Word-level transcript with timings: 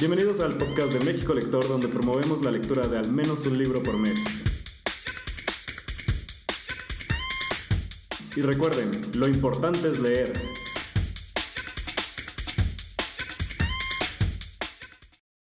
Bienvenidos 0.00 0.38
al 0.38 0.56
podcast 0.56 0.92
de 0.92 1.00
México 1.00 1.34
Lector, 1.34 1.66
donde 1.66 1.88
promovemos 1.88 2.40
la 2.40 2.52
lectura 2.52 2.86
de 2.86 2.98
al 2.98 3.10
menos 3.10 3.44
un 3.46 3.58
libro 3.58 3.82
por 3.82 3.96
mes. 3.98 4.24
Y 8.36 8.42
recuerden, 8.42 9.00
lo 9.16 9.26
importante 9.26 9.88
es 9.88 9.98
leer. 9.98 10.34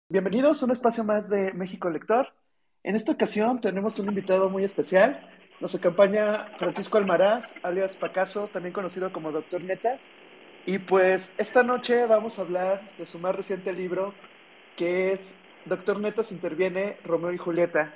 Bienvenidos 0.10 0.62
a 0.62 0.68
un 0.68 0.72
espacio 0.72 1.04
más 1.04 1.30
de 1.30 1.52
México 1.52 1.90
Lector. 1.90 2.30
En 2.84 2.96
esta 2.96 3.12
ocasión 3.12 3.60
tenemos 3.60 4.00
un 4.00 4.08
invitado 4.08 4.50
muy 4.50 4.64
especial. 4.64 5.30
Nos 5.60 5.76
acompaña 5.76 6.48
Francisco 6.58 6.98
Almaraz, 6.98 7.56
alias 7.62 7.98
Pacaso, 7.98 8.50
también 8.54 8.72
conocido 8.72 9.12
como 9.12 9.34
Doctor 9.34 9.62
Netas. 9.62 10.08
Y 10.66 10.80
pues 10.80 11.34
esta 11.38 11.64
noche 11.64 12.06
vamos 12.06 12.38
a 12.38 12.44
hablar 12.44 12.92
de 12.98 13.06
su 13.06 13.20
más 13.20 13.36
reciente 13.36 13.74
libro, 13.74 14.14
que 14.80 15.12
es 15.12 15.38
Doctor 15.66 16.00
Netas 16.00 16.32
interviene 16.32 16.96
Romeo 17.04 17.34
y 17.34 17.38
Julieta. 17.38 17.94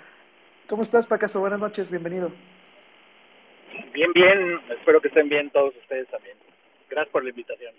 ¿Cómo 0.67 0.83
estás, 0.83 1.07
Pacaso? 1.07 1.39
Buenas 1.39 1.61
noches, 1.61 1.89
bienvenido. 1.89 2.29
Bien, 3.93 4.11
bien, 4.11 4.59
espero 4.69 4.99
que 4.99 5.07
estén 5.07 5.29
bien 5.29 5.49
todos 5.51 5.73
ustedes 5.77 6.09
también. 6.09 6.35
Gracias 6.89 7.09
por 7.13 7.23
la 7.23 7.29
invitación. 7.29 7.73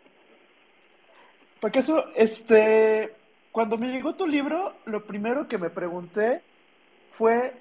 Pacaso, 1.60 2.12
este, 2.16 3.12
cuando 3.52 3.76
me 3.76 3.88
llegó 3.88 4.14
tu 4.14 4.26
libro, 4.26 4.74
lo 4.86 5.04
primero 5.04 5.48
que 5.48 5.58
me 5.58 5.68
pregunté 5.68 6.40
fue 7.10 7.52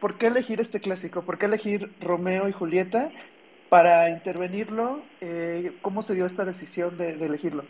¿por 0.00 0.18
qué 0.18 0.26
elegir 0.26 0.60
este 0.60 0.80
clásico? 0.80 1.22
¿Por 1.22 1.38
qué 1.38 1.46
elegir 1.46 1.92
Romeo 2.00 2.48
y 2.48 2.52
Julieta 2.52 3.12
para 3.68 4.10
intervenirlo? 4.10 5.00
Eh, 5.20 5.74
¿Cómo 5.80 6.02
se 6.02 6.16
dio 6.16 6.26
esta 6.26 6.44
decisión 6.44 6.98
de, 6.98 7.14
de 7.16 7.26
elegirlo? 7.26 7.64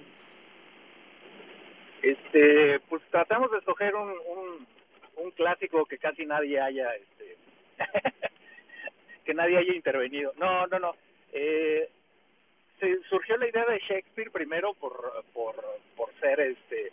Este, 2.09 2.81
pues 2.89 3.03
tratamos 3.11 3.51
de 3.51 3.59
escoger 3.59 3.95
un, 3.95 4.67
un, 5.17 5.31
clásico 5.33 5.85
que 5.85 5.99
casi 5.99 6.25
nadie 6.25 6.59
haya, 6.59 6.91
este, 6.95 7.37
que 9.27 9.35
nadie 9.35 9.59
haya 9.59 9.75
intervenido. 9.75 10.33
No, 10.39 10.67
no, 10.69 10.79
no. 10.79 10.97
Eh, 11.35 11.87
se 12.81 12.99
surgió 13.11 13.37
la 13.37 13.49
idea 13.49 13.67
de 13.67 13.79
Shakespeare 13.81 14.31
primero 14.31 14.73
por, 14.73 15.23
por, 15.35 15.55
por 15.97 16.11
ser 16.21 16.41
este 16.41 16.93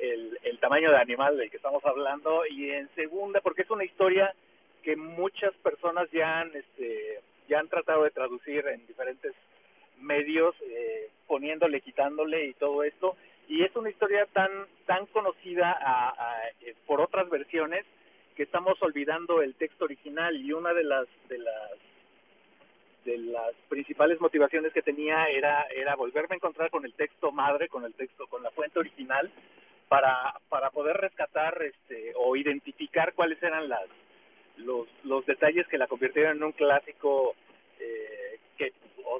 el, 0.00 0.36
el 0.42 0.58
tamaño 0.58 0.90
de 0.90 0.98
animal 0.98 1.36
del 1.36 1.50
que 1.50 1.58
estamos 1.58 1.84
hablando 1.84 2.44
y 2.46 2.70
en 2.70 2.88
segunda 2.96 3.40
porque 3.40 3.62
es 3.62 3.70
una 3.70 3.84
historia 3.84 4.34
que 4.82 4.96
muchas 4.96 5.54
personas 5.62 6.10
ya 6.10 6.40
han 6.40 6.54
este 6.54 7.20
ya 7.48 7.60
han 7.60 7.68
tratado 7.68 8.04
de 8.04 8.10
traducir 8.10 8.66
en 8.66 8.86
diferentes 8.86 9.34
medios 10.00 10.54
eh, 10.62 11.10
poniéndole 11.26 11.80
quitándole 11.80 12.46
y 12.46 12.54
todo 12.54 12.82
esto 12.82 13.16
y 13.48 13.64
es 13.64 13.74
una 13.76 13.90
historia 13.90 14.26
tan 14.32 14.50
tan 14.86 15.06
conocida 15.06 16.14
eh, 16.60 16.74
por 16.86 17.00
otras 17.00 17.28
versiones 17.30 17.84
que 18.36 18.42
estamos 18.44 18.80
olvidando 18.82 19.42
el 19.42 19.54
texto 19.54 19.86
original 19.86 20.36
y 20.36 20.52
una 20.52 20.72
de 20.72 20.84
las 20.84 21.06
de 21.28 21.38
las 21.38 21.72
de 23.04 23.18
las 23.18 23.54
principales 23.68 24.20
motivaciones 24.20 24.72
que 24.72 24.82
tenía 24.82 25.26
era 25.28 25.96
volverme 25.96 26.34
a 26.34 26.36
encontrar 26.36 26.70
con 26.70 26.84
el 26.84 26.92
texto 26.94 27.32
madre 27.32 27.68
con 27.68 27.84
el 27.84 27.94
texto 27.94 28.26
con 28.26 28.42
la 28.42 28.50
fuente 28.50 28.78
original 28.78 29.30
para 29.88 30.70
poder 30.70 30.98
rescatar 30.98 31.62
este 31.62 32.12
o 32.16 32.36
identificar 32.36 33.14
cuáles 33.14 33.42
eran 33.42 33.68
las 33.68 33.86
los 35.04 35.24
detalles 35.26 35.66
que 35.68 35.78
la 35.78 35.86
convirtieron 35.86 36.36
en 36.36 36.42
un 36.42 36.52
clásico 36.52 37.34
eh, 37.80 38.38
que 38.56 38.72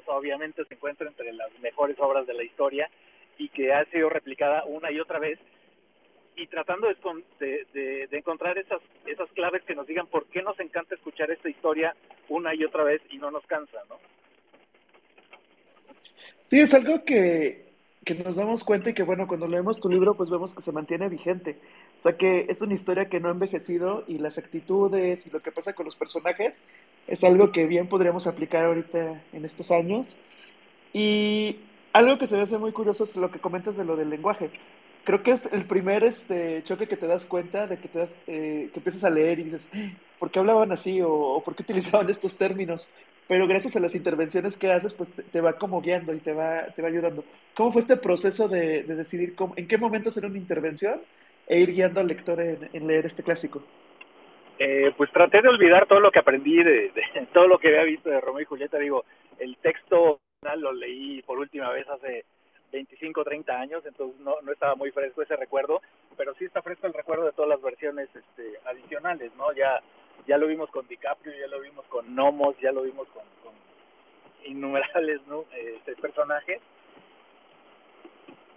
obviamente 0.07 0.65
se 0.65 0.73
encuentra 0.73 1.07
entre 1.07 1.33
las 1.33 1.57
mejores 1.59 1.97
obras 1.99 2.27
de 2.27 2.33
la 2.33 2.43
historia 2.43 2.89
y 3.39 3.49
que 3.49 3.73
ha 3.73 3.83
sido 3.85 4.09
replicada 4.09 4.65
una 4.65 4.91
y 4.91 4.99
otra 4.99 5.17
vez 5.17 5.39
y 6.35 6.45
tratando 6.47 6.87
de, 6.87 7.65
de, 7.73 8.07
de, 8.07 8.17
encontrar 8.17 8.57
esas 8.57 8.81
esas 9.05 9.29
claves 9.31 9.63
que 9.63 9.75
nos 9.75 9.87
digan 9.87 10.07
por 10.07 10.25
qué 10.27 10.43
nos 10.43 10.59
encanta 10.59 10.95
escuchar 10.95 11.31
esta 11.31 11.49
historia 11.49 11.95
una 12.27 12.53
y 12.53 12.63
otra 12.63 12.83
vez 12.83 13.01
y 13.09 13.17
no 13.17 13.31
nos 13.31 13.45
cansa, 13.45 13.79
¿no? 13.89 13.97
Sí, 16.43 16.59
es 16.59 16.73
algo 16.73 17.03
que, 17.03 17.65
que 18.05 18.15
nos 18.15 18.35
damos 18.35 18.63
cuenta 18.63 18.89
y 18.89 18.93
que 18.93 19.03
bueno, 19.03 19.27
cuando 19.27 19.47
leemos 19.47 19.79
tu 19.79 19.89
libro 19.89 20.15
pues 20.15 20.29
vemos 20.29 20.53
que 20.53 20.61
se 20.61 20.71
mantiene 20.71 21.09
vigente. 21.09 21.57
O 21.97 22.01
sea 22.01 22.17
que 22.17 22.45
es 22.49 22.61
una 22.61 22.73
historia 22.73 23.09
que 23.09 23.19
no 23.19 23.29
ha 23.29 23.31
envejecido 23.31 24.03
y 24.07 24.17
las 24.17 24.37
actitudes 24.37 25.27
y 25.27 25.29
lo 25.29 25.41
que 25.41 25.51
pasa 25.51 25.73
con 25.73 25.85
los 25.85 25.95
personajes 25.95 26.61
es 27.07 27.23
algo 27.23 27.51
que 27.51 27.67
bien 27.67 27.87
podríamos 27.87 28.27
aplicar 28.27 28.65
ahorita 28.65 29.21
en 29.33 29.45
estos 29.45 29.71
años. 29.71 30.17
Y 30.93 31.57
algo 31.93 32.17
que 32.17 32.27
se 32.27 32.35
me 32.35 32.43
hace 32.43 32.57
muy 32.57 32.71
curioso 32.71 33.03
es 33.03 33.15
lo 33.15 33.31
que 33.31 33.39
comentas 33.39 33.75
de 33.77 33.85
lo 33.85 33.95
del 33.95 34.09
lenguaje. 34.09 34.51
Creo 35.03 35.23
que 35.23 35.31
es 35.31 35.49
el 35.51 35.65
primer 35.65 36.03
este, 36.03 36.61
choque 36.63 36.87
que 36.87 36.97
te 36.97 37.07
das 37.07 37.25
cuenta 37.25 37.67
de 37.67 37.79
que, 37.79 37.87
te 37.87 37.99
das, 37.99 38.15
eh, 38.27 38.69
que 38.71 38.79
empiezas 38.79 39.03
a 39.03 39.09
leer 39.09 39.39
y 39.39 39.43
dices, 39.43 39.69
¿por 40.19 40.29
qué 40.29 40.39
hablaban 40.39 40.71
así? 40.71 41.01
O, 41.01 41.11
o, 41.11 41.43
¿por 41.43 41.55
qué 41.55 41.63
utilizaban 41.63 42.09
estos 42.09 42.37
términos? 42.37 42.87
Pero 43.27 43.47
gracias 43.47 43.75
a 43.75 43.79
las 43.79 43.95
intervenciones 43.95 44.57
que 44.57 44.71
haces, 44.71 44.93
pues 44.93 45.11
te, 45.11 45.41
va 45.41 45.53
como 45.53 45.81
guiando 45.81 46.13
y 46.13 46.19
te 46.19 46.33
va, 46.33 46.65
te 46.75 46.81
va 46.81 46.87
ayudando. 46.89 47.23
¿Cómo 47.55 47.71
fue 47.71 47.81
este 47.81 47.97
proceso 47.97 48.47
de, 48.47 48.83
de 48.83 48.95
decidir 48.95 49.35
en 49.55 49.67
qué 49.67 49.77
momento 49.77 50.09
hacer 50.09 50.25
una 50.25 50.37
intervención 50.37 50.99
e 51.47 51.59
ir 51.59 51.71
guiando 51.71 51.99
al 51.99 52.07
lector 52.07 52.41
en, 52.41 52.69
en 52.73 52.87
leer 52.87 53.05
este 53.05 53.23
clásico? 53.23 53.63
Eh, 54.57 54.91
pues 54.97 55.09
traté 55.11 55.41
de 55.41 55.47
olvidar 55.47 55.87
todo 55.87 56.01
lo 56.01 56.11
que 56.11 56.19
aprendí, 56.19 56.57
de, 56.57 56.91
de, 56.91 57.27
todo 57.33 57.47
lo 57.47 57.59
que 57.59 57.69
había 57.69 57.83
visto 57.83 58.09
de 58.09 58.19
Romeo 58.19 58.41
y 58.41 58.45
Julieta. 58.45 58.77
Digo, 58.77 59.05
el 59.39 59.55
texto 59.57 60.19
lo 60.55 60.71
leí 60.71 61.21
por 61.23 61.37
última 61.37 61.69
vez 61.71 61.87
hace 61.89 62.25
25 62.71 63.21
o 63.21 63.23
30 63.23 63.59
años, 63.59 63.85
entonces 63.85 64.19
no, 64.21 64.35
no 64.41 64.51
estaba 64.51 64.75
muy 64.75 64.91
fresco 64.91 65.21
ese 65.21 65.35
recuerdo, 65.35 65.81
pero 66.15 66.33
sí 66.35 66.45
está 66.45 66.61
fresco 66.61 66.87
el 66.87 66.93
recuerdo 66.93 67.25
de 67.25 67.31
todas 67.33 67.49
las 67.49 67.61
versiones 67.61 68.07
este, 68.15 68.59
adicionales, 68.65 69.33
¿no? 69.35 69.51
Ya, 69.53 69.81
ya 70.27 70.37
lo 70.37 70.47
vimos 70.47 70.69
con 70.69 70.87
DiCaprio, 70.87 71.33
ya 71.37 71.47
lo 71.47 71.59
vimos 71.59 71.85
con 71.87 72.15
Nomos, 72.15 72.57
ya 72.59 72.71
lo 72.71 72.83
vimos 72.83 73.07
con, 73.09 73.23
con 73.43 73.53
innumerables 74.45 75.21
este, 75.57 75.95
personajes. 75.95 76.61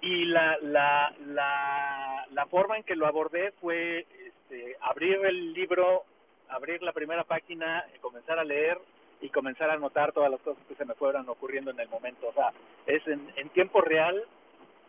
Y 0.02 0.26
la, 0.26 0.58
la, 0.60 1.14
la, 1.26 2.26
la 2.30 2.46
forma 2.46 2.76
en 2.76 2.82
que 2.84 2.96
lo 2.96 3.06
abordé 3.06 3.52
fue 3.60 4.06
este, 4.26 4.76
abrir 4.80 5.24
el 5.24 5.52
libro, 5.52 6.04
abrir 6.48 6.82
la 6.82 6.92
primera 6.92 7.24
página, 7.24 7.84
comenzar 8.00 8.38
a 8.38 8.44
leer, 8.44 8.78
y 9.22 9.30
comenzar 9.30 9.70
a 9.70 9.74
anotar 9.74 10.12
todas 10.12 10.30
las 10.30 10.40
cosas 10.40 10.62
que 10.66 10.74
se 10.74 10.84
me 10.84 10.94
fueran 10.94 11.28
ocurriendo 11.28 11.70
en 11.70 11.80
el 11.80 11.88
momento. 11.88 12.28
O 12.28 12.32
sea, 12.32 12.52
es 12.86 13.06
en, 13.06 13.48
tiempo 13.50 13.80
real 13.80 14.22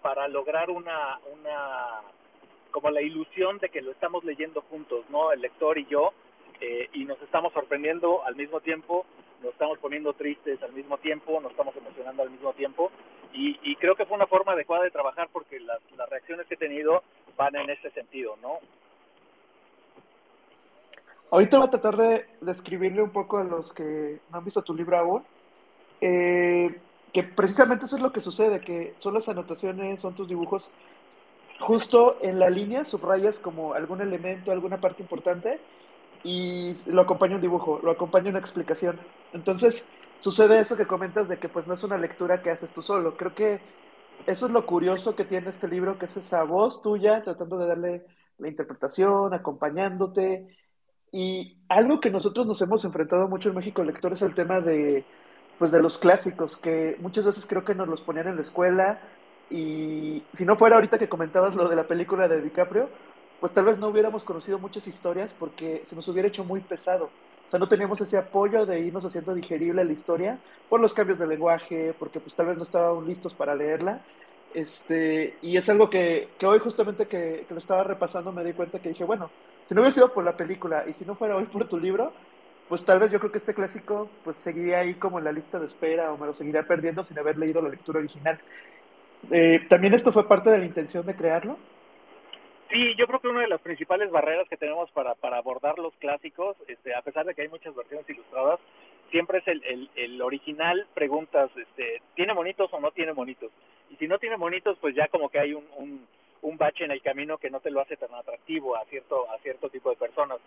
para 0.02 0.28
lograr 0.28 0.70
una, 0.72 1.20
una, 1.32 2.02
como 2.72 2.90
la 2.90 3.02
ilusión 3.02 3.60
de 3.60 3.70
que 3.70 3.82
lo 3.82 3.92
estamos 3.92 4.24
leyendo 4.24 4.62
juntos, 4.62 5.06
¿no? 5.10 5.32
El 5.32 5.42
lector 5.42 5.78
y 5.78 5.86
yo, 5.86 6.14
eh, 6.60 6.90
y 6.94 7.06
nos 7.06 7.22
estamos 7.22 7.54
sorprendiendo 7.54 8.26
al 8.26 8.36
mismo 8.36 8.60
tiempo, 8.60 9.06
nos 9.42 9.54
estamos 9.54 9.78
poniendo 9.78 10.14
tristes 10.14 10.62
al 10.64 10.74
mismo 10.74 10.98
tiempo, 10.98 11.40
nos 11.40 11.52
estamos 11.52 11.76
emocionando 11.78 12.24
al 12.24 12.32
mismo 12.32 12.54
tiempo, 12.54 12.92
y, 13.34 13.60
y 13.62 13.76
creo 13.76 13.96
que 13.96 14.06
fue 14.06 14.16
una 14.16 14.28
forma 14.28 14.54
adecuada 14.54 14.84
de 14.84 14.92
trabajar 14.92 15.30
porque 15.32 15.60
las, 15.60 15.80
las 15.96 16.10
reacciones 16.10 16.48
que 16.48 16.56
he 16.56 16.58
tenido 16.58 17.04
van 17.38 17.56
en 17.56 17.70
ese 17.70 17.92
sentido, 17.92 18.36
¿no? 18.42 18.60
Ahorita 21.34 21.58
voy 21.58 21.66
a 21.66 21.72
tratar 21.72 21.98
de 21.98 22.28
describirle 22.42 23.02
un 23.02 23.10
poco 23.10 23.40
a 23.40 23.44
los 23.44 23.74
que 23.74 24.22
no 24.30 24.38
han 24.38 24.46
visto 24.46 24.62
tu 24.62 24.76
libro 24.76 24.96
aún, 25.00 25.24
eh, 26.00 26.80
que 27.12 27.24
precisamente 27.24 27.86
eso 27.86 27.96
es 27.96 28.04
lo 28.04 28.12
que 28.14 28.22
sucede, 28.22 28.62
que 28.62 28.94
son 29.00 29.16
las 29.16 29.28
anotaciones, 29.28 30.00
son 30.00 30.14
tus 30.14 30.28
dibujos, 30.28 30.70
justo 31.60 32.18
en 32.22 32.38
la 32.38 32.52
línea 32.52 32.86
subrayas 32.86 33.40
como 33.40 33.74
algún 33.74 34.02
elemento, 34.02 34.52
alguna 34.52 34.80
parte 34.80 35.02
importante, 35.02 35.60
y 36.24 36.76
lo 36.86 37.02
acompaña 37.02 37.34
un 37.34 37.42
dibujo, 37.42 37.80
lo 37.82 37.90
acompaña 37.90 38.30
una 38.30 38.38
explicación. 38.38 39.00
Entonces, 39.34 39.90
sucede 40.20 40.60
eso 40.60 40.78
que 40.78 40.86
comentas 40.86 41.28
de 41.28 41.40
que 41.40 41.50
pues 41.50 41.66
no 41.66 41.74
es 41.74 41.84
una 41.84 41.98
lectura 41.98 42.44
que 42.44 42.52
haces 42.52 42.72
tú 42.72 42.84
solo. 42.84 43.18
Creo 43.18 43.34
que 43.34 43.60
eso 44.28 44.46
es 44.46 44.52
lo 44.52 44.68
curioso 44.68 45.16
que 45.16 45.25
tiene 45.25 45.50
este 45.50 45.68
libro, 45.68 45.98
que 45.98 46.06
es 46.06 46.16
esa 46.16 46.44
voz 46.44 46.80
tuya 46.84 47.24
tratando 47.24 47.57
de 47.57 47.66
darle 47.68 48.06
la 48.38 48.50
interpretación, 48.50 49.34
acompañándote, 49.34 50.48
y 51.13 51.56
algo 51.69 52.00
que 52.00 52.10
nosotros 52.10 52.48
nos 52.48 52.60
hemos 52.63 52.83
enfrentado 52.83 53.27
mucho 53.27 53.50
en 53.50 53.56
México 53.56 53.83
Lector 53.83 54.13
es 54.13 54.24
el 54.24 54.33
tema 54.33 54.60
de, 54.62 55.06
pues, 55.60 55.71
de 55.71 55.80
los 55.80 56.00
clásicos, 56.00 56.57
que 56.57 56.98
muchas 57.00 57.24
veces 57.24 57.45
creo 57.45 57.63
que 57.63 57.75
nos 57.75 57.88
los 57.88 58.01
ponían 58.01 58.27
en 58.27 58.36
la 58.36 58.42
escuela 58.42 59.00
y 59.48 60.24
si 60.33 60.44
no 60.44 60.56
fuera 60.56 60.75
ahorita 60.75 60.98
que 60.98 61.07
comentabas 61.07 61.54
lo 61.54 61.69
de 61.69 61.75
la 61.75 61.83
película 61.83 62.27
de 62.27 62.42
DiCaprio, 62.42 62.89
pues 63.39 63.54
tal 63.54 63.65
vez 63.65 63.77
no 63.77 63.89
hubiéramos 63.89 64.24
conocido 64.24 64.57
muchas 64.57 64.88
historias 64.88 65.36
porque 65.38 65.83
se 65.86 65.95
nos 65.95 66.07
hubiera 66.07 66.30
hecho 66.30 66.44
muy 66.44 66.62
pesado. 66.62 67.12
O 67.45 67.50
sea, 67.50 67.59
no 67.59 67.68
teníamos 67.68 68.01
ese 68.01 68.18
apoyo 68.18 68.66
de 68.66 68.80
irnos 68.80 69.06
haciendo 69.06 69.36
digerible 69.36 69.86
la 69.86 69.92
historia 69.92 70.39
por 70.68 70.80
los 70.80 70.95
cambios 70.95 71.19
de 71.19 71.27
lenguaje, 71.27 71.94
porque 72.00 72.21
pues 72.21 72.33
tal 72.33 72.48
vez 72.48 72.57
no 72.57 72.63
estábamos 72.63 73.06
listos 73.06 73.36
para 73.36 73.54
leerla. 73.54 74.01
Este, 74.56 75.38
y 75.44 75.57
es 75.57 75.69
algo 75.69 75.92
que, 75.92 76.30
que 76.39 76.48
hoy 76.48 76.57
justamente 76.57 77.06
que, 77.06 77.45
que, 77.48 77.54
lo 77.54 77.59
estaba 77.59 77.83
repasando 77.83 78.31
me 78.31 78.44
di 78.44 78.54
cuenta 78.54 78.80
que 78.80 78.89
dije, 78.89 79.04
bueno, 79.04 79.30
si 79.65 79.74
no 79.74 79.81
hubiera 79.81 79.94
sido 79.94 80.13
por 80.13 80.24
la 80.24 80.38
película 80.38 80.86
y 80.88 80.94
si 80.94 81.06
no 81.06 81.15
fuera 81.15 81.36
hoy 81.36 81.45
por 81.45 81.68
tu 81.68 81.77
libro, 81.77 82.13
pues 82.69 82.86
tal 82.86 83.00
vez 83.00 83.12
yo 83.12 83.19
creo 83.19 83.31
que 83.31 83.38
este 83.38 83.54
clásico 83.54 84.10
pues 84.24 84.38
seguiría 84.38 84.80
ahí 84.80 84.95
como 84.95 85.19
en 85.19 85.25
la 85.25 85.31
lista 85.31 85.60
de 85.60 85.65
espera 85.65 86.12
o 86.12 86.18
me 86.18 86.25
lo 86.25 86.33
seguiría 86.33 86.63
perdiendo 86.63 87.04
sin 87.04 87.19
haber 87.19 87.38
leído 87.38 87.62
la 87.62 87.69
lectura 87.69 88.00
original. 88.00 88.39
Eh, 89.31 89.65
¿También 89.69 89.94
esto 89.94 90.12
fue 90.12 90.27
parte 90.27 90.50
de 90.50 90.60
la 90.60 90.65
intención 90.65 91.06
de 91.06 91.15
crearlo? 91.15 91.57
Sí, 92.69 92.95
yo 92.98 93.06
creo 93.06 93.19
que 93.19 93.27
una 93.27 93.42
de 93.42 93.48
las 93.48 93.62
principales 93.62 94.10
barreras 94.10 94.50
que 94.50 94.57
tenemos 94.57 94.89
para, 94.92 95.13
para 95.13 95.38
abordar 95.38 95.77
los 95.77 95.94
clásicos, 95.95 96.57
este, 96.68 96.95
a 96.95 97.01
pesar 97.04 97.25
de 97.25 97.36
que 97.36 97.44
hay 97.44 97.48
muchas 97.48 97.75
versiones 97.75 98.09
ilustradas, 98.09 98.59
siempre 99.12 99.38
es 99.38 99.48
el, 99.48 99.63
el, 99.63 99.89
el 99.95 100.21
original, 100.21 100.88
preguntas, 100.95 101.51
este, 101.56 102.01
¿tiene 102.16 102.33
monitos 102.33 102.74
o 102.74 102.80
no 102.80 102.89
tiene 102.89 103.13
monitos? 103.13 103.51
Y 103.92 103.95
si 103.98 104.07
no 104.07 104.18
tiene 104.18 104.38
monitos, 104.38 104.77
pues 104.81 104.95
ya 104.95 105.07
como 105.09 105.30
que 105.30 105.39
hay 105.39 105.54
un, 105.54 105.66
un, 105.77 106.07
un 106.44 106.57
bache 106.57 106.86
en 106.86 106.92
el 106.92 107.01
camino 107.01 107.38
que 107.38 107.50
no 107.50 107.60
te 107.60 107.72
lo 107.72 107.81
hace 107.81 107.98
tan 107.98 108.13
atractivo 108.13 108.75
a 108.75 108.86
cierto, 108.86 109.30
a 109.31 109.38
cierto 109.40 109.69
tipo 109.69 109.90
de 109.90 109.95
personas. 109.95 110.40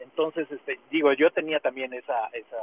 Entonces, 0.00 0.50
este, 0.50 0.80
digo, 0.90 1.12
yo 1.12 1.30
tenía 1.30 1.60
también 1.60 1.92
esa, 1.94 2.28
esa, 2.32 2.58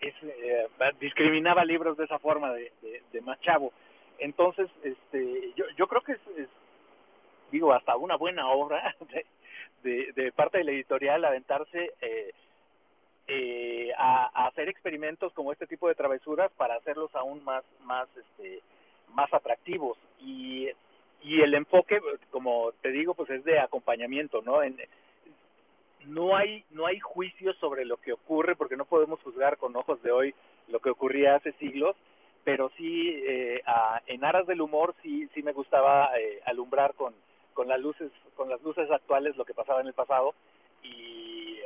eh, 0.00 0.68
discriminaba 1.00 1.64
libros 1.64 1.96
de 1.96 2.04
esa 2.04 2.18
forma 2.18 2.52
de, 2.52 2.72
de, 2.82 3.02
de 3.12 3.20
más 3.22 3.40
chavo. 3.40 3.72
Entonces, 4.18 4.68
este, 4.82 5.52
yo, 5.56 5.64
yo 5.76 5.86
creo 5.88 6.02
que 6.02 6.12
es, 6.12 6.20
es 6.36 6.48
digo, 7.50 7.72
hasta 7.72 7.96
una 7.96 8.16
buena 8.16 8.48
obra 8.48 8.94
de, 9.12 9.26
de, 9.82 10.12
de 10.12 10.32
parte 10.32 10.58
de 10.58 10.64
la 10.64 10.72
editorial 10.72 11.24
aventarse 11.24 11.92
eh, 12.00 12.32
eh, 13.28 13.90
a, 13.96 14.30
a, 14.34 14.48
hacer 14.48 14.68
experimentos 14.68 15.32
como 15.32 15.52
este 15.52 15.66
tipo 15.66 15.88
de 15.88 15.94
travesuras 15.94 16.50
para 16.52 16.74
hacerlos 16.74 17.14
aún 17.14 17.42
más, 17.44 17.64
más, 17.84 18.08
este, 18.16 18.60
más 19.14 19.32
atractivos 19.32 19.96
y 20.20 20.68
y 21.24 21.40
el 21.40 21.54
enfoque, 21.54 22.00
como 22.30 22.72
te 22.82 22.90
digo, 22.90 23.14
pues 23.14 23.30
es 23.30 23.44
de 23.44 23.60
acompañamiento, 23.60 24.42
¿no? 24.42 24.62
En, 24.62 24.76
no 26.06 26.36
hay 26.36 26.64
no 26.70 26.86
hay 26.86 26.98
juicio 27.00 27.52
sobre 27.54 27.84
lo 27.84 27.96
que 27.96 28.12
ocurre 28.12 28.56
porque 28.56 28.76
no 28.76 28.84
podemos 28.84 29.20
juzgar 29.22 29.56
con 29.56 29.76
ojos 29.76 30.02
de 30.02 30.10
hoy 30.10 30.34
lo 30.68 30.80
que 30.80 30.90
ocurría 30.90 31.36
hace 31.36 31.52
siglos 31.52 31.96
pero 32.44 32.70
sí 32.76 33.22
eh, 33.24 33.62
a, 33.66 34.02
en 34.06 34.24
aras 34.24 34.46
del 34.46 34.60
humor 34.60 34.94
sí 35.02 35.28
sí 35.34 35.44
me 35.44 35.52
gustaba 35.52 36.10
eh, 36.18 36.40
alumbrar 36.46 36.94
con 36.94 37.14
con 37.54 37.68
las 37.68 37.80
luces 37.80 38.10
con 38.34 38.48
las 38.48 38.60
luces 38.62 38.90
actuales 38.90 39.36
lo 39.36 39.44
que 39.44 39.54
pasaba 39.54 39.80
en 39.80 39.86
el 39.86 39.94
pasado 39.94 40.34
y 40.82 41.60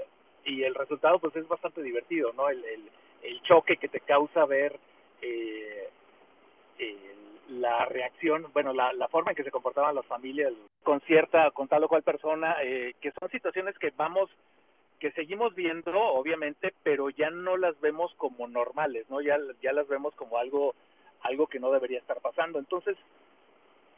y 0.45 0.63
el 0.65 0.75
resultado 0.75 1.19
pues 1.19 1.35
es 1.37 1.49
bastante 1.49 1.83
divertido 1.83 2.33
no 2.35 2.49
el 2.49 2.63
el, 2.65 2.91
choque 3.43 3.77
que 3.77 3.89
te 3.89 4.01
causa 4.01 4.45
ver 4.45 4.79
eh, 5.23 5.89
la 7.49 7.85
reacción, 7.87 8.47
bueno, 8.53 8.73
la, 8.73 8.93
la 8.93 9.09
forma 9.09 9.31
en 9.31 9.37
que 9.37 9.45
se 9.45 9.51
comportaban 9.51 9.95
las 9.95 10.07
familias 10.07 10.53
con 10.83 11.01
cierta, 11.03 11.51
con 11.51 11.69
tal 11.69 11.85
o 11.85 11.89
cual 11.89 12.03
persona, 12.03 12.57
eh, 12.63 12.95
que 13.01 13.13
son 13.19 13.31
situaciones 13.31 13.79
que 13.79 13.93
vamos, 13.97 14.31
que 14.99 15.13
seguimos 15.13 15.55
viendo, 15.55 15.93
obviamente, 15.93 16.73
pero 16.83 17.11
ya 17.11 17.31
no 17.31 17.57
las 17.57 17.79
vemos 17.81 18.13
como 18.17 18.49
normales, 18.49 19.09
¿no? 19.11 19.21
Ya, 19.21 19.39
ya 19.63 19.73
las 19.73 19.89
vemos 19.89 20.15
como 20.15 20.39
algo, 20.39 20.75
algo 21.23 21.47
que 21.47 21.61
no 21.61 21.71
debería 21.71 21.99
estar 21.99 22.21
pasando. 22.21 22.59
Entonces, 22.59 22.97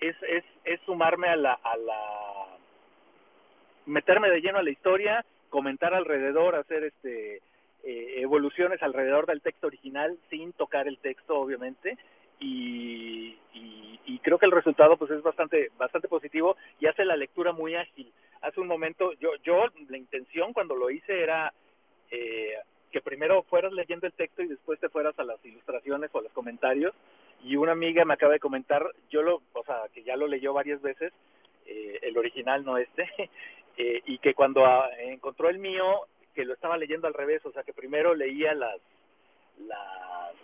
es, 0.01 0.17
es, 0.23 0.45
es 0.65 0.81
sumarme 0.83 1.29
a 1.29 1.37
la, 1.37 1.53
a 1.53 1.77
la, 1.77 2.59
meterme 3.87 4.31
de 4.31 4.41
lleno 4.41 4.59
a 4.59 4.63
la 4.63 4.71
historia, 4.71 5.25
comentar 5.51 5.95
alrededor, 5.95 6.55
hacer 6.55 6.85
este, 6.85 7.37
eh, 7.85 8.15
evoluciones 8.21 8.83
alrededor 8.83 9.27
del 9.27 9.41
texto 9.41 9.67
original 9.67 10.19
sin 10.31 10.53
tocar 10.53 10.89
el 10.89 10.99
texto, 10.99 11.39
obviamente, 11.39 11.97
y, 12.41 13.37
y, 13.55 14.19
creo 14.21 14.39
que 14.39 14.47
el 14.47 14.53
resultado 14.53 14.97
pues 14.99 15.11
es 15.11 15.23
bastante 15.23 15.71
bastante 15.79 16.09
positivo 16.09 16.57
y 16.81 16.87
hace 16.87 17.05
la 17.05 17.17
lectura 17.17 17.53
muy 17.53 17.77
ágil. 17.77 18.13
Hace 18.43 18.61
un 18.61 18.67
momento 18.67 19.13
yo 19.15 19.31
yo 19.43 19.67
la 19.89 19.97
intención 19.97 20.53
cuando 20.53 20.75
lo 20.75 20.91
hice 20.91 21.23
era 21.23 21.53
eh, 22.11 22.55
que 22.91 23.01
primero 23.01 23.43
fueras 23.45 23.73
leyendo 23.73 24.07
el 24.07 24.13
texto 24.13 24.43
y 24.43 24.49
después 24.49 24.79
te 24.81 24.89
fueras 24.89 25.19
a 25.19 25.25
las 25.25 25.43
ilustraciones 25.45 26.11
o 26.13 26.19
a 26.19 26.23
los 26.23 26.33
comentarios 26.33 26.95
y 27.43 27.57
una 27.57 27.73
amiga 27.73 28.05
me 28.05 28.15
acaba 28.15 28.33
de 28.33 28.41
comentar, 28.41 28.85
yo 29.11 29.23
lo, 29.23 29.43
o 29.53 29.65
sea, 29.65 29.83
que 29.93 30.03
ya 30.03 30.17
lo 30.17 30.27
leyó 30.27 30.53
varias 30.53 30.83
veces, 30.83 31.13
eh, 31.67 31.99
el 32.03 32.17
original 32.19 32.65
no 32.65 32.79
este, 32.79 33.09
eh, 33.77 34.03
y 34.07 34.19
que 34.19 34.35
cuando 34.35 34.67
a, 34.67 34.91
encontró 34.99 35.49
el 35.49 35.59
mío, 35.59 36.07
que 36.35 36.45
lo 36.45 36.55
estaba 36.55 36.77
leyendo 36.77 37.07
al 37.07 37.15
revés, 37.15 37.45
o 37.47 37.53
sea, 37.53 37.63
que 37.63 37.73
primero 37.73 38.15
leía 38.15 38.55
las 38.55 38.81
las 39.59 40.35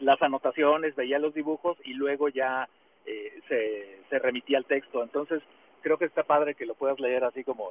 las 0.00 0.20
anotaciones, 0.22 0.94
veía 0.94 1.18
los 1.18 1.34
dibujos 1.34 1.76
y 1.84 1.94
luego 1.94 2.28
ya 2.28 2.68
eh, 3.06 3.40
se, 3.48 4.00
se 4.10 4.18
remitía 4.18 4.58
al 4.58 4.64
texto. 4.64 5.02
Entonces, 5.02 5.42
creo 5.82 5.98
que 5.98 6.06
está 6.06 6.24
padre 6.24 6.54
que 6.54 6.66
lo 6.66 6.74
puedas 6.74 6.98
leer 7.00 7.24
así 7.24 7.44
como 7.44 7.70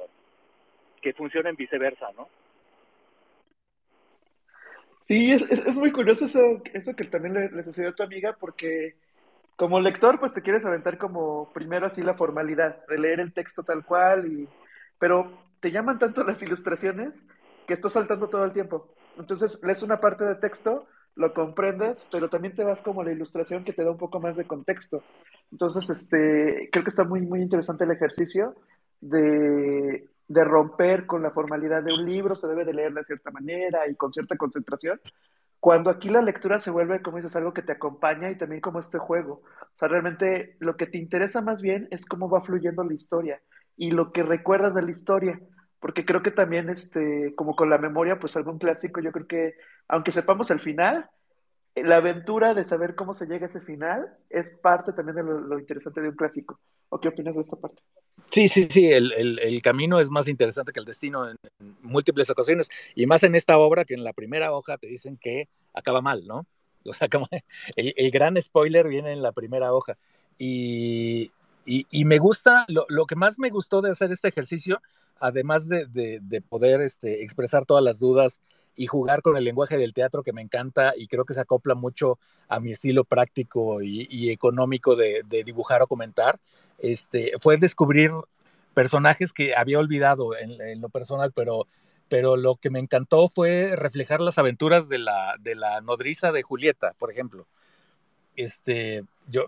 que 1.02 1.12
funcione 1.12 1.50
en 1.50 1.56
viceversa, 1.56 2.10
¿no? 2.16 2.28
Sí, 5.04 5.30
es, 5.30 5.42
es, 5.42 5.64
es 5.64 5.76
muy 5.76 5.92
curioso 5.92 6.24
eso, 6.24 6.62
eso 6.72 6.96
que 6.96 7.04
también 7.04 7.34
le, 7.34 7.50
le, 7.50 7.62
sucedió 7.62 7.90
a 7.90 7.94
tu 7.94 8.02
amiga, 8.02 8.36
porque 8.40 8.96
como 9.54 9.80
lector, 9.80 10.18
pues 10.18 10.34
te 10.34 10.42
quieres 10.42 10.64
aventar 10.64 10.98
como 10.98 11.52
primero 11.52 11.86
así 11.86 12.02
la 12.02 12.14
formalidad, 12.14 12.84
de 12.86 12.98
leer 12.98 13.20
el 13.20 13.32
texto 13.32 13.62
tal 13.62 13.84
cual, 13.84 14.26
y, 14.26 14.48
pero 14.98 15.30
te 15.60 15.70
llaman 15.70 15.98
tanto 15.98 16.24
las 16.24 16.42
ilustraciones 16.42 17.14
que 17.66 17.74
estás 17.74 17.92
saltando 17.92 18.28
todo 18.28 18.44
el 18.44 18.52
tiempo. 18.52 18.88
Entonces, 19.16 19.62
lees 19.64 19.82
una 19.82 20.00
parte 20.00 20.24
de 20.24 20.34
texto 20.34 20.86
lo 21.16 21.32
comprendes, 21.32 22.06
pero 22.12 22.28
también 22.28 22.54
te 22.54 22.62
vas 22.62 22.82
como 22.82 23.00
a 23.00 23.04
la 23.04 23.12
ilustración 23.12 23.64
que 23.64 23.72
te 23.72 23.82
da 23.82 23.90
un 23.90 23.96
poco 23.96 24.20
más 24.20 24.36
de 24.36 24.46
contexto. 24.46 25.02
Entonces, 25.50 25.88
este, 25.90 26.68
creo 26.70 26.84
que 26.84 26.90
está 26.90 27.04
muy, 27.04 27.22
muy 27.22 27.40
interesante 27.40 27.84
el 27.84 27.90
ejercicio 27.90 28.54
de, 29.00 30.08
de 30.28 30.44
romper 30.44 31.06
con 31.06 31.22
la 31.22 31.30
formalidad 31.30 31.82
de 31.82 31.94
un 31.94 32.04
libro, 32.04 32.36
se 32.36 32.46
debe 32.46 32.64
de 32.64 32.74
leer 32.74 32.92
de 32.92 33.04
cierta 33.04 33.30
manera 33.30 33.88
y 33.88 33.94
con 33.96 34.12
cierta 34.12 34.36
concentración, 34.36 35.00
cuando 35.58 35.90
aquí 35.90 36.10
la 36.10 36.20
lectura 36.20 36.60
se 36.60 36.70
vuelve, 36.70 37.02
como 37.02 37.16
dices, 37.16 37.34
algo 37.34 37.54
que 37.54 37.62
te 37.62 37.72
acompaña 37.72 38.30
y 38.30 38.36
también 38.36 38.60
como 38.60 38.78
este 38.78 38.98
juego. 38.98 39.42
O 39.42 39.76
sea, 39.76 39.88
realmente 39.88 40.56
lo 40.60 40.76
que 40.76 40.86
te 40.86 40.98
interesa 40.98 41.40
más 41.40 41.62
bien 41.62 41.88
es 41.90 42.04
cómo 42.04 42.28
va 42.28 42.42
fluyendo 42.42 42.84
la 42.84 42.94
historia 42.94 43.40
y 43.76 43.90
lo 43.90 44.12
que 44.12 44.22
recuerdas 44.22 44.74
de 44.74 44.82
la 44.82 44.90
historia 44.90 45.40
porque 45.80 46.04
creo 46.04 46.22
que 46.22 46.30
también, 46.30 46.68
este, 46.68 47.34
como 47.36 47.54
con 47.54 47.70
la 47.70 47.78
memoria, 47.78 48.18
pues 48.18 48.36
algún 48.36 48.58
clásico, 48.58 49.00
yo 49.00 49.12
creo 49.12 49.26
que, 49.26 49.54
aunque 49.88 50.12
sepamos 50.12 50.50
el 50.50 50.60
final, 50.60 51.08
la 51.74 51.96
aventura 51.96 52.54
de 52.54 52.64
saber 52.64 52.94
cómo 52.94 53.14
se 53.14 53.26
llega 53.26 53.46
a 53.46 53.48
ese 53.48 53.60
final 53.60 54.16
es 54.30 54.58
parte 54.62 54.92
también 54.92 55.16
de 55.16 55.22
lo, 55.22 55.58
interesante 55.58 56.00
de 56.00 56.08
un 56.08 56.16
clásico. 56.16 56.58
¿O 56.88 57.00
qué 57.00 57.08
opinas 57.08 57.34
de 57.34 57.40
esta 57.40 57.56
parte? 57.56 57.82
Sí, 58.30 58.48
sí, 58.48 58.68
sí, 58.70 58.90
el, 58.90 59.12
el, 59.12 59.62
camino 59.62 59.98
es 59.98 60.08
más 60.08 60.28
interesante 60.28 60.72
que 60.72 60.80
el 60.80 60.86
destino 60.86 61.28
en, 61.28 61.36
en, 61.58 61.76
múltiples 61.82 62.30
ocasiones, 62.30 62.70
y 62.94 63.06
más 63.06 63.24
en 63.24 63.34
esta 63.34 63.58
obra 63.58 63.84
que 63.84 63.94
en 63.94 64.04
la 64.04 64.12
primera 64.12 64.52
hoja 64.52 64.78
te 64.78 64.86
dicen 64.86 65.18
que 65.20 65.48
acaba 65.74 66.00
mal, 66.00 66.26
¿no? 66.26 66.46
O 66.88 66.92
sea, 66.92 67.08
como 67.08 67.26
el, 67.74 67.92
el 67.96 68.10
gran 68.12 68.40
spoiler 68.40 68.86
viene 68.86 69.10
en 69.10 69.20
la 69.20 69.32
primera 69.32 69.72
hoja. 69.72 69.98
Y, 70.38 71.32
y, 71.64 71.84
y 71.90 72.04
me 72.04 72.18
gusta, 72.18 72.64
lo, 72.68 72.86
lo, 72.88 73.06
que 73.06 73.16
más 73.16 73.40
me 73.40 73.50
gustó 73.50 73.82
de 73.82 73.90
hacer 73.90 74.12
este 74.12 74.28
ejercicio 74.28 74.80
además 75.20 75.68
de, 75.68 75.86
de, 75.86 76.20
de 76.20 76.40
poder 76.40 76.80
este, 76.80 77.22
expresar 77.22 77.66
todas 77.66 77.82
las 77.82 77.98
dudas 77.98 78.40
y 78.76 78.86
jugar 78.86 79.22
con 79.22 79.36
el 79.36 79.44
lenguaje 79.44 79.78
del 79.78 79.94
teatro 79.94 80.22
que 80.22 80.32
me 80.32 80.42
encanta 80.42 80.92
y 80.96 81.08
creo 81.08 81.24
que 81.24 81.34
se 81.34 81.40
acopla 81.40 81.74
mucho 81.74 82.18
a 82.48 82.60
mi 82.60 82.72
estilo 82.72 83.04
práctico 83.04 83.82
y, 83.82 84.30
económico 84.30 84.94
de, 84.94 85.24
dibujar 85.44 85.82
o 85.82 85.86
comentar, 85.86 86.38
este, 86.78 87.32
fue 87.40 87.56
descubrir 87.56 88.10
personajes 88.74 89.32
que 89.32 89.56
había 89.56 89.78
olvidado 89.78 90.36
en, 90.36 90.80
lo 90.80 90.90
personal, 90.90 91.32
pero, 91.32 91.66
pero 92.08 92.36
lo 92.36 92.56
que 92.56 92.70
me 92.70 92.78
encantó 92.78 93.28
fue 93.30 93.74
reflejar 93.74 94.20
las 94.20 94.38
aventuras 94.38 94.88
de 94.88 94.98
la, 94.98 95.34
de 95.40 95.54
la 95.54 95.80
nodriza 95.80 96.30
de 96.30 96.42
Julieta, 96.42 96.92
por 96.98 97.10
ejemplo. 97.10 97.46
Este, 98.36 99.02
yo, 99.28 99.46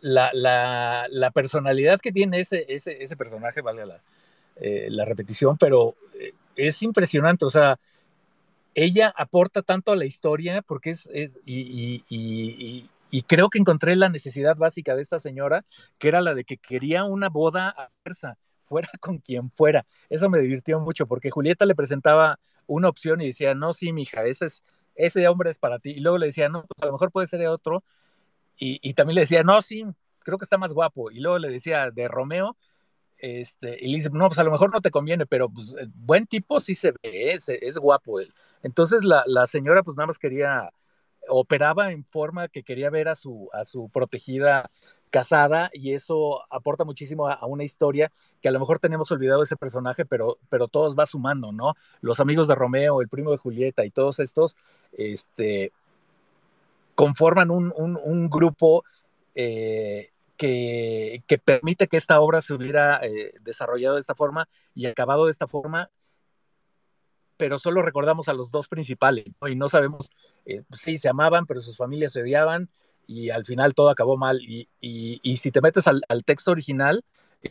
la, 0.00 0.30
la, 0.34 1.06
la 1.08 1.30
personalidad 1.30 2.00
que 2.00 2.10
tiene 2.10 2.40
ese, 2.40 2.66
ese, 2.68 3.00
ese 3.00 3.16
personaje, 3.16 3.60
vale 3.60 3.86
la, 3.86 4.00
eh, 4.56 4.88
la 4.90 5.04
repetición, 5.04 5.56
pero 5.58 5.94
eh, 6.20 6.32
es 6.56 6.82
impresionante, 6.82 7.44
o 7.44 7.50
sea, 7.50 7.78
ella 8.74 9.12
aporta 9.16 9.62
tanto 9.62 9.92
a 9.92 9.96
la 9.96 10.04
historia 10.04 10.62
porque 10.62 10.90
es, 10.90 11.08
es 11.12 11.38
y, 11.44 12.04
y, 12.08 13.22
creo 13.22 13.50
que 13.50 13.58
encontré 13.58 13.96
la 13.96 14.08
necesidad 14.08 14.56
básica 14.56 14.94
de 14.94 15.02
esta 15.02 15.18
señora, 15.18 15.64
que 15.98 16.08
era 16.08 16.20
la 16.20 16.34
de 16.34 16.44
que 16.44 16.56
quería 16.56 17.04
una 17.04 17.28
boda 17.28 17.70
a 17.70 17.90
fuerza, 18.02 18.38
fuera 18.66 18.88
con 19.00 19.18
quien 19.18 19.50
fuera. 19.50 19.86
Eso 20.08 20.28
me 20.30 20.40
divirtió 20.40 20.78
mucho 20.80 21.06
porque 21.06 21.30
Julieta 21.30 21.66
le 21.66 21.74
presentaba 21.74 22.38
una 22.66 22.88
opción 22.88 23.20
y 23.20 23.26
decía, 23.26 23.54
no, 23.54 23.72
sí, 23.72 23.92
mija, 23.92 24.24
ese, 24.24 24.46
es, 24.46 24.64
ese 24.94 25.26
hombre 25.28 25.50
es 25.50 25.58
para 25.58 25.78
ti. 25.80 25.90
Y 25.90 26.00
luego 26.00 26.18
le 26.18 26.26
decía, 26.26 26.48
no, 26.48 26.64
pues 26.64 26.82
a 26.82 26.86
lo 26.86 26.92
mejor 26.92 27.10
puede 27.10 27.26
ser 27.26 27.40
de 27.40 27.48
otro. 27.48 27.82
Y, 28.56 28.78
y 28.82 28.94
también 28.94 29.16
le 29.16 29.22
decía, 29.22 29.42
no, 29.42 29.60
sí, 29.62 29.84
creo 30.20 30.38
que 30.38 30.44
está 30.44 30.58
más 30.58 30.72
guapo. 30.72 31.10
Y 31.10 31.20
luego 31.20 31.38
le 31.38 31.48
decía, 31.48 31.90
de 31.90 32.08
Romeo, 32.08 32.56
este, 33.20 33.76
y 33.80 33.88
le 33.88 33.96
dice, 33.96 34.10
no, 34.12 34.26
pues 34.28 34.38
a 34.38 34.44
lo 34.44 34.50
mejor 34.50 34.72
no 34.72 34.80
te 34.80 34.90
conviene, 34.90 35.26
pero 35.26 35.48
pues 35.48 35.74
buen 35.94 36.26
tipo 36.26 36.58
sí 36.58 36.74
se 36.74 36.92
ve, 37.02 37.34
es, 37.34 37.78
guapo 37.78 38.20
él. 38.20 38.32
Entonces 38.62 39.02
la, 39.04 39.46
señora 39.46 39.82
pues 39.82 39.96
nada 39.96 40.06
más 40.06 40.18
quería, 40.18 40.70
operaba 41.28 41.92
en 41.92 42.04
forma 42.04 42.48
que 42.48 42.62
quería 42.62 42.90
ver 42.90 43.08
a 43.08 43.14
su, 43.14 43.48
a 43.52 43.64
su 43.64 43.90
protegida 43.90 44.70
casada 45.10 45.70
y 45.72 45.92
eso 45.92 46.40
aporta 46.50 46.84
muchísimo 46.84 47.28
a, 47.28 47.44
una 47.46 47.64
historia 47.64 48.12
que 48.40 48.48
a 48.48 48.52
lo 48.52 48.60
mejor 48.60 48.78
tenemos 48.78 49.10
olvidado 49.12 49.42
ese 49.42 49.56
personaje, 49.56 50.06
pero, 50.06 50.38
pero 50.48 50.68
todos 50.68 50.96
va 50.98 51.04
sumando, 51.04 51.52
¿no? 51.52 51.74
Los 52.00 52.20
amigos 52.20 52.48
de 52.48 52.54
Romeo, 52.54 53.02
el 53.02 53.08
primo 53.08 53.32
de 53.32 53.36
Julieta 53.36 53.84
y 53.84 53.90
todos 53.90 54.18
estos, 54.20 54.56
este, 54.92 55.72
conforman 56.94 57.50
un 57.50 58.30
grupo 58.30 58.84
eh, 59.34 60.10
que, 60.40 61.38
permite 61.44 61.86
que 61.86 61.98
esta 61.98 62.18
obra 62.18 62.40
se 62.40 62.54
hubiera 62.54 62.98
eh, 63.02 63.34
desarrollado 63.42 63.96
de 63.96 64.00
esta 64.00 64.14
forma 64.14 64.48
y 64.74 64.86
acabado 64.86 65.26
de 65.26 65.32
esta 65.32 65.46
forma, 65.46 65.90
pero 67.36 67.58
solo 67.58 67.82
recordamos 67.82 68.28
a 68.28 68.32
los 68.32 68.50
dos 68.50 68.66
principales, 68.66 69.34
¿no? 69.40 69.48
Y 69.48 69.54
no 69.54 69.68
sabemos, 69.68 70.10
eh, 70.46 70.62
pues 70.66 70.80
sí, 70.80 70.96
se 70.96 71.10
amaban, 71.10 71.44
pero 71.44 71.60
sus 71.60 71.76
familias 71.76 72.12
se 72.12 72.22
odiaban 72.22 72.70
y 73.06 73.28
al 73.28 73.44
final 73.44 73.74
todo 73.74 73.90
acabó 73.90 74.16
mal. 74.16 74.40
Y, 74.40 74.68
y, 74.80 75.36
si 75.36 75.50
te 75.50 75.60
metes 75.60 75.86
al, 75.86 76.02
texto 76.24 76.52
original, 76.52 77.04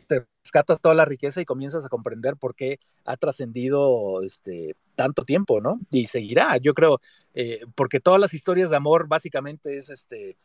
te 0.08 0.26
rescatas 0.44 0.82
toda 0.82 0.96
la 0.96 1.06
riqueza 1.06 1.42
y 1.42 1.46
comienzas 1.46 1.86
a 1.86 1.90
comprender 1.90 2.38
por 2.38 2.56
qué 2.56 2.80
ha 3.06 3.18
trascendido 3.18 4.24
este, 4.24 4.76
tanto 4.96 5.26
tiempo, 5.26 5.62
¿no? 5.62 5.80
Y 5.92 6.08
seguirá, 6.08 6.58
yo 6.58 6.74
creo, 6.74 7.02
eh, 7.36 7.62
porque 7.76 8.00
todas 8.00 8.20
las 8.20 8.34
historias 8.34 8.72
de 8.72 8.78
amor 8.78 9.08
básicamente 9.08 9.78
es, 9.78 9.92
este, 9.92 10.38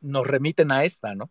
nos 0.00 0.26
remiten 0.26 0.72
a 0.72 0.84
esta, 0.84 1.14
¿no? 1.14 1.30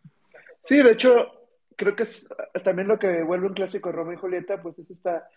Sí, 0.65 0.81
de 0.81 0.91
hecho, 0.91 1.31
creo 1.75 1.95
que 1.95 2.03
es 2.03 2.27
también 2.63 2.87
lo 2.87 2.97
que 2.99 3.23
vuelve 3.23 3.47
un 3.47 3.53
clásico 3.53 3.89
de 3.89 3.95
Romeo 3.95 4.13
y 4.15 4.17
Julieta, 4.17 4.61
pues 4.61 4.79
es 4.79 4.91
esta 4.91 5.27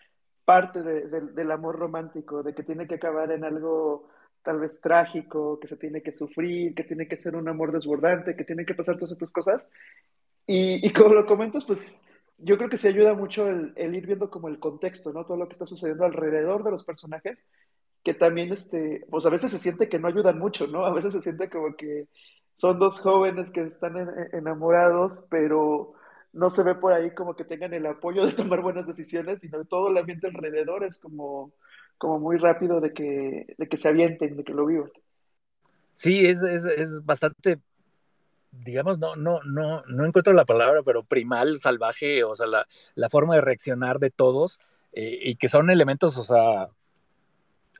parte 0.43 0.81
del 0.81 1.51
amor 1.51 1.77
romántico, 1.77 2.41
de 2.41 2.55
que 2.55 2.63
tiene 2.63 2.87
que 2.87 2.95
acabar 2.95 3.31
en 3.31 3.43
algo 3.43 4.09
tal 4.41 4.59
vez 4.59 4.81
trágico, 4.81 5.59
que 5.59 5.67
se 5.67 5.77
tiene 5.77 6.01
que 6.01 6.13
sufrir, 6.13 6.73
que 6.73 6.83
tiene 6.83 7.07
que 7.07 7.17
ser 7.17 7.35
un 7.35 7.47
amor 7.47 7.71
desbordante, 7.71 8.35
que 8.35 8.45
tiene 8.45 8.65
que 8.65 8.73
pasar 8.73 8.95
todas 8.95 9.11
estas 9.11 9.31
cosas. 9.31 9.71
Y, 10.47 10.85
y 10.85 10.91
como 10.93 11.13
lo 11.13 11.25
comentas, 11.27 11.65
pues 11.65 11.79
yo 12.39 12.57
creo 12.57 12.69
que 12.69 12.77
se 12.77 12.87
ayuda 12.87 13.13
mucho 13.13 13.47
el, 13.47 13.73
ir 13.95 14.07
viendo 14.07 14.29
como 14.31 14.47
el 14.47 14.59
contexto, 14.59 15.13
¿no? 15.13 15.25
Todo 15.25 15.37
lo 15.37 15.47
que 15.47 15.53
está 15.53 15.65
sucediendo 15.67 16.05
alrededor 16.05 16.63
de 16.63 16.71
los 16.71 16.83
personajes, 16.83 17.47
que 18.03 18.13
también, 18.15 18.51
este, 18.53 19.05
pues 19.09 19.25
a 19.25 19.29
veces 19.29 19.51
se 19.51 19.59
siente 19.59 19.89
que 19.89 19.99
no 19.99 20.07
ayudan 20.07 20.39
mucho, 20.39 20.65
¿no? 20.67 20.85
A 20.85 20.93
veces 20.93 21.13
se 21.13 21.21
siente 21.21 21.49
como 21.49 21.75
que 21.75 22.07
son 22.59 22.77
dos 22.77 22.99
jóvenes 22.99 23.51
que 23.51 23.61
están 23.61 23.95
enamorados, 24.33 25.25
pero 25.29 25.93
no 26.33 26.49
se 26.49 26.61
ve 26.63 26.75
por 26.75 26.91
ahí 26.91 27.11
como 27.15 27.33
que 27.33 27.45
tengan 27.45 27.73
el 27.73 27.85
apoyo 27.85 28.25
de 28.25 28.33
tomar 28.33 28.61
buenas 28.61 28.85
decisiones, 28.85 29.39
sino 29.39 29.63
todo 29.63 29.89
el 29.89 29.97
ambiente 29.97 30.27
alrededor 30.27 30.83
es 30.83 30.99
como, 30.99 31.53
como 31.97 32.19
muy 32.19 32.37
rápido 32.37 32.81
de 32.81 32.93
que, 32.93 33.55
de 33.57 33.67
que 33.69 33.77
se 33.77 33.87
avienten, 33.87 34.35
de 34.35 34.43
que 34.43 34.53
lo 34.53 34.65
vivan. 34.65 34.91
Sí, 35.93 36.25
es, 36.25 36.43
es, 36.43 36.65
es 36.65 37.05
bastante 37.05 37.59
digamos, 38.51 38.99
no, 38.99 39.15
no, 39.15 39.39
no, 39.43 39.83
no 39.85 40.05
encuentro 40.05 40.33
la 40.33 40.45
palabra, 40.45 40.81
pero 40.83 41.03
primal, 41.03 41.59
salvaje, 41.59 42.23
o 42.23 42.35
sea, 42.35 42.47
la, 42.47 42.67
la 42.95 43.09
forma 43.09 43.35
de 43.35 43.41
reaccionar 43.41 43.99
de 43.99 44.09
todos, 44.09 44.59
eh, 44.91 45.17
y 45.21 45.35
que 45.35 45.49
son 45.49 45.69
elementos, 45.69 46.17
o 46.17 46.23
sea, 46.23 46.69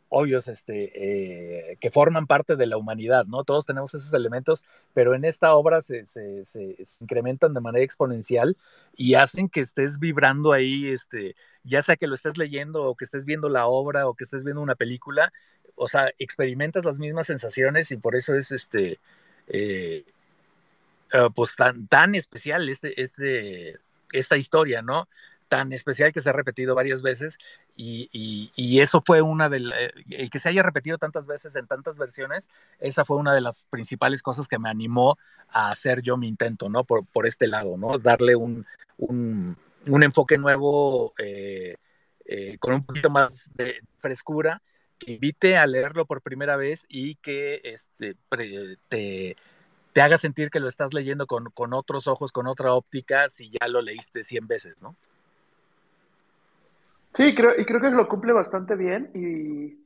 obvios, 0.09 0.47
este, 0.47 1.71
eh, 1.71 1.77
que 1.79 1.91
forman 1.91 2.27
parte 2.27 2.55
de 2.55 2.65
la 2.65 2.77
humanidad, 2.77 3.25
¿no? 3.25 3.43
Todos 3.43 3.65
tenemos 3.65 3.93
esos 3.93 4.13
elementos, 4.13 4.65
pero 4.93 5.15
en 5.15 5.23
esta 5.23 5.53
obra 5.53 5.81
se, 5.81 6.03
incrementan 6.99 7.53
de 7.53 7.61
manera 7.61 7.85
exponencial 7.85 8.57
y 8.95 9.13
hacen 9.13 9.49
que 9.49 9.61
estés 9.61 9.99
vibrando 9.99 10.51
ahí, 10.51 10.87
este, 10.87 11.35
ya 11.63 11.81
sea 11.81 11.95
que 11.95 12.07
lo 12.07 12.15
estés 12.15 12.37
leyendo 12.37 12.83
o 12.83 12.95
que 12.95 13.05
estés 13.05 13.25
viendo 13.25 13.49
la 13.49 13.67
obra 13.67 14.07
o 14.07 14.15
que 14.15 14.23
estés 14.23 14.43
viendo 14.43 14.61
una 14.61 14.75
película, 14.75 15.31
o 15.75 15.87
sea, 15.87 16.11
experimentas 16.17 16.85
las 16.85 16.99
mismas 16.99 17.27
sensaciones 17.27 17.91
y 17.91 17.97
por 17.97 18.15
eso 18.15 18.33
es, 18.35 18.51
este, 18.51 18.99
eh, 19.47 20.05
eh, 21.13 21.29
pues 21.33 21.55
tan, 21.55 21.87
tan 21.87 22.15
especial 22.15 22.67
este, 22.69 23.01
este, 23.01 23.79
esta 24.11 24.37
historia, 24.37 24.81
¿no? 24.81 25.07
Tan 25.49 25.73
especial 25.73 26.13
que 26.13 26.19
se 26.19 26.29
ha 26.29 26.33
repetido 26.33 26.75
varias 26.75 27.01
veces 27.01 27.37
y, 27.75 28.09
y, 28.55 28.79
eso 28.79 29.03
fue 29.05 29.21
una 29.21 29.49
de 29.49 29.57
eh, 29.57 29.91
el 30.11 30.29
que 30.29 30.39
se 30.39 30.47
haya 30.49 30.63
repetido 30.63 30.97
tantas 30.97 31.27
veces 31.27 31.55
en 31.55 31.65
tantas 31.65 31.97
versiones, 31.97 32.49
esa 32.79 33.03
fue 33.03 33.17
una 33.17 33.33
de 33.33 33.41
las 33.41 33.65
principales 33.65 34.21
cosas 34.21 34.47
que 34.47 34.59
me 34.59 34.69
animó 34.69 35.17
a 35.49 35.71
hacer 35.71 36.01
yo 36.01 36.15
mi 36.17 36.27
intento, 36.27 36.69
¿no? 36.69 36.83
Por, 36.83 37.05
por 37.07 37.25
este 37.25 37.47
lado, 37.47 37.77
¿no? 37.77 37.97
Darle 37.97 38.35
un, 38.35 38.65
un, 38.97 39.57
un 39.87 40.03
enfoque 40.03 40.37
nuevo 40.37 41.13
eh, 41.17 41.75
con 42.59 42.75
un 42.75 42.85
poquito 42.85 43.09
más 43.09 43.49
de 43.55 43.81
frescura 43.97 44.61
que 44.99 45.13
invite 45.13 45.57
a 45.57 45.65
leerlo 45.65 46.05
por 46.05 46.21
primera 46.21 46.57
vez 46.57 46.85
y 46.89 47.15
que 47.15 47.61
este, 47.63 48.15
te, 48.87 49.35
te 49.93 50.01
haga 50.01 50.17
sentir 50.17 50.49
que 50.49 50.59
lo 50.59 50.67
estás 50.67 50.93
leyendo 50.93 51.25
con, 51.25 51.45
con 51.51 51.73
otros 51.73 52.07
ojos, 52.07 52.31
con 52.31 52.47
otra 52.47 52.73
óptica, 52.73 53.29
si 53.29 53.49
ya 53.49 53.67
lo 53.67 53.81
leíste 53.81 54.23
100 54.23 54.47
veces, 54.47 54.81
¿no? 54.81 54.95
Sí, 57.13 57.35
creo, 57.35 57.59
y 57.59 57.65
creo 57.65 57.81
que 57.81 57.89
lo 57.89 58.07
cumple 58.07 58.33
bastante 58.33 58.75
bien 58.75 59.11
y, 59.13 59.85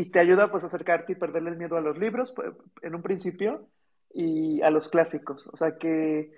y, 0.00 0.10
te 0.10 0.18
ayuda 0.18 0.50
pues 0.50 0.64
a 0.64 0.66
acercarte 0.66 1.12
y 1.12 1.16
perderle 1.16 1.50
el 1.50 1.56
miedo 1.56 1.76
a 1.76 1.80
los 1.80 1.98
libros 1.98 2.32
pues, 2.32 2.52
en 2.82 2.94
un 2.94 3.02
principio 3.02 3.68
y 4.12 4.60
a 4.62 4.70
los 4.70 4.88
clásicos. 4.88 5.46
O 5.52 5.56
sea 5.56 5.76
que 5.78 6.32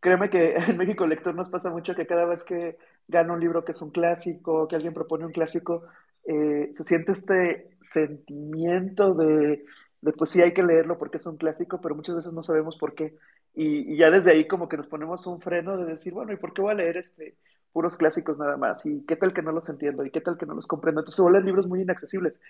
créeme 0.00 0.28
que 0.30 0.54
en 0.68 0.76
México 0.76 1.06
Lector 1.06 1.34
nos 1.34 1.50
pasa 1.50 1.70
mucho 1.70 1.94
que 1.94 2.06
cada 2.06 2.26
vez 2.26 2.44
que 2.44 2.76
gana 3.08 3.32
un 3.32 3.40
libro 3.40 3.64
que 3.64 3.72
es 3.72 3.82
un 3.82 3.90
clásico, 3.90 4.68
que 4.68 4.76
alguien 4.76 4.94
propone 4.94 5.26
un 5.26 5.32
clásico, 5.32 5.84
eh, 6.26 6.70
se 6.72 6.84
siente 6.84 7.12
este 7.12 7.70
sentimiento 7.80 9.14
de 9.14 9.64
de 10.04 10.12
pues 10.12 10.30
sí 10.30 10.42
hay 10.42 10.52
que 10.52 10.62
leerlo 10.62 10.98
porque 10.98 11.16
es 11.16 11.24
un 11.24 11.38
clásico, 11.38 11.80
pero 11.80 11.94
muchas 11.94 12.14
veces 12.14 12.34
no 12.34 12.42
sabemos 12.42 12.76
por 12.76 12.94
qué. 12.94 13.16
Y, 13.54 13.96
ya 13.96 14.10
desde 14.10 14.32
ahí 14.32 14.46
como 14.46 14.68
que 14.68 14.76
nos 14.76 14.86
ponemos 14.86 15.26
un 15.26 15.40
freno 15.40 15.78
de 15.78 15.86
decir, 15.86 16.12
bueno, 16.12 16.32
¿y 16.32 16.36
por 16.36 16.52
qué 16.52 16.60
voy 16.60 16.72
a 16.72 16.74
leer 16.74 16.98
este 16.98 17.38
puros 17.72 17.96
clásicos 17.96 18.38
nada 18.38 18.58
más? 18.58 18.84
¿Y 18.84 19.04
qué 19.06 19.16
tal 19.16 19.32
que 19.32 19.40
no 19.40 19.50
los 19.50 19.68
entiendo? 19.70 20.04
¿Y 20.04 20.10
qué 20.10 20.20
tal 20.20 20.36
que 20.36 20.44
no 20.44 20.54
los 20.54 20.66
comprendo? 20.66 21.00
Entonces 21.00 21.16
se 21.16 21.22
vuelven 21.22 21.46
libros 21.46 21.66
muy 21.66 21.80
inaccesibles. 21.80 22.40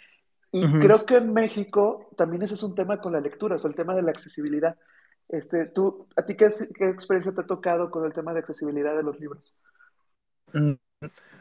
Y 0.51 0.67
creo 0.81 1.07
que 1.07 1.17
en 1.17 1.33
México 1.33 2.11
también 2.17 2.43
ese 2.43 2.55
es 2.55 2.63
un 2.63 2.75
tema 2.75 3.01
con 3.01 3.13
la 3.13 3.21
lectura, 3.21 3.57
o 3.57 3.59
sea, 3.59 3.69
el 3.69 3.77
tema 3.77 3.95
de 3.95 4.03
la 4.03 4.11
accesibilidad. 4.11 4.77
Este, 5.29 5.67
tú, 5.67 6.07
¿A 6.17 6.23
ti 6.23 6.37
qué, 6.37 6.51
qué 6.77 6.89
experiencia 6.89 7.33
te 7.33 7.41
ha 7.41 7.47
tocado 7.47 7.91
con 7.91 8.05
el 8.05 8.13
tema 8.13 8.33
de 8.33 8.41
accesibilidad 8.41 8.97
de 8.97 9.03
los 9.03 9.19
libros? 9.19 9.55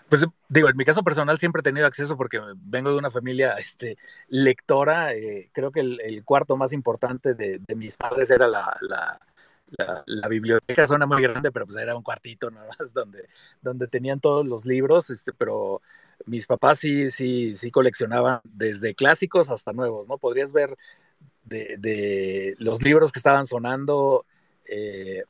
Pues 0.09 0.25
digo, 0.47 0.69
en 0.69 0.77
mi 0.77 0.85
caso 0.85 1.01
personal 1.01 1.39
siempre 1.39 1.61
he 1.61 1.63
tenido 1.63 1.87
acceso 1.87 2.15
porque 2.15 2.39
vengo 2.55 2.91
de 2.91 2.97
una 2.97 3.09
familia 3.09 3.53
este, 3.53 3.97
lectora. 4.27 5.13
Eh, 5.13 5.49
creo 5.51 5.71
que 5.71 5.79
el, 5.79 6.23
cuarto 6.23 6.55
más 6.55 6.71
importante 6.71 7.33
de, 7.33 7.59
mis 7.75 7.97
padres 7.97 8.29
era 8.29 8.47
la, 8.47 8.77
la, 8.81 9.19
la, 10.05 10.27
biblioteca. 10.27 10.85
Suena 10.85 11.07
muy 11.07 11.21
grande, 11.21 11.51
pero 11.51 11.65
pues 11.65 11.77
era 11.77 11.95
un 11.95 12.03
cuartito 12.03 12.51
nada 12.51 12.69
más 12.77 12.93
donde, 12.93 13.27
donde 13.61 13.87
tenían 13.87 14.19
todos 14.19 14.45
los 14.45 14.65
libros. 14.65 15.09
Este, 15.09 15.33
pero 15.33 15.81
mis 16.25 16.45
papás 16.45 16.79
sí, 16.79 17.07
sí, 17.07 17.55
sí 17.55 17.71
coleccionaban 17.71 18.41
desde 18.43 18.93
clásicos 18.93 19.49
hasta 19.49 19.73
nuevos, 19.73 20.09
¿no? 20.09 20.19
Podrías 20.19 20.53
ver 20.53 20.77
de, 21.43 21.77
de 21.79 22.55
los 22.59 22.83
libros 22.83 23.11
que 23.11 23.19
estaban 23.19 23.45
sonando. 23.45 24.25
Eh, 24.65 25.23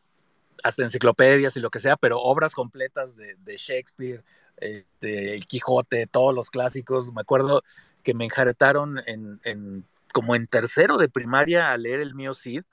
hasta 0.63 0.84
enciclopedias 0.84 1.58
y 1.58 1.60
lo 1.60 1.70
que 1.70 1.79
sea, 1.79 1.98
pero 1.98 2.20
obras 2.22 2.55
completas 2.55 3.15
de, 3.15 3.36
de 3.36 3.58
Shakespeare, 3.58 4.24
este, 4.58 5.36
El 5.36 5.46
Quijote, 5.46 6.08
todos 6.08 6.34
los 6.34 6.50
clásicos. 6.50 7.12
Me 7.13 7.22
acuerdo 7.22 7.63
que 8.03 8.13
me 8.13 8.25
enjaretaron 8.25 9.00
en, 9.05 9.39
en, 9.43 9.86
como 10.13 10.36
en 10.36 10.48
tercero 10.48 10.98
de 10.98 11.10
primaria 11.10 11.72
a 11.72 11.77
leer 11.77 12.00
el 12.00 12.15
mío 12.15 12.34
Cid 12.34 12.63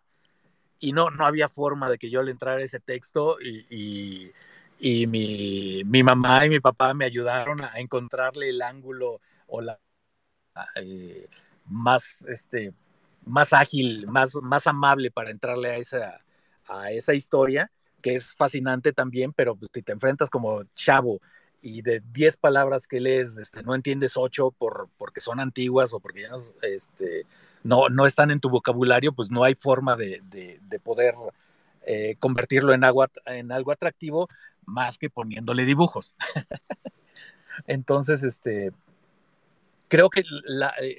y 0.79 0.93
no, 0.93 1.11
no 1.11 1.27
había 1.27 1.49
forma 1.49 1.91
de 1.91 1.99
que 1.99 2.11
yo 2.11 2.23
le 2.23 2.33
entrara 2.33 2.63
ese 2.63 2.81
texto 2.81 3.37
y, 3.41 3.67
y, 3.71 4.33
y 4.79 5.07
mi, 5.07 5.83
mi, 5.85 6.03
mamá 6.03 6.47
y 6.47 6.51
mi 6.51 6.61
papá 6.61 6.95
me 6.95 7.05
ayudaron 7.05 7.63
a 7.63 7.73
encontrarle 7.77 8.49
el 8.51 8.63
ángulo 8.63 9.21
o 9.47 9.61
la 9.61 9.79
eh, 10.77 11.29
más, 11.67 12.23
este, 12.29 12.73
más 13.25 13.53
ágil, 13.53 14.07
más, 14.09 14.35
más 14.43 14.67
amable 14.67 15.11
para 15.11 15.31
entrarle 15.31 15.71
a 15.71 15.77
esa, 15.77 16.21
a 16.67 16.91
esa 16.93 17.15
historia, 17.15 17.71
que 18.01 18.15
es 18.15 18.35
fascinante 18.35 18.93
también, 18.93 19.33
pero 19.33 19.57
pues, 19.57 19.71
si 19.73 19.83
te 19.83 19.93
enfrentas 19.93 20.31
como 20.31 20.65
chavo 20.75 21.21
y 21.63 21.83
de 21.83 22.03
10 22.13 22.37
palabras 22.39 22.89
que 22.89 23.01
lees, 23.01 23.39
este, 23.39 23.63
no 23.63 23.75
entiendes 23.75 24.17
8 24.17 24.51
por, 24.57 24.89
porque 24.97 25.21
son 25.21 25.41
antiguas 25.41 25.93
o 25.93 26.01
porque 26.01 26.23
ya 26.23 26.31
no, 26.31 26.37
este, 26.63 27.27
no, 27.63 27.89
no 27.89 28.07
están 28.07 28.31
en 28.31 28.41
tu 28.41 28.49
vocabulario, 28.49 29.13
pues 29.13 29.31
no 29.31 29.45
hay 29.45 29.55
forma 29.55 29.97
de, 29.97 30.21
de, 30.25 30.81
poder 30.81 31.15
eh, 31.87 32.17
convertirlo 32.19 32.73
en, 32.73 32.85
agua, 32.85 33.11
en 33.27 33.53
algo 33.53 33.73
atractivo 33.73 34.29
más 34.65 34.99
que 34.99 35.11
poniéndole 35.11 35.65
dibujos. 35.65 36.17
Entonces, 37.67 38.23
este, 38.23 38.73
creo 39.91 40.09
que 40.09 40.23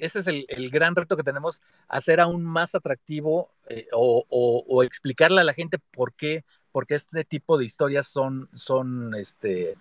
ese 0.00 0.18
es 0.20 0.26
el, 0.26 0.44
el, 0.48 0.70
gran 0.70 0.94
reto 0.94 1.16
que 1.16 1.22
tenemos, 1.22 1.62
hacer 1.88 2.20
aún 2.20 2.44
más 2.44 2.74
atractivo 2.74 3.50
eh, 3.68 3.86
o, 3.92 4.82
explicarle 4.84 5.40
a 5.40 5.44
la 5.44 5.54
gente 5.54 5.78
por 5.78 6.12
qué, 6.12 6.44
por 6.72 6.86
qué 6.86 6.94
este 6.94 7.24
tipo 7.24 7.58
de 7.58 7.64
historias 7.64 8.06
son, 8.06 8.48
son 8.54 9.14
este, 9.14 9.76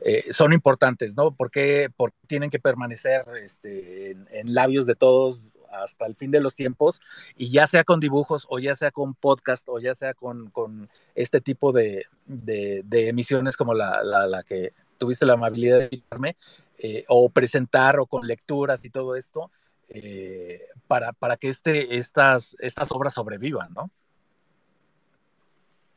eh, 0.00 0.32
son 0.32 0.52
importantes, 0.52 1.16
¿no? 1.16 1.32
Porque, 1.32 1.90
porque 1.96 2.16
tienen 2.26 2.50
que 2.50 2.60
permanecer 2.60 3.24
este, 3.42 4.12
en, 4.12 4.54
labios 4.54 4.86
de 4.86 4.94
todos 4.94 5.44
hasta 5.72 6.06
el 6.06 6.14
fin 6.14 6.30
de 6.30 6.40
los 6.40 6.54
tiempos, 6.54 7.00
y 7.36 7.50
ya 7.50 7.66
sea 7.66 7.84
con 7.84 8.00
dibujos, 8.00 8.46
o 8.48 8.58
ya 8.58 8.74
sea 8.74 8.90
con 8.90 9.14
podcast, 9.14 9.68
o 9.68 9.78
ya 9.78 9.94
sea 9.94 10.14
con, 10.14 10.50
con 10.50 10.88
este 11.14 11.40
tipo 11.40 11.72
de, 11.72 12.06
de, 12.26 13.08
emisiones 13.08 13.56
como 13.56 13.74
la, 13.74 14.02
la, 14.02 14.42
que 14.44 14.72
tuviste 14.96 15.26
la 15.26 15.34
amabilidad 15.34 15.78
de 15.78 15.84
invitarme, 15.84 16.36
eh, 16.78 17.04
o 17.08 17.28
presentar, 17.28 17.98
o 17.98 18.06
con 18.06 18.26
lecturas 18.26 18.84
y 18.84 18.90
todo 18.90 19.14
esto, 19.14 19.50
eh, 19.88 20.60
para, 20.86 21.12
para 21.12 21.36
que 21.36 21.48
este, 21.48 21.96
estas, 21.96 22.56
estas 22.60 22.90
obras 22.90 23.14
sobrevivan, 23.14 23.72
¿no? 23.74 23.90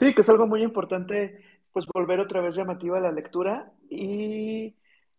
Sí, 0.02 0.16
que 0.16 0.22
es 0.22 0.30
algo 0.30 0.48
muy 0.48 0.64
importante, 0.64 1.44
pues 1.72 1.86
volver 1.94 2.20
otra 2.20 2.42
vez 2.42 2.56
llamativa 2.56 2.98
a 2.98 3.02
la 3.02 3.12
lectura. 3.12 3.72
Y 3.88 4.76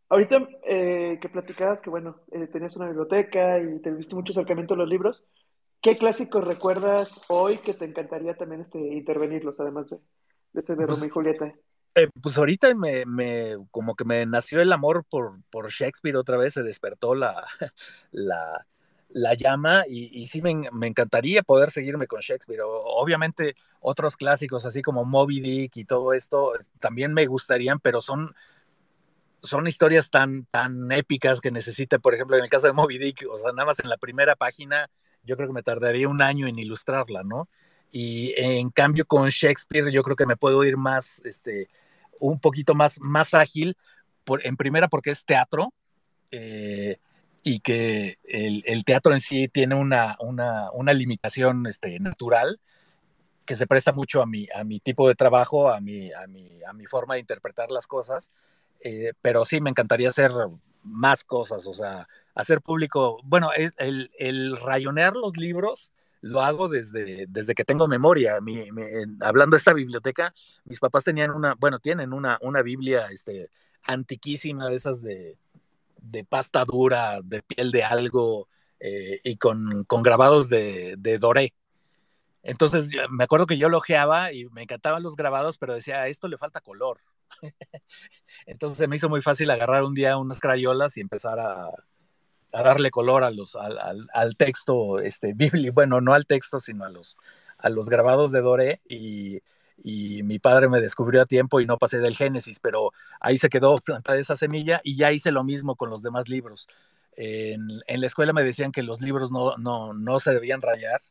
ahorita 0.09 0.49
eh, 0.65 1.21
que 1.23 1.29
platicabas 1.29 1.81
que, 1.81 1.89
bueno, 1.89 2.17
eh, 2.33 2.49
tenías 2.49 2.75
una 2.75 2.87
biblioteca 2.87 3.61
y 3.61 3.79
te 3.81 3.93
viste 3.93 4.17
mucho 4.17 4.33
acercamiento 4.33 4.75
a 4.75 4.79
los 4.79 4.89
libros, 4.89 5.25
¿qué 5.81 5.97
clásicos 5.97 6.45
recuerdas 6.45 7.27
hoy 7.29 7.59
que 7.59 7.75
te 7.75 7.85
encantaría 7.85 8.35
también 8.35 8.63
este, 8.63 8.81
intervenirlos, 8.81 9.61
además 9.61 9.89
de, 9.89 10.01
este 10.55 10.75
de 10.75 10.85
pues, 10.85 10.97
Romeo 10.97 11.07
y 11.07 11.11
Julieta? 11.11 11.55
Eh, 11.95 12.09
pues 12.21 12.37
ahorita 12.37 12.75
me, 12.75 13.05
me, 13.07 13.55
como 13.71 13.95
que 13.95 14.05
me 14.05 14.27
nació 14.27 14.61
el 14.63 14.73
amor 14.73 15.05
por, 15.09 15.45
por 15.49 15.71
Shakespeare 15.71 16.17
otra 16.17 16.39
vez, 16.39 16.55
se 16.55 16.65
despertó 16.65 17.15
la, 17.15 17.47
la, 18.11 18.67
la 19.15 19.35
llama 19.35 19.85
y, 19.89 20.27
sí 20.27 20.41
me, 20.41 20.69
me, 20.73 20.87
encantaría 20.87 21.43
poder 21.43 21.71
seguirme 21.71 22.07
con 22.07 22.21
Shakespeare. 22.21 22.61
Obviamente 22.65 23.55
otros 23.81 24.17
clásicos 24.17 24.65
así 24.65 24.83
como 24.83 25.05
Moby 25.05 25.41
Dick 25.41 25.77
y 25.77 25.85
todo 25.85 26.13
esto 26.13 26.53
también 26.81 27.13
me 27.13 27.27
gustarían, 27.27 27.79
pero 27.79 28.01
son, 28.01 28.35
son 29.43 29.67
historias 29.67 30.11
tan, 30.11 30.47
tan 30.47 30.91
épicas 30.93 31.41
que 31.41 31.51
necesita, 31.51 31.99
por 31.99 32.15
ejemplo, 32.15 32.37
en 32.37 32.45
el 32.45 32.51
caso 32.51 32.67
de 32.67 32.73
Moby 32.73 32.99
Dick, 32.99 33.27
o 33.31 33.39
sea, 33.39 33.53
nada 33.53 33.67
más 33.67 33.81
en 33.81 33.91
la 33.91 33.97
primera 33.97 34.37
página 34.37 34.89
yo 35.25 35.37
creo 35.37 35.49
que 35.49 35.55
me 35.55 35.63
tardaría 35.63 36.09
un 36.09 36.23
año 36.23 36.47
en 36.47 36.59
ilustrarla, 36.59 37.23
¿no? 37.23 37.49
Y 37.91 38.33
en 38.37 38.71
cambio 38.71 39.05
con 39.05 39.29
Shakespeare 39.29 39.93
yo 39.93 40.03
creo 40.03 40.17
que 40.17 40.27
me 40.27 40.37
puedo 40.37 40.65
ir 40.65 40.77
más, 40.77 41.21
este, 41.25 41.69
un 42.19 42.41
poquito 42.41 42.75
más, 42.75 42.99
más 43.01 43.35
ágil, 43.35 43.77
por, 44.25 44.45
en 44.47 44.57
primera 44.57 44.89
porque 44.89 45.11
es 45.11 45.25
teatro. 45.25 45.73
Eh, 46.31 46.97
y 47.43 47.61
que 47.61 48.19
el, 48.25 48.85
teatro 48.85 49.13
en 49.13 49.21
sí 49.21 49.49
tiene 49.49 49.75
una, 49.75 50.17
una, 50.21 50.93
limitación 50.93 51.67
este, 51.67 51.99
natural 51.99 52.61
que 53.45 53.57
se 53.57 53.67
presta 53.67 53.93
mucho 53.93 54.23
a 54.23 54.27
mi, 54.27 54.47
a 54.55 54.63
mi 54.63 54.79
tipo 54.79 55.09
de 55.09 55.17
trabajo, 55.17 55.71
a 55.71 55.81
mi, 55.81 56.13
a 56.13 56.27
mi, 56.29 56.63
a 56.63 56.73
mi 56.73 56.87
forma 56.87 57.15
de 57.15 57.21
interpretar 57.21 57.71
las 57.71 57.89
cosas, 57.89 58.31
eh, 58.81 59.13
pero 59.21 59.45
sí 59.45 59.61
me 59.61 59.71
encantaría 59.71 60.11
hacer 60.11 60.31
más 60.85 61.25
cosas, 61.25 61.67
o 61.67 61.75
sea, 61.75 62.09
hacer 62.35 62.61
público, 62.61 63.21
bueno, 63.25 63.51
el, 63.79 64.11
el 64.19 64.57
rayonear 64.57 65.17
los 65.17 65.37
libros 65.37 65.93
lo 66.23 66.41
hago 66.41 66.69
desde, 66.69 67.27
desde 67.29 67.55
que 67.55 67.65
tengo 67.65 67.89
memoria. 67.89 68.39
hablando 69.21 69.55
de 69.55 69.59
esta 69.59 69.73
biblioteca, 69.73 70.33
mis 70.65 70.79
papás 70.79 71.05
tenían 71.05 71.33
una, 71.33 71.55
bueno, 71.55 71.81
tienen 71.81 72.13
una, 72.13 72.39
una 72.41 72.63
Biblia 72.63 73.09
este, 73.11 73.51
antiquísima 73.83 74.69
de 74.69 74.77
esas 74.77 75.03
de, 75.03 75.37
de 76.03 76.25
pasta 76.25 76.65
dura, 76.65 77.21
de 77.23 77.43
piel 77.43 77.71
de 77.71 77.85
algo 77.85 78.49
eh, 78.81 79.21
y 79.25 79.37
con, 79.37 79.85
con, 79.85 80.03
grabados 80.03 80.49
de, 80.49 80.97
de 80.99 81.19
Doré. 81.19 81.55
Entonces 82.43 82.91
me 83.11 83.25
acuerdo 83.25 83.47
que 83.47 83.59
yo 83.59 83.69
lo 83.69 83.79
ojeaba 83.79 84.33
y 84.33 84.47
me 84.47 84.63
encantaban 84.63 85.03
los 85.03 85.17
grabados, 85.17 85.59
pero 85.59 85.75
decía, 85.75 86.07
esto 86.09 86.29
le 86.29 86.39
falta 86.39 86.61
color. 86.61 86.99
Entonces 88.47 88.79
se 88.79 88.89
me 88.89 88.97
hizo 88.97 89.09
muy 89.09 89.23
fácil 89.23 89.51
agarrar 89.51 89.85
un 89.85 89.95
día 89.95 90.17
unas 90.17 90.41
crayolas 90.41 90.97
y 90.97 91.01
empezar 91.01 91.39
a, 91.39 91.71
a 92.53 92.63
darle 92.63 92.91
color 92.91 93.25
a 93.25 93.31
los, 93.31 93.57
al, 93.57 94.09
al, 94.13 94.37
texto 94.37 94.99
este, 95.01 95.33
bíblico, 95.35 95.75
bueno, 95.75 96.01
no 96.01 96.15
al 96.15 96.27
texto, 96.27 96.61
sino 96.61 96.85
a 96.85 96.91
los, 96.91 97.17
a 97.59 97.69
los 97.69 97.89
grabados 97.89 98.33
de 98.33 98.41
Doré 98.41 98.81
y, 98.89 99.41
y 99.83 100.23
mi 100.23 100.39
padre 100.39 100.69
me 100.69 100.81
descubrió 100.81 101.23
a 101.23 101.27
tiempo 101.27 101.61
y 101.61 101.67
no 101.67 101.79
pasé 101.79 101.99
del 101.99 102.17
Génesis, 102.17 102.61
pero 102.61 102.93
ahí 103.21 103.37
se 103.39 103.49
quedó 103.49 103.77
plantada 103.85 104.19
esa 104.19 104.37
semilla 104.37 104.81
y 104.85 104.97
ya 104.97 105.13
hice 105.13 105.33
lo 105.33 105.45
mismo 105.45 105.77
con 105.77 105.91
los 105.91 106.03
demás 106.03 106.29
libros. 106.29 106.69
En, 107.17 107.83
la 107.87 108.07
escuela 108.07 108.33
me 108.33 108.45
decían 108.45 108.73
que 108.73 108.83
los 108.83 109.01
libros 109.01 109.31
no, 109.31 109.57
no, 109.59 109.93
no 109.93 110.19
se 110.19 110.33
debían 110.33 110.63
rayar. 110.63 111.03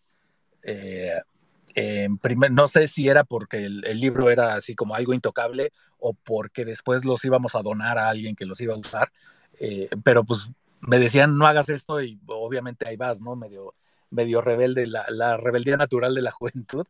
Eh, 0.63 1.19
en 1.75 2.17
primer, 2.17 2.51
no 2.51 2.67
sé 2.67 2.87
si 2.87 3.07
era 3.07 3.23
porque 3.23 3.65
el, 3.65 3.85
el, 3.85 3.99
libro 3.99 4.29
era 4.29 4.55
así 4.55 4.75
como 4.75 4.95
algo 4.95 5.13
intocable 5.13 5.72
o 6.00 6.13
porque 6.13 6.65
después 6.65 7.05
los 7.05 7.24
íbamos 7.24 7.55
a 7.55 7.61
donar 7.61 7.98
a 7.98 8.09
alguien 8.09 8.35
que 8.35 8.46
los 8.46 8.59
iba 8.61 8.74
a 8.74 8.77
usar, 8.77 9.11
eh, 9.59 9.89
pero 10.03 10.24
pues 10.24 10.50
me 10.81 11.00
decían 11.00 11.37
no 11.37 11.48
hagas 11.48 11.69
esto 11.69 12.01
y 12.01 12.19
obviamente 12.27 12.87
ahí 12.87 12.98
vas, 12.98 13.22
¿no? 13.22 13.35
Medio, 13.35 13.75
medio 14.09 14.41
rebelde, 14.41 14.87
la, 14.87 15.05
la 15.09 15.37
rebeldía 15.37 15.77
natural 15.77 16.13
de 16.13 16.22
la 16.24 16.31
juventud. 16.31 16.85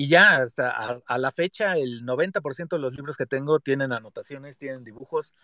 Y 0.00 0.06
ya 0.06 0.36
hasta 0.36 0.70
a, 1.04 1.18
la 1.18 1.32
fecha 1.32 1.72
el 1.72 2.06
90% 2.06 2.68
de 2.68 2.78
los 2.78 2.94
libros 2.94 3.16
que 3.16 3.26
tengo 3.26 3.58
tienen 3.58 3.92
anotaciones, 3.92 4.56
tienen 4.56 4.84
dibujos, 4.84 5.34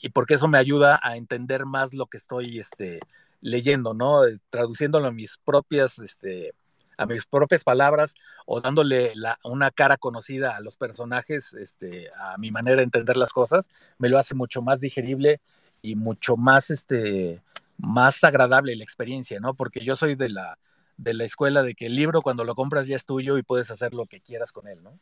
y 0.00 0.08
porque 0.08 0.34
eso 0.34 0.48
me 0.48 0.58
ayuda 0.58 0.98
a 1.04 1.16
entender 1.16 1.66
más 1.66 1.94
lo 1.94 2.06
que 2.06 2.16
estoy 2.16 2.58
este, 2.58 2.98
leyendo, 3.40 3.94
¿no? 3.94 4.22
Traduciéndolo 4.50 5.06
a 5.06 5.12
mis 5.12 5.38
propias, 5.38 6.00
este, 6.00 6.52
a 6.96 7.06
mis 7.06 7.26
propias 7.26 7.62
palabras 7.62 8.14
o 8.44 8.60
dándole 8.60 9.12
la, 9.14 9.38
una 9.44 9.70
cara 9.70 9.96
conocida 9.98 10.56
a 10.56 10.60
los 10.60 10.76
personajes, 10.76 11.54
este, 11.54 12.10
a 12.18 12.36
mi 12.38 12.50
manera 12.50 12.78
de 12.78 12.82
entender 12.82 13.16
las 13.16 13.32
cosas, 13.32 13.68
me 13.98 14.08
lo 14.08 14.18
hace 14.18 14.34
mucho 14.34 14.62
más 14.62 14.80
digerible 14.80 15.40
y 15.80 15.94
mucho 15.94 16.36
más, 16.36 16.70
este, 16.70 17.40
más 17.78 18.24
agradable 18.24 18.74
la 18.74 18.82
experiencia, 18.82 19.38
¿no? 19.38 19.54
Porque 19.54 19.84
yo 19.84 19.94
soy 19.94 20.16
de 20.16 20.30
la, 20.30 20.58
de 20.96 21.14
la 21.14 21.24
escuela 21.24 21.62
de 21.62 21.74
que 21.74 21.86
el 21.86 21.96
libro 21.96 22.22
cuando 22.22 22.44
lo 22.44 22.54
compras 22.54 22.86
ya 22.86 22.96
es 22.96 23.06
tuyo 23.06 23.38
y 23.38 23.42
puedes 23.42 23.70
hacer 23.70 23.94
lo 23.94 24.06
que 24.06 24.20
quieras 24.20 24.52
con 24.52 24.68
él, 24.68 24.82
¿no? 24.82 24.98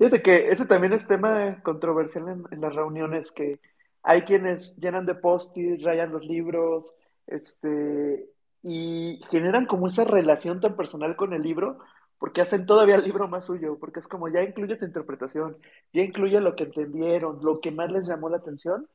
Fíjate 0.00 0.22
que 0.22 0.50
ese 0.50 0.64
también 0.64 0.94
es 0.94 1.06
tema 1.06 1.62
controversial 1.62 2.46
en, 2.50 2.60
las 2.60 2.74
reuniones, 2.74 3.30
que 3.30 3.60
hay 4.02 4.22
quienes 4.22 4.78
llenan 4.78 5.04
de 5.04 5.14
post-its, 5.14 5.84
rayan 5.84 6.10
los 6.10 6.24
libros, 6.24 6.96
este, 7.26 8.26
y 8.62 9.20
generan 9.30 9.66
como 9.66 9.88
esa 9.88 10.04
relación 10.04 10.58
tan 10.60 10.74
personal 10.74 11.16
con 11.16 11.34
el 11.34 11.42
libro, 11.42 11.80
porque 12.18 12.40
hacen 12.40 12.64
todavía 12.64 12.94
el 12.94 13.04
libro 13.04 13.28
más 13.28 13.44
suyo, 13.44 13.76
porque 13.78 14.00
es 14.00 14.08
como 14.08 14.28
ya 14.28 14.42
incluye 14.42 14.74
su 14.76 14.86
interpretación, 14.86 15.58
ya 15.92 16.02
incluye 16.02 16.40
lo 16.40 16.56
que 16.56 16.64
entendieron, 16.64 17.38
lo 17.42 17.60
que 17.60 17.70
más 17.70 17.92
les 17.92 18.06
llamó 18.06 18.30
la 18.30 18.38
atención, 18.38 18.88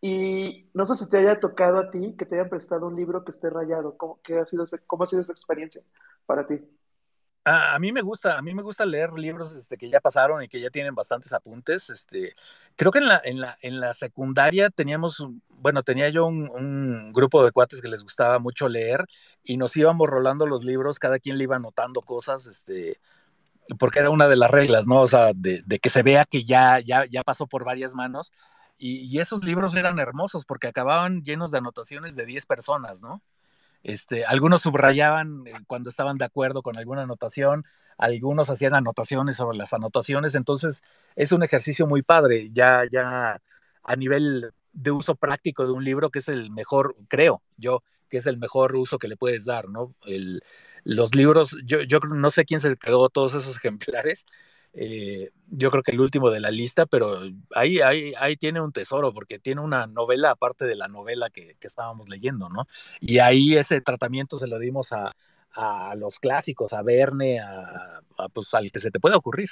y 0.00 0.70
no 0.72 0.86
sé 0.86 0.96
si 0.96 1.10
te 1.10 1.18
haya 1.18 1.38
tocado 1.38 1.78
a 1.78 1.90
ti 1.90 2.14
que 2.18 2.24
te 2.24 2.36
hayan 2.36 2.48
prestado 2.48 2.86
un 2.86 2.96
libro 2.96 3.22
que 3.24 3.32
esté 3.32 3.50
rayado. 3.50 3.98
¿Cómo, 3.98 4.18
ha, 4.40 4.46
sido, 4.46 4.64
cómo 4.86 5.04
ha 5.04 5.06
sido 5.06 5.20
esa 5.20 5.32
experiencia 5.32 5.82
para 6.24 6.46
ti? 6.46 6.58
A, 7.44 7.78
mí 7.78 7.92
me 7.92 8.00
gusta, 8.00 8.38
a 8.38 8.42
mí 8.42 8.54
me 8.54 8.62
gusta 8.62 8.86
leer 8.86 9.12
libros 9.12 9.52
este, 9.52 9.76
que 9.76 9.90
ya 9.90 10.00
pasaron 10.00 10.42
y 10.42 10.48
que 10.48 10.60
ya 10.60 10.70
tienen 10.70 10.94
bastantes 10.94 11.32
apuntes. 11.34 11.90
Este, 11.90 12.34
creo 12.76 12.90
que 12.90 12.98
en 12.98 13.08
la, 13.08 13.20
en 13.24 13.40
la, 13.40 13.58
en 13.60 13.80
la 13.80 13.92
secundaria 13.92 14.70
teníamos, 14.70 15.26
bueno, 15.48 15.82
tenía 15.82 16.08
yo 16.08 16.26
un, 16.26 16.48
un, 16.48 17.12
grupo 17.12 17.44
de 17.44 17.52
cuates 17.52 17.82
que 17.82 17.88
les 17.88 18.02
gustaba 18.02 18.38
mucho 18.38 18.68
leer 18.68 19.06
y 19.42 19.58
nos 19.58 19.76
íbamos 19.76 20.08
rolando 20.08 20.46
los 20.46 20.64
libros, 20.64 20.98
cada 20.98 21.18
quien 21.18 21.36
le 21.36 21.44
iba 21.44 21.56
anotando 21.56 22.00
cosas, 22.00 22.46
este, 22.46 23.00
porque 23.78 23.98
era 23.98 24.10
una 24.10 24.28
de 24.28 24.36
las 24.36 24.50
reglas, 24.50 24.86
¿no? 24.86 25.00
O 25.00 25.06
sea, 25.06 25.32
de, 25.34 25.62
de 25.66 25.78
que 25.78 25.90
se 25.90 26.02
vea 26.02 26.24
que 26.24 26.44
ya, 26.44 26.78
ya, 26.80 27.04
ya 27.04 27.22
pasó 27.22 27.46
por 27.46 27.64
varias 27.64 27.94
manos 27.94 28.32
y, 28.80 29.18
esos 29.18 29.44
libros 29.44 29.76
eran 29.76 29.98
hermosos 29.98 30.44
porque 30.44 30.68
acababan 30.68 31.22
llenos 31.22 31.50
de 31.50 31.58
anotaciones 31.58 32.16
de 32.16 32.24
10 32.24 32.46
personas, 32.46 33.02
¿no? 33.02 33.22
Este, 33.82 34.24
algunos 34.24 34.62
subrayaban 34.62 35.46
eh, 35.46 35.52
cuando 35.66 35.90
estaban 35.90 36.18
de 36.18 36.24
acuerdo 36.24 36.62
con 36.62 36.76
alguna 36.76 37.02
anotación, 37.02 37.64
algunos 37.98 38.50
hacían 38.50 38.74
anotaciones 38.74 39.36
sobre 39.36 39.58
las 39.58 39.72
anotaciones, 39.74 40.34
entonces 40.34 40.82
es 41.16 41.32
un 41.32 41.42
ejercicio 41.42 41.86
muy 41.86 42.02
padre, 42.02 42.50
ya, 42.52 42.84
ya 42.90 43.40
a 43.82 43.96
nivel 43.96 44.52
de 44.72 44.90
uso 44.90 45.14
práctico 45.14 45.66
de 45.66 45.72
un 45.72 45.84
libro, 45.84 46.10
que 46.10 46.20
es 46.20 46.28
el 46.28 46.50
mejor, 46.50 46.96
creo 47.08 47.42
yo, 47.56 47.82
que 48.08 48.18
es 48.18 48.26
el 48.26 48.38
mejor 48.38 48.76
uso 48.76 48.98
que 48.98 49.08
le 49.08 49.16
puedes 49.16 49.44
dar, 49.44 49.68
¿no? 49.68 49.94
Los 50.84 51.14
libros, 51.14 51.56
yo, 51.64 51.82
yo 51.82 51.98
no 52.00 52.30
sé 52.30 52.44
quién 52.44 52.60
se 52.60 52.76
quedó 52.76 53.08
todos 53.08 53.34
esos 53.34 53.56
ejemplares, 53.56 54.26
eh, 54.72 55.30
yo 55.48 55.70
creo 55.70 55.82
que 55.82 55.92
el 55.92 56.00
último 56.00 56.30
de 56.30 56.40
la 56.40 56.50
lista, 56.50 56.86
pero 56.86 57.22
ahí, 57.54 57.80
ahí, 57.80 58.12
ahí 58.18 58.36
tiene 58.36 58.60
un 58.60 58.72
tesoro, 58.72 59.12
porque 59.12 59.38
tiene 59.38 59.60
una 59.60 59.86
novela 59.86 60.30
aparte 60.30 60.64
de 60.64 60.76
la 60.76 60.88
novela 60.88 61.30
que, 61.30 61.56
que 61.58 61.66
estábamos 61.66 62.08
leyendo, 62.08 62.48
¿no? 62.48 62.66
Y 63.00 63.18
ahí 63.18 63.56
ese 63.56 63.80
tratamiento 63.80 64.38
se 64.38 64.46
lo 64.46 64.58
dimos 64.58 64.92
a, 64.92 65.14
a 65.52 65.94
los 65.96 66.20
clásicos, 66.20 66.72
a 66.72 66.82
Verne, 66.82 67.40
a, 67.40 68.02
pues 68.32 68.52
al 68.54 68.70
que 68.70 68.78
se 68.78 68.90
te 68.90 69.00
pueda 69.00 69.16
ocurrir. 69.16 69.50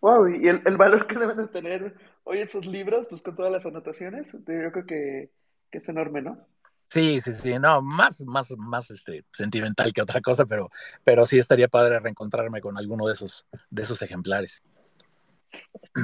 Wow, 0.00 0.28
y 0.28 0.48
el, 0.48 0.62
el, 0.64 0.76
valor 0.78 1.06
que 1.06 1.18
deben 1.18 1.36
de 1.36 1.48
tener 1.48 1.94
hoy 2.24 2.38
esos 2.38 2.64
libros, 2.64 3.06
pues 3.08 3.20
con 3.20 3.36
todas 3.36 3.52
las 3.52 3.66
anotaciones, 3.66 4.32
yo 4.32 4.72
creo 4.72 4.86
que, 4.86 5.30
que 5.70 5.78
es 5.78 5.88
enorme, 5.90 6.22
¿no? 6.22 6.46
Sí, 6.90 7.20
sí, 7.20 7.36
sí, 7.36 7.56
no, 7.60 7.80
más, 7.82 8.24
más, 8.26 8.50
más 8.58 8.90
este, 8.90 9.24
sentimental 9.30 9.92
que 9.92 10.02
otra 10.02 10.20
cosa, 10.20 10.44
pero, 10.44 10.72
pero 11.04 11.24
sí 11.24 11.38
estaría 11.38 11.68
padre 11.68 12.00
reencontrarme 12.00 12.60
con 12.60 12.76
alguno 12.76 13.06
de 13.06 13.12
esos, 13.12 13.46
de 13.70 13.82
esos 13.82 14.02
ejemplares. 14.02 14.60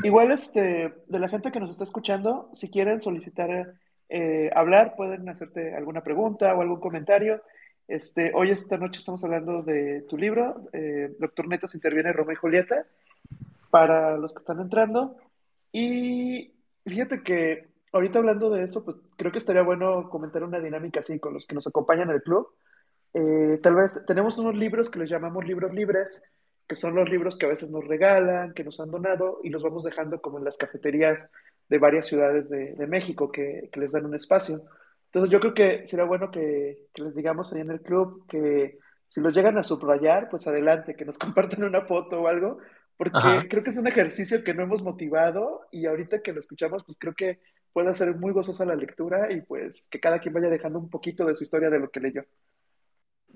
Igual, 0.05 0.31
este, 0.31 0.95
de 1.09 1.19
la 1.19 1.29
gente 1.29 1.51
que 1.51 1.59
nos 1.59 1.71
está 1.71 1.83
escuchando, 1.83 2.51
si 2.53 2.71
quieren 2.71 3.03
solicitar 3.03 3.75
eh, 4.09 4.51
hablar, 4.55 4.95
pueden 4.95 5.29
hacerte 5.29 5.75
alguna 5.75 6.05
pregunta 6.05 6.55
o 6.55 6.63
algún 6.63 6.79
comentario. 6.79 7.43
Este, 7.89 8.31
hoy, 8.33 8.51
esta 8.51 8.77
noche, 8.79 9.01
estamos 9.01 9.25
hablando 9.25 9.63
de 9.63 10.03
tu 10.03 10.17
libro, 10.17 10.69
eh, 10.73 11.17
Doctor 11.19 11.49
Netas 11.49 11.75
interviene 11.75 12.13
Romeo 12.13 12.35
y 12.35 12.37
Julieta, 12.37 12.87
para 13.71 14.17
los 14.17 14.33
que 14.33 14.39
están 14.39 14.61
entrando. 14.61 15.17
Y 15.73 16.53
fíjate 16.85 17.25
que 17.25 17.76
ahorita 17.97 18.19
hablando 18.19 18.51
de 18.51 18.65
eso, 18.65 18.85
pues 18.85 18.97
creo 19.17 19.33
que 19.33 19.39
estaría 19.39 19.63
bueno 19.63 20.09
comentar 20.09 20.43
una 20.45 20.61
dinámica 20.61 21.01
así 21.01 21.19
con 21.19 21.35
los 21.35 21.47
que 21.47 21.55
nos 21.55 21.67
acompañan 21.67 22.11
en 22.11 22.17
el 22.17 22.23
club. 22.23 22.49
Eh, 23.15 23.59
tal 23.63 23.75
vez 23.75 24.05
tenemos 24.07 24.39
unos 24.39 24.55
libros 24.55 24.91
que 24.91 24.99
les 24.99 25.11
llamamos 25.11 25.45
libros 25.45 25.73
libres, 25.73 26.23
que 26.69 26.77
son 26.77 26.95
los 26.95 27.09
libros 27.09 27.39
que 27.39 27.47
a 27.47 27.51
veces 27.51 27.71
nos 27.71 27.87
regalan, 27.87 28.53
que 28.53 28.65
nos 28.65 28.79
han 28.81 28.91
donado 28.91 29.41
y 29.43 29.51
los 29.51 29.63
vamos 29.63 29.85
dejando 29.85 30.21
como 30.21 30.39
en 30.39 30.45
las 30.45 30.57
cafeterías 30.57 31.31
de 31.69 31.79
varias 31.79 32.07
ciudades 32.07 32.49
de, 32.49 32.75
de 32.75 32.87
México 32.87 33.31
que, 33.31 33.69
que, 33.73 33.81
les 33.81 33.93
dan 33.93 34.05
un 34.05 34.15
espacio. 34.15 34.63
Entonces 35.07 35.31
yo 35.31 35.41
creo 35.41 35.55
que 35.55 35.87
será 35.87 36.05
bueno 36.05 36.31
que, 36.31 36.89
que, 36.93 37.03
les 37.03 37.15
digamos 37.15 37.53
ahí 37.53 37.61
en 37.61 37.71
el 37.71 37.81
club 37.81 38.27
que 38.29 38.79
si 39.09 39.21
los 39.21 39.35
llegan 39.35 39.57
a 39.59 39.63
subrayar, 39.63 40.29
pues 40.29 40.47
adelante, 40.47 40.95
que 40.95 41.05
nos 41.05 41.19
compartan 41.19 41.65
una 41.65 41.83
foto 41.83 42.23
o 42.23 42.29
algo, 42.29 42.59
porque 42.97 43.19
Ajá. 43.19 43.45
creo 43.49 43.63
que 43.63 43.71
es 43.71 43.79
un 43.79 43.87
ejercicio 43.87 44.43
que 44.43 44.55
no 44.55 44.63
hemos 44.63 44.83
motivado 44.83 45.67
y 45.71 45.87
ahorita 45.87 46.23
que 46.23 46.33
lo 46.33 46.41
escuchamos, 46.41 46.85
pues 46.85 46.99
creo 46.99 47.15
que 47.15 47.41
puede 47.77 47.95
ser 47.95 48.17
muy 48.17 48.33
gozosa 48.33 48.65
la 48.65 48.75
lectura 48.75 49.31
y 49.31 49.43
pues 49.43 49.87
que 49.91 50.01
cada 50.01 50.19
quien 50.19 50.33
vaya 50.33 50.49
dejando 50.49 50.79
un 50.79 50.89
poquito 50.89 51.27
de 51.27 51.37
su 51.37 51.45
historia 51.45 51.69
de 51.69 51.79
lo 51.79 51.91
que 51.91 52.01
leyó. 52.01 52.25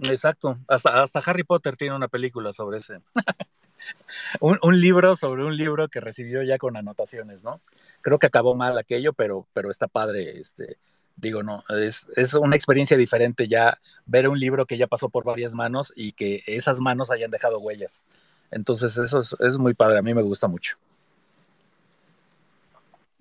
Exacto, 0.04 0.56
hasta, 0.66 1.04
Harry 1.26 1.44
Potter 1.44 1.76
tiene 1.76 1.94
una 1.94 2.08
película 2.08 2.50
sobre 2.50 2.78
ese. 2.78 3.02
un, 4.40 4.80
libro 4.80 5.14
sobre 5.14 5.44
un 5.44 5.54
libro 5.58 5.88
que 5.88 6.00
recibió 6.00 6.42
ya 6.42 6.56
con 6.56 6.78
anotaciones, 6.78 7.44
¿no? 7.44 7.60
Creo 8.00 8.18
que 8.18 8.28
acabó 8.28 8.54
mal 8.54 8.78
aquello, 8.78 9.12
pero, 9.12 9.46
pero 9.52 9.70
está 9.70 9.88
padre, 9.88 10.40
este, 10.40 10.78
digo, 11.16 11.42
no, 11.42 11.62
es, 11.68 12.08
es 12.16 12.32
una 12.32 12.56
experiencia 12.56 12.96
diferente 12.96 13.46
ya 13.46 13.78
ver 14.06 14.26
un 14.26 14.40
libro 14.40 14.64
que 14.64 14.78
ya 14.78 14.86
pasó 14.86 15.10
por 15.10 15.24
varias 15.24 15.54
manos 15.54 15.92
y 15.94 16.12
que 16.12 16.42
esas 16.46 16.80
manos 16.80 17.10
hayan 17.10 17.30
dejado 17.30 17.58
huellas. 17.58 18.06
Entonces 18.50 18.96
eso 18.96 19.20
es, 19.20 19.36
es 19.38 19.58
muy 19.58 19.74
padre, 19.74 19.98
a 19.98 20.02
mí 20.02 20.14
me 20.14 20.22
gusta 20.22 20.48
mucho. 20.48 20.78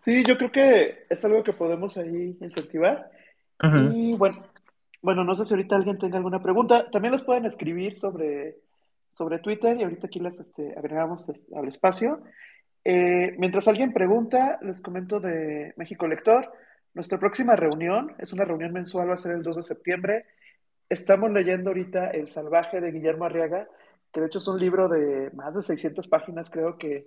Sí, 0.03 0.23
yo 0.23 0.37
creo 0.37 0.51
que 0.51 1.05
es 1.09 1.25
algo 1.25 1.43
que 1.43 1.53
podemos 1.53 1.97
ahí 1.97 2.37
incentivar. 2.39 3.11
Y 3.93 4.13
bueno, 4.13 4.41
bueno, 5.01 5.23
no 5.23 5.35
sé 5.35 5.45
si 5.45 5.53
ahorita 5.53 5.75
alguien 5.75 5.97
tenga 5.97 6.17
alguna 6.17 6.41
pregunta. 6.41 6.89
También 6.89 7.11
los 7.11 7.23
pueden 7.23 7.45
escribir 7.45 7.95
sobre, 7.95 8.57
sobre 9.13 9.39
Twitter 9.39 9.77
y 9.77 9.83
ahorita 9.83 10.07
aquí 10.07 10.19
les 10.19 10.39
este, 10.39 10.73
agregamos 10.77 11.29
al 11.55 11.67
espacio. 11.67 12.21
Eh, 12.85 13.35
mientras 13.37 13.67
alguien 13.67 13.93
pregunta, 13.93 14.59
les 14.61 14.81
comento 14.81 15.19
de 15.19 15.73
México 15.75 16.07
Lector. 16.07 16.51
Nuestra 16.93 17.19
próxima 17.19 17.55
reunión 17.55 18.15
es 18.17 18.33
una 18.33 18.45
reunión 18.45 18.73
mensual, 18.73 19.09
va 19.09 19.13
a 19.13 19.17
ser 19.17 19.33
el 19.33 19.43
2 19.43 19.57
de 19.57 19.63
septiembre. 19.63 20.25
Estamos 20.87 21.31
leyendo 21.31 21.69
ahorita 21.69 22.09
El 22.11 22.29
Salvaje 22.29 22.81
de 22.81 22.91
Guillermo 22.91 23.25
Arriaga, 23.25 23.67
que 24.11 24.21
de 24.21 24.27
hecho 24.27 24.39
es 24.39 24.47
un 24.47 24.59
libro 24.59 24.87
de 24.87 25.29
más 25.31 25.55
de 25.55 25.61
600 25.61 26.07
páginas, 26.07 26.49
creo 26.49 26.77
que 26.77 27.05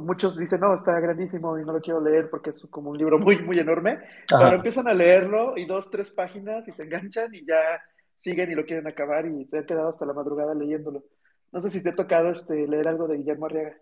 muchos 0.00 0.36
dicen, 0.36 0.60
no, 0.60 0.74
está 0.74 0.98
grandísimo 1.00 1.58
y 1.58 1.64
no 1.64 1.72
lo 1.72 1.80
quiero 1.80 2.00
leer 2.00 2.30
porque 2.30 2.50
es 2.50 2.66
como 2.70 2.90
un 2.90 2.98
libro 2.98 3.18
muy, 3.18 3.38
muy 3.42 3.58
enorme, 3.58 3.98
Ajá. 4.30 4.44
pero 4.44 4.56
empiezan 4.56 4.88
a 4.88 4.94
leerlo 4.94 5.56
y 5.56 5.66
dos, 5.66 5.90
tres 5.90 6.10
páginas 6.10 6.66
y 6.68 6.72
se 6.72 6.84
enganchan 6.84 7.34
y 7.34 7.44
ya 7.44 7.82
siguen 8.16 8.50
y 8.50 8.54
lo 8.54 8.64
quieren 8.64 8.86
acabar 8.86 9.26
y 9.26 9.44
se 9.46 9.58
han 9.58 9.66
quedado 9.66 9.88
hasta 9.88 10.06
la 10.06 10.14
madrugada 10.14 10.54
leyéndolo. 10.54 11.04
No 11.50 11.60
sé 11.60 11.68
si 11.68 11.82
te 11.82 11.90
ha 11.90 11.94
tocado 11.94 12.30
este, 12.30 12.66
leer 12.66 12.88
algo 12.88 13.06
de 13.06 13.18
Guillermo 13.18 13.46
Arriaga. 13.46 13.76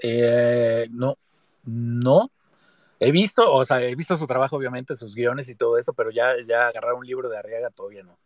Eh, 0.00 0.88
no, 0.90 1.16
no. 1.64 2.30
He 2.98 3.12
visto, 3.12 3.52
o 3.52 3.64
sea, 3.64 3.82
he 3.82 3.94
visto 3.94 4.16
su 4.16 4.26
trabajo, 4.26 4.56
obviamente, 4.56 4.96
sus 4.96 5.14
guiones 5.14 5.48
y 5.48 5.54
todo 5.54 5.78
eso, 5.78 5.92
pero 5.92 6.10
ya, 6.10 6.34
ya 6.46 6.68
agarrar 6.68 6.94
un 6.94 7.06
libro 7.06 7.28
de 7.28 7.36
Arriaga 7.36 7.70
todavía 7.70 8.02
no. 8.02 8.16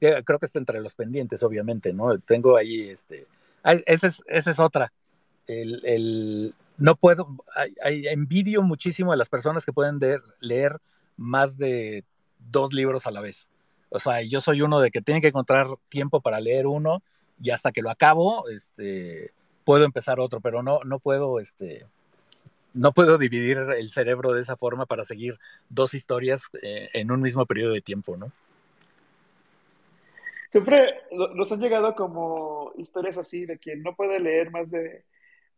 Creo 0.00 0.38
que 0.38 0.46
está 0.46 0.58
entre 0.58 0.80
los 0.80 0.94
pendientes, 0.94 1.42
obviamente, 1.42 1.92
¿no? 1.92 2.18
Tengo 2.20 2.56
ahí, 2.56 2.88
este, 2.88 3.26
esa 3.62 4.06
es, 4.06 4.22
esa 4.26 4.50
es 4.50 4.58
otra 4.58 4.90
el, 5.50 5.80
el, 5.84 6.54
no 6.76 6.96
puedo, 6.96 7.28
hay, 7.82 8.06
envidio 8.08 8.62
muchísimo 8.62 9.12
a 9.12 9.16
las 9.16 9.28
personas 9.28 9.64
que 9.64 9.72
pueden 9.72 9.98
de, 9.98 10.18
leer 10.40 10.78
más 11.16 11.58
de 11.58 12.04
dos 12.38 12.72
libros 12.72 13.06
a 13.06 13.10
la 13.10 13.20
vez. 13.20 13.50
O 13.90 13.98
sea, 13.98 14.22
yo 14.22 14.40
soy 14.40 14.62
uno 14.62 14.80
de 14.80 14.90
que 14.90 15.02
tiene 15.02 15.20
que 15.20 15.28
encontrar 15.28 15.66
tiempo 15.88 16.20
para 16.20 16.40
leer 16.40 16.66
uno 16.66 17.02
y 17.42 17.50
hasta 17.50 17.72
que 17.72 17.82
lo 17.82 17.90
acabo, 17.90 18.48
este, 18.48 19.32
puedo 19.64 19.84
empezar 19.84 20.20
otro, 20.20 20.40
pero 20.40 20.62
no, 20.62 20.80
no 20.84 20.98
puedo, 21.00 21.40
este, 21.40 21.86
no 22.72 22.92
puedo 22.92 23.18
dividir 23.18 23.58
el 23.58 23.90
cerebro 23.90 24.32
de 24.32 24.42
esa 24.42 24.56
forma 24.56 24.86
para 24.86 25.04
seguir 25.04 25.38
dos 25.68 25.94
historias 25.94 26.48
eh, 26.62 26.88
en 26.92 27.10
un 27.10 27.20
mismo 27.20 27.46
periodo 27.46 27.72
de 27.72 27.80
tiempo, 27.80 28.16
¿no? 28.16 28.32
Siempre 30.50 31.02
nos 31.34 31.52
han 31.52 31.60
llegado 31.60 31.94
como 31.94 32.72
historias 32.76 33.16
así 33.16 33.46
de 33.46 33.58
quien 33.58 33.82
no 33.82 33.94
puede 33.94 34.18
leer 34.18 34.50
más 34.50 34.68
de 34.70 35.04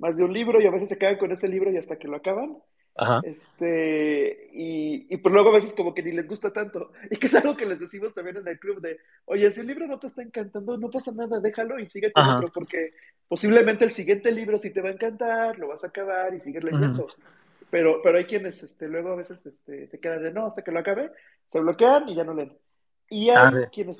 más 0.03 0.17
de 0.17 0.25
un 0.25 0.33
libro 0.33 0.61
y 0.61 0.67
a 0.67 0.71
veces 0.73 0.89
se 0.89 0.99
quedan 0.99 1.17
con 1.17 1.31
ese 1.31 1.49
libro 1.49 1.71
y 1.71 1.77
hasta 1.77 1.97
que 1.97 2.09
lo 2.09 2.17
acaban. 2.17 2.59
Ajá. 2.97 3.21
Este, 3.25 4.49
y, 4.53 5.07
y 5.09 5.17
pues 5.19 5.33
luego 5.33 5.51
a 5.51 5.55
veces 5.55 5.75
como 5.75 5.95
que 5.95 6.03
ni 6.03 6.11
les 6.11 6.29
gusta 6.29 6.53
tanto. 6.53 6.91
Y 7.09 7.17
que 7.17 7.29
es 7.29 7.35
algo 7.37 7.57
que 7.57 7.67
les 7.67 7.79
decimos 7.79 8.13
también 8.13 8.37
en 8.37 8.49
el 8.49 8.59
club 8.59 8.81
de, 8.81 8.99
oye, 9.27 9.49
si 9.53 9.61
el 9.61 9.69
libro 9.69 9.87
no 9.87 10.01
te 10.01 10.09
está 10.09 10.21
encantando, 10.21 10.77
no 10.77 10.91
pasa 10.91 11.13
nada, 11.13 11.39
déjalo 11.39 11.79
y 11.79 11.89
sigue 11.89 12.11
con 12.11 12.25
Ajá. 12.25 12.37
otro, 12.37 12.51
porque 12.53 12.89
posiblemente 13.29 13.85
el 13.85 13.93
siguiente 13.93 14.33
libro 14.33 14.59
sí 14.59 14.71
te 14.71 14.83
va 14.83 14.89
a 14.89 14.93
encantar, 14.93 15.57
lo 15.61 15.69
vas 15.69 15.85
a 15.85 15.87
acabar 15.87 16.35
y 16.35 16.41
sigues 16.41 16.65
leyendo. 16.65 17.05
Uh 17.05 17.09
-huh. 17.09 17.15
Pero, 17.71 18.03
pero 18.03 18.19
hay 18.19 18.25
quienes 18.25 18.61
este, 18.65 18.89
luego 18.89 19.11
a 19.11 19.17
veces 19.17 19.47
este, 19.47 19.87
se 19.87 20.01
quedan 20.01 20.23
de, 20.23 20.33
no, 20.33 20.47
hasta 20.47 20.63
que 20.63 20.73
lo 20.73 20.81
acabe, 20.81 21.13
se 21.47 21.61
bloquean 21.61 22.09
y 22.09 22.17
ya 22.17 22.25
no 22.25 22.35
leen. 22.35 22.53
Y 23.09 23.31
hay 23.31 23.67
quienes 23.73 23.99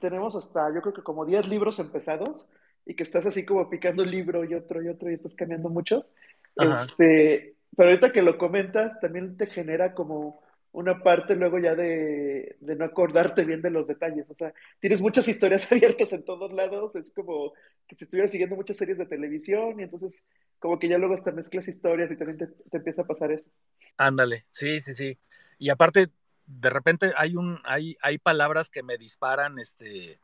tenemos 0.00 0.34
hasta, 0.34 0.74
yo 0.74 0.82
creo 0.82 0.94
que 0.94 1.02
como 1.02 1.24
10 1.24 1.46
libros 1.48 1.78
empezados, 1.78 2.46
y 2.86 2.94
que 2.94 3.02
estás 3.02 3.26
así 3.26 3.44
como 3.44 3.68
picando 3.70 4.02
un 4.02 4.10
libro 4.10 4.44
y 4.44 4.54
otro 4.54 4.82
y 4.82 4.88
otro 4.88 5.10
y 5.10 5.14
estás 5.14 5.34
cambiando 5.34 5.68
muchos. 5.68 6.12
Ajá. 6.56 6.74
Este, 6.84 7.54
pero 7.76 7.88
ahorita 7.90 8.12
que 8.12 8.22
lo 8.22 8.38
comentas, 8.38 9.00
también 9.00 9.36
te 9.36 9.46
genera 9.46 9.94
como 9.94 10.42
una 10.72 11.02
parte 11.02 11.36
luego 11.36 11.58
ya 11.58 11.74
de, 11.76 12.56
de, 12.60 12.76
no 12.76 12.84
acordarte 12.84 13.44
bien 13.44 13.62
de 13.62 13.70
los 13.70 13.86
detalles. 13.86 14.28
O 14.30 14.34
sea, 14.34 14.52
tienes 14.80 15.00
muchas 15.00 15.28
historias 15.28 15.70
abiertas 15.72 16.12
en 16.12 16.24
todos 16.24 16.52
lados. 16.52 16.96
Es 16.96 17.12
como 17.12 17.52
que 17.86 17.96
si 17.96 18.04
estuvieras 18.04 18.30
siguiendo 18.30 18.56
muchas 18.56 18.76
series 18.76 18.98
de 18.98 19.06
televisión 19.06 19.78
y 19.78 19.84
entonces 19.84 20.24
como 20.58 20.78
que 20.78 20.88
ya 20.88 20.98
luego 20.98 21.14
hasta 21.14 21.30
mezclas 21.30 21.68
historias 21.68 22.10
y 22.10 22.16
también 22.16 22.38
te, 22.38 22.46
te 22.46 22.76
empieza 22.76 23.02
a 23.02 23.06
pasar 23.06 23.30
eso. 23.30 23.50
Ándale, 23.96 24.46
sí, 24.50 24.80
sí, 24.80 24.94
sí. 24.94 25.18
Y 25.58 25.70
aparte, 25.70 26.08
de 26.46 26.70
repente 26.70 27.12
hay 27.16 27.36
un, 27.36 27.60
hay, 27.64 27.96
hay 28.02 28.18
palabras 28.18 28.68
que 28.68 28.82
me 28.82 28.98
disparan, 28.98 29.58
este, 29.58 30.18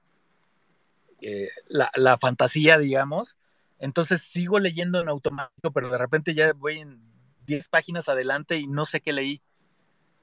eh, 1.22 1.48
la, 1.68 1.90
la, 1.94 2.18
fantasía, 2.18 2.78
digamos. 2.78 3.36
Entonces 3.78 4.22
sigo 4.22 4.58
leyendo 4.58 5.00
en 5.00 5.08
automático, 5.08 5.70
pero 5.72 5.90
de 5.90 5.98
repente 5.98 6.34
ya 6.34 6.52
voy 6.52 6.78
en 6.78 7.00
10 7.46 7.68
páginas 7.68 8.08
adelante 8.08 8.58
y 8.58 8.66
no 8.66 8.84
sé 8.84 9.00
qué 9.00 9.12
leí, 9.12 9.42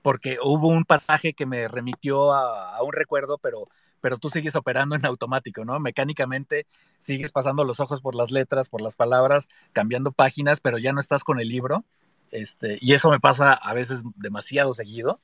porque 0.01 0.37
hubo 0.41 0.67
un 0.67 0.85
pasaje 0.85 1.33
que 1.33 1.45
me 1.45 1.67
remitió 1.67 2.33
a, 2.33 2.75
a 2.75 2.83
un 2.83 2.93
recuerdo, 2.93 3.37
pero, 3.39 3.67
pero 4.01 4.17
tú 4.17 4.29
sigues 4.29 4.55
operando 4.55 4.95
en 4.95 5.05
automático, 5.05 5.65
¿no? 5.65 5.79
Mecánicamente 5.79 6.65
sigues 6.99 7.31
pasando 7.31 7.63
los 7.63 7.79
ojos 7.79 8.01
por 8.01 8.15
las 8.15 8.31
letras, 8.31 8.69
por 8.69 8.81
las 8.81 8.95
palabras, 8.95 9.49
cambiando 9.73 10.11
páginas, 10.11 10.61
pero 10.61 10.77
ya 10.77 10.93
no 10.93 10.99
estás 10.99 11.23
con 11.23 11.39
el 11.39 11.49
libro. 11.49 11.83
Este, 12.31 12.77
y 12.81 12.93
eso 12.93 13.09
me 13.09 13.19
pasa 13.19 13.53
a 13.53 13.73
veces 13.73 14.01
demasiado 14.15 14.73
seguido. 14.73 15.19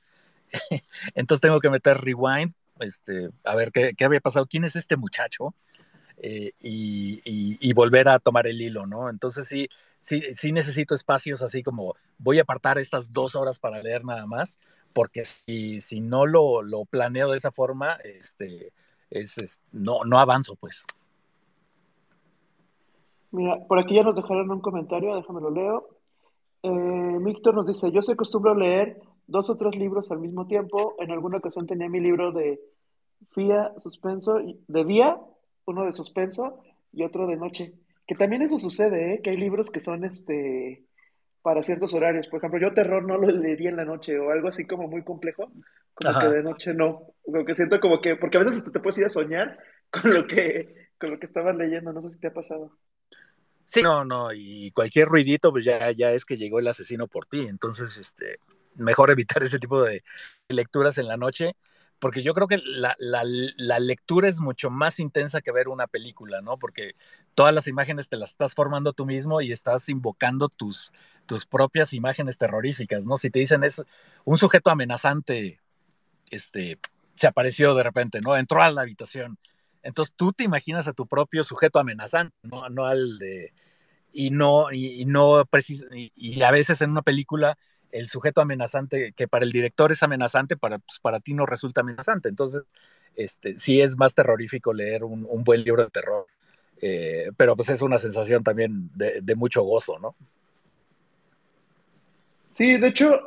Entonces 1.14 1.40
tengo 1.40 1.60
que 1.60 1.70
meter 1.70 2.00
rewind, 2.00 2.54
este, 2.84 3.30
a 3.44 3.54
ver 3.54 3.72
¿qué, 3.72 3.94
qué, 3.96 4.04
había 4.04 4.20
pasado, 4.20 4.46
quién 4.46 4.64
es 4.64 4.76
este 4.76 4.96
muchacho, 4.96 5.54
eh, 6.18 6.52
y, 6.60 7.20
y, 7.24 7.72
volver 7.72 8.08
a 8.08 8.18
tomar 8.18 8.46
el 8.46 8.60
hilo, 8.60 8.86
¿no? 8.86 9.10
Entonces 9.10 9.48
sí, 9.48 9.68
sí, 10.00 10.22
sí 10.34 10.52
necesito 10.52 10.94
espacios 10.94 11.42
así 11.42 11.62
como 11.62 11.96
voy 12.18 12.38
a 12.38 12.42
apartar 12.42 12.78
estas 12.78 13.12
dos 13.12 13.34
horas 13.34 13.58
para 13.58 13.82
leer 13.82 14.04
nada 14.04 14.24
más, 14.26 14.58
porque 14.92 15.24
si, 15.24 15.80
si 15.80 16.00
no 16.00 16.24
lo, 16.24 16.62
lo, 16.62 16.84
planeo 16.84 17.30
de 17.30 17.36
esa 17.36 17.50
forma, 17.50 17.94
este, 18.04 18.72
es, 19.10 19.36
es, 19.38 19.60
no, 19.72 20.04
no 20.04 20.18
avanzo, 20.18 20.54
pues. 20.56 20.84
Mira, 23.32 23.58
por 23.66 23.80
aquí 23.80 23.96
ya 23.96 24.04
nos 24.04 24.14
dejaron 24.14 24.50
un 24.50 24.60
comentario, 24.60 25.16
déjame 25.16 25.40
lo 25.40 25.50
leo. 25.50 25.88
Eh, 26.62 27.18
Víctor 27.20 27.56
nos 27.56 27.66
dice, 27.66 27.90
yo 27.90 28.00
se 28.00 28.12
acostumbro 28.12 28.52
a 28.52 28.56
leer 28.56 29.02
dos 29.26 29.50
o 29.50 29.56
tres 29.56 29.74
libros 29.74 30.10
al 30.10 30.20
mismo 30.20 30.46
tiempo. 30.46 30.94
En 30.98 31.10
alguna 31.10 31.38
ocasión 31.38 31.66
tenía 31.66 31.88
mi 31.88 32.00
libro 32.00 32.32
de 32.32 32.60
FIA, 33.32 33.72
suspenso, 33.78 34.40
de 34.66 34.84
día, 34.84 35.18
uno 35.66 35.84
de 35.84 35.92
suspenso 35.92 36.62
y 36.92 37.02
otro 37.04 37.26
de 37.26 37.36
noche. 37.36 37.72
Que 38.06 38.14
también 38.14 38.42
eso 38.42 38.58
sucede, 38.58 39.14
¿eh? 39.14 39.20
que 39.22 39.30
hay 39.30 39.36
libros 39.36 39.70
que 39.70 39.80
son 39.80 40.04
este 40.04 40.84
para 41.42 41.62
ciertos 41.62 41.92
horarios. 41.92 42.26
Por 42.28 42.38
ejemplo, 42.38 42.58
yo 42.58 42.72
terror 42.72 43.04
no 43.04 43.18
lo 43.18 43.28
leería 43.28 43.68
en 43.68 43.76
la 43.76 43.84
noche 43.84 44.18
o 44.18 44.30
algo 44.30 44.48
así 44.48 44.66
como 44.66 44.88
muy 44.88 45.04
complejo, 45.04 45.52
como 45.94 46.10
Ajá. 46.10 46.20
que 46.20 46.36
de 46.36 46.42
noche 46.42 46.72
no. 46.72 47.14
Como 47.22 47.44
que 47.44 47.54
siento 47.54 47.80
como 47.80 48.00
que, 48.00 48.16
porque 48.16 48.38
a 48.38 48.44
veces 48.44 48.64
te 48.70 48.80
puedes 48.80 48.98
ir 48.98 49.04
a 49.04 49.10
soñar 49.10 49.58
con 49.90 50.14
lo 50.14 50.26
que, 50.26 50.88
con 50.98 51.10
lo 51.10 51.18
que 51.18 51.26
estabas 51.26 51.54
leyendo, 51.54 51.92
no 51.92 52.00
sé 52.00 52.10
si 52.10 52.18
te 52.18 52.28
ha 52.28 52.32
pasado. 52.32 52.78
Sí, 53.66 53.82
no, 53.82 54.04
no, 54.04 54.32
y 54.32 54.70
cualquier 54.72 55.08
ruidito, 55.08 55.50
pues 55.50 55.64
ya, 55.64 55.90
ya 55.90 56.12
es 56.12 56.24
que 56.24 56.36
llegó 56.36 56.58
el 56.58 56.68
asesino 56.68 57.08
por 57.08 57.26
ti. 57.26 57.46
Entonces, 57.46 57.98
este, 57.98 58.38
mejor 58.76 59.10
evitar 59.10 59.42
ese 59.42 59.58
tipo 59.58 59.82
de 59.82 60.02
lecturas 60.48 60.96
en 60.96 61.08
la 61.08 61.16
noche, 61.16 61.56
porque 61.98 62.22
yo 62.22 62.34
creo 62.34 62.48
que 62.48 62.58
la, 62.58 62.96
la, 62.98 63.22
la, 63.56 63.78
lectura 63.78 64.28
es 64.28 64.40
mucho 64.40 64.70
más 64.70 65.00
intensa 65.00 65.40
que 65.40 65.52
ver 65.52 65.68
una 65.68 65.86
película, 65.86 66.42
¿no? 66.42 66.58
Porque 66.58 66.96
todas 67.34 67.54
las 67.54 67.66
imágenes 67.66 68.08
te 68.08 68.16
las 68.16 68.30
estás 68.30 68.54
formando 68.54 68.92
tú 68.92 69.06
mismo 69.06 69.40
y 69.40 69.52
estás 69.52 69.88
invocando 69.88 70.48
tus, 70.48 70.92
tus 71.26 71.46
propias 71.46 71.92
imágenes 71.92 72.38
terroríficas, 72.38 73.06
¿no? 73.06 73.16
Si 73.16 73.30
te 73.30 73.38
dicen 73.38 73.64
es 73.64 73.82
un 74.24 74.38
sujeto 74.38 74.70
amenazante, 74.70 75.60
este, 76.30 76.78
se 77.14 77.26
apareció 77.26 77.74
de 77.74 77.82
repente, 77.82 78.20
¿no? 78.20 78.36
Entró 78.36 78.62
a 78.62 78.70
la 78.70 78.82
habitación. 78.82 79.38
Entonces 79.82 80.14
tú 80.16 80.32
te 80.32 80.44
imaginas 80.44 80.88
a 80.88 80.92
tu 80.92 81.06
propio 81.06 81.44
sujeto 81.44 81.78
amenazante, 81.78 82.34
no, 82.42 82.68
no 82.68 82.86
al 82.86 83.18
de... 83.18 83.52
Y 84.16 84.30
no, 84.30 84.70
y, 84.70 85.04
no 85.06 85.44
y, 86.14 86.42
a 86.42 86.50
veces 86.52 86.80
en 86.82 86.90
una 86.90 87.02
película 87.02 87.58
el 87.94 88.08
sujeto 88.08 88.40
amenazante, 88.40 89.12
que 89.12 89.28
para 89.28 89.44
el 89.44 89.52
director 89.52 89.92
es 89.92 90.02
amenazante, 90.02 90.56
para, 90.56 90.78
pues, 90.80 90.98
para 90.98 91.20
ti 91.20 91.32
no 91.32 91.46
resulta 91.46 91.82
amenazante. 91.82 92.28
Entonces, 92.28 92.64
este, 93.14 93.56
sí 93.56 93.80
es 93.80 93.96
más 93.96 94.16
terrorífico 94.16 94.72
leer 94.72 95.04
un, 95.04 95.44
buen 95.44 95.62
libro 95.62 95.84
de 95.84 95.90
terror. 95.90 96.26
Eh, 96.82 97.30
pero 97.36 97.54
pues 97.54 97.68
es 97.70 97.82
una 97.82 97.98
sensación 97.98 98.42
también 98.42 98.90
de, 98.96 99.20
de, 99.22 99.34
mucho 99.36 99.62
gozo, 99.62 99.98
¿no? 100.00 100.16
Sí, 102.50 102.76
de 102.78 102.88
hecho, 102.88 103.20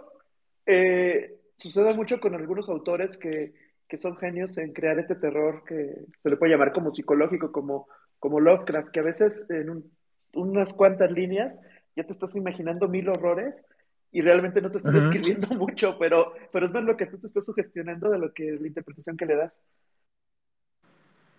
eh, 0.65 1.37
sucede 1.55 1.93
mucho 1.93 2.19
con 2.19 2.35
algunos 2.35 2.67
autores 2.67 3.17
que, 3.17 3.53
que, 3.87 3.97
son 3.97 4.17
genios 4.17 4.57
en 4.57 4.73
crear 4.73 4.99
este 4.99 5.15
terror 5.15 5.63
que 5.65 5.95
se 6.21 6.29
le 6.29 6.35
puede 6.35 6.51
llamar 6.51 6.73
como 6.73 6.91
psicológico, 6.91 7.53
como, 7.53 7.87
como 8.19 8.41
Lovecraft, 8.41 8.89
que 8.89 8.99
a 8.99 9.03
veces 9.03 9.49
en 9.49 9.85
unas 10.33 10.73
cuantas 10.73 11.09
líneas 11.09 11.57
ya 11.95 12.03
te 12.03 12.11
estás 12.11 12.35
imaginando 12.35 12.89
mil 12.89 13.07
horrores 13.07 13.63
y 14.11 14.21
realmente 14.21 14.61
no 14.61 14.71
te 14.71 14.77
estás 14.77 14.95
escribiendo 14.95 15.47
mucho, 15.55 15.97
pero, 15.99 16.33
pero 16.51 16.65
es 16.65 16.71
más 16.71 16.83
lo 16.83 16.97
que 16.97 17.05
tú 17.05 17.17
te 17.17 17.27
estás 17.27 17.45
sugestionando 17.45 18.09
de 18.09 18.19
lo 18.19 18.33
que 18.33 18.57
la 18.59 18.67
interpretación 18.67 19.17
que 19.17 19.25
le 19.25 19.35
das. 19.35 19.57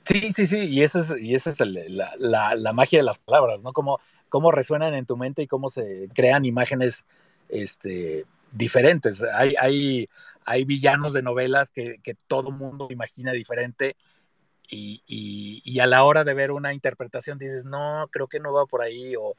Sí, 0.05 0.33
sí, 0.33 0.47
sí, 0.47 0.59
y 0.59 0.83
esa 0.83 1.01
es, 1.01 1.15
y 1.21 1.35
esa 1.35 1.51
es 1.51 1.61
la, 1.61 2.13
la, 2.17 2.55
la, 2.55 2.73
magia 2.73 2.99
de 2.99 3.03
las 3.03 3.19
palabras, 3.19 3.63
¿no? 3.63 3.73
Cómo, 3.73 4.01
cómo 4.29 4.51
resuenan 4.51 4.95
en 4.95 5.05
tu 5.05 5.17
mente 5.17 5.43
y 5.43 5.47
cómo 5.47 5.69
se 5.69 6.09
crean 6.15 6.47
imágenes 6.47 7.05
este, 7.49 8.25
diferentes. 8.53 9.23
Hay, 9.23 9.55
hay, 9.61 10.09
hay 10.47 10.65
villanos 10.65 11.13
de 11.13 11.23
novelas 11.23 11.71
que, 11.71 11.99
que 12.03 12.15
todo 12.27 12.51
mundo 12.51 12.89
imagina 12.91 13.33
diferente 13.33 13.97
y, 14.71 15.03
y, 15.07 15.63
y, 15.65 15.81
a 15.81 15.87
la 15.87 16.05
hora 16.05 16.25
de 16.25 16.35
ver 16.35 16.53
una 16.53 16.75
interpretación 16.75 17.39
dices, 17.39 17.65
no, 17.65 18.07
creo 18.11 18.29
que 18.29 18.41
no 18.41 18.53
va 18.53 18.67
por 18.67 18.83
ahí. 18.83 19.15
O... 19.17 19.35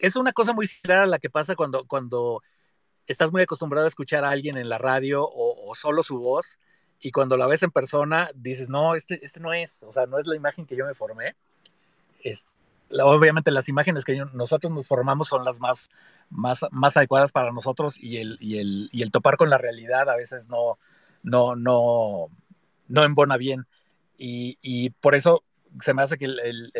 Es 0.00 0.16
una 0.16 0.32
cosa 0.32 0.52
muy 0.52 0.66
similar 0.66 1.04
a 1.04 1.06
la 1.06 1.18
que 1.18 1.30
pasa 1.30 1.54
cuando, 1.54 1.86
cuando 1.86 2.42
estás 3.06 3.32
muy 3.32 3.42
acostumbrado 3.42 3.84
a 3.84 3.88
escuchar 3.88 4.24
a 4.24 4.30
alguien 4.30 4.56
en 4.56 4.68
la 4.68 4.78
radio 4.78 5.22
o, 5.24 5.70
o 5.70 5.74
solo 5.74 6.02
su 6.02 6.18
voz 6.18 6.58
y 7.00 7.12
cuando 7.12 7.36
la 7.36 7.46
ves 7.46 7.62
en 7.62 7.70
persona 7.70 8.30
dices, 8.34 8.68
no, 8.68 8.94
este, 8.94 9.18
este 9.24 9.40
no 9.40 9.52
es, 9.52 9.82
o 9.82 9.92
sea, 9.92 10.06
no 10.06 10.18
es 10.18 10.26
la 10.26 10.36
imagen 10.36 10.66
que 10.66 10.76
yo 10.76 10.86
me 10.86 10.94
formé. 10.94 11.34
Es, 12.22 12.44
obviamente 12.90 13.50
las 13.50 13.68
imágenes 13.68 14.04
que 14.04 14.22
nosotros 14.34 14.72
nos 14.72 14.88
formamos 14.88 15.28
son 15.28 15.44
las 15.44 15.60
más, 15.60 15.88
más, 16.28 16.66
más 16.70 16.96
adecuadas 16.96 17.32
para 17.32 17.52
nosotros 17.52 17.98
y 17.98 18.18
el, 18.18 18.36
y, 18.40 18.58
el, 18.58 18.90
y 18.92 19.02
el 19.02 19.10
topar 19.10 19.36
con 19.36 19.48
la 19.48 19.58
realidad 19.58 20.10
a 20.10 20.16
veces 20.16 20.48
no, 20.48 20.78
no, 21.22 21.56
no, 21.56 22.28
no 22.88 23.04
embona 23.04 23.36
bien. 23.38 23.66
Y, 24.18 24.58
y 24.60 24.90
por 24.90 25.14
eso 25.14 25.42
se 25.80 25.94
me 25.94 26.02
hace 26.02 26.18
que 26.18 26.26
el, 26.26 26.70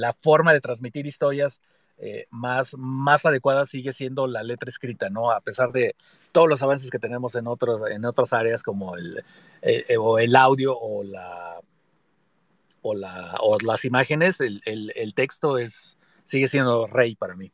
la 0.00 0.14
forma 0.14 0.54
de 0.54 0.60
transmitir 0.60 1.06
historias 1.06 1.60
eh, 1.98 2.26
más, 2.30 2.76
más 2.78 3.24
adecuada 3.24 3.64
sigue 3.64 3.92
siendo 3.92 4.26
la 4.26 4.42
letra 4.42 4.68
escrita, 4.68 5.08
¿no? 5.08 5.30
A 5.30 5.40
pesar 5.40 5.72
de 5.72 5.94
todos 6.32 6.48
los 6.48 6.62
avances 6.62 6.90
que 6.90 6.98
tenemos 6.98 7.34
en, 7.34 7.46
otros, 7.46 7.80
en 7.90 8.04
otras 8.04 8.32
áreas 8.32 8.62
como 8.62 8.96
el, 8.96 9.24
eh, 9.62 9.96
o 9.98 10.18
el 10.18 10.36
audio 10.36 10.78
o 10.78 11.02
la 11.02 11.60
o, 12.82 12.94
la, 12.94 13.34
o 13.40 13.56
las 13.64 13.84
imágenes, 13.84 14.40
el, 14.40 14.60
el, 14.64 14.92
el, 14.94 15.12
texto 15.12 15.58
es, 15.58 15.98
sigue 16.24 16.46
siendo 16.46 16.86
rey 16.86 17.16
para 17.16 17.34
mí. 17.34 17.50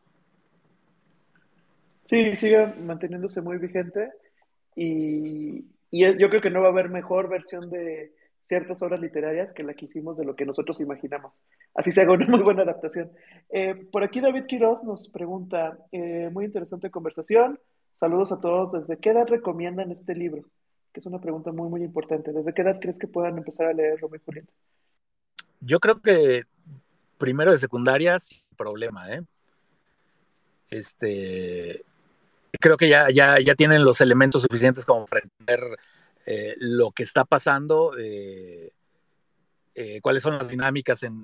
Sí, 2.04 2.36
sigue 2.36 2.66
manteniéndose 2.66 3.40
muy 3.40 3.56
vigente 3.56 4.10
y, 4.76 5.64
y 5.90 6.18
yo 6.18 6.28
creo 6.28 6.42
que 6.42 6.50
no 6.50 6.60
va 6.60 6.68
a 6.68 6.72
haber 6.72 6.90
mejor 6.90 7.30
versión 7.30 7.70
de 7.70 8.12
ciertas 8.48 8.82
obras 8.82 9.00
literarias 9.00 9.52
que 9.52 9.62
la 9.62 9.74
que 9.74 9.86
hicimos 9.86 10.16
de 10.16 10.24
lo 10.24 10.36
que 10.36 10.44
nosotros 10.44 10.80
imaginamos. 10.80 11.40
Así 11.74 11.92
se 11.92 12.02
haga 12.02 12.12
una 12.12 12.26
muy 12.28 12.40
buena 12.40 12.62
adaptación. 12.62 13.10
Eh, 13.50 13.74
por 13.90 14.04
aquí 14.04 14.20
David 14.20 14.46
Quiroz 14.46 14.84
nos 14.84 15.08
pregunta, 15.08 15.78
eh, 15.92 16.30
muy 16.32 16.44
interesante 16.44 16.90
conversación, 16.90 17.58
saludos 17.92 18.32
a 18.32 18.40
todos, 18.40 18.72
¿desde 18.72 19.00
qué 19.00 19.10
edad 19.10 19.26
recomiendan 19.26 19.90
este 19.90 20.14
libro? 20.14 20.44
Que 20.92 21.00
es 21.00 21.06
una 21.06 21.20
pregunta 21.20 21.52
muy, 21.52 21.68
muy 21.70 21.82
importante. 21.82 22.32
¿Desde 22.32 22.52
qué 22.52 22.62
edad 22.62 22.78
crees 22.80 22.98
que 22.98 23.08
puedan 23.08 23.38
empezar 23.38 23.66
a 23.66 23.72
leer 23.72 23.98
Romeo 23.98 24.20
y? 24.20 24.52
Yo 25.60 25.80
creo 25.80 26.00
que 26.00 26.42
primero 27.16 27.52
de 27.52 27.56
secundaria, 27.56 28.18
sin 28.18 28.42
problema, 28.56 29.10
¿eh? 29.14 29.22
Este, 30.68 31.82
creo 32.60 32.76
que 32.76 32.88
ya, 32.88 33.10
ya, 33.10 33.38
ya 33.40 33.54
tienen 33.54 33.84
los 33.84 34.00
elementos 34.00 34.42
suficientes 34.42 34.84
como 34.84 35.06
para 35.06 35.22
entender 35.22 35.78
eh, 36.26 36.54
lo 36.58 36.92
que 36.92 37.02
está 37.02 37.24
pasando, 37.24 37.92
eh, 37.98 38.72
eh, 39.74 40.00
cuáles 40.00 40.22
son 40.22 40.38
las 40.38 40.48
dinámicas 40.48 41.02
en, 41.02 41.22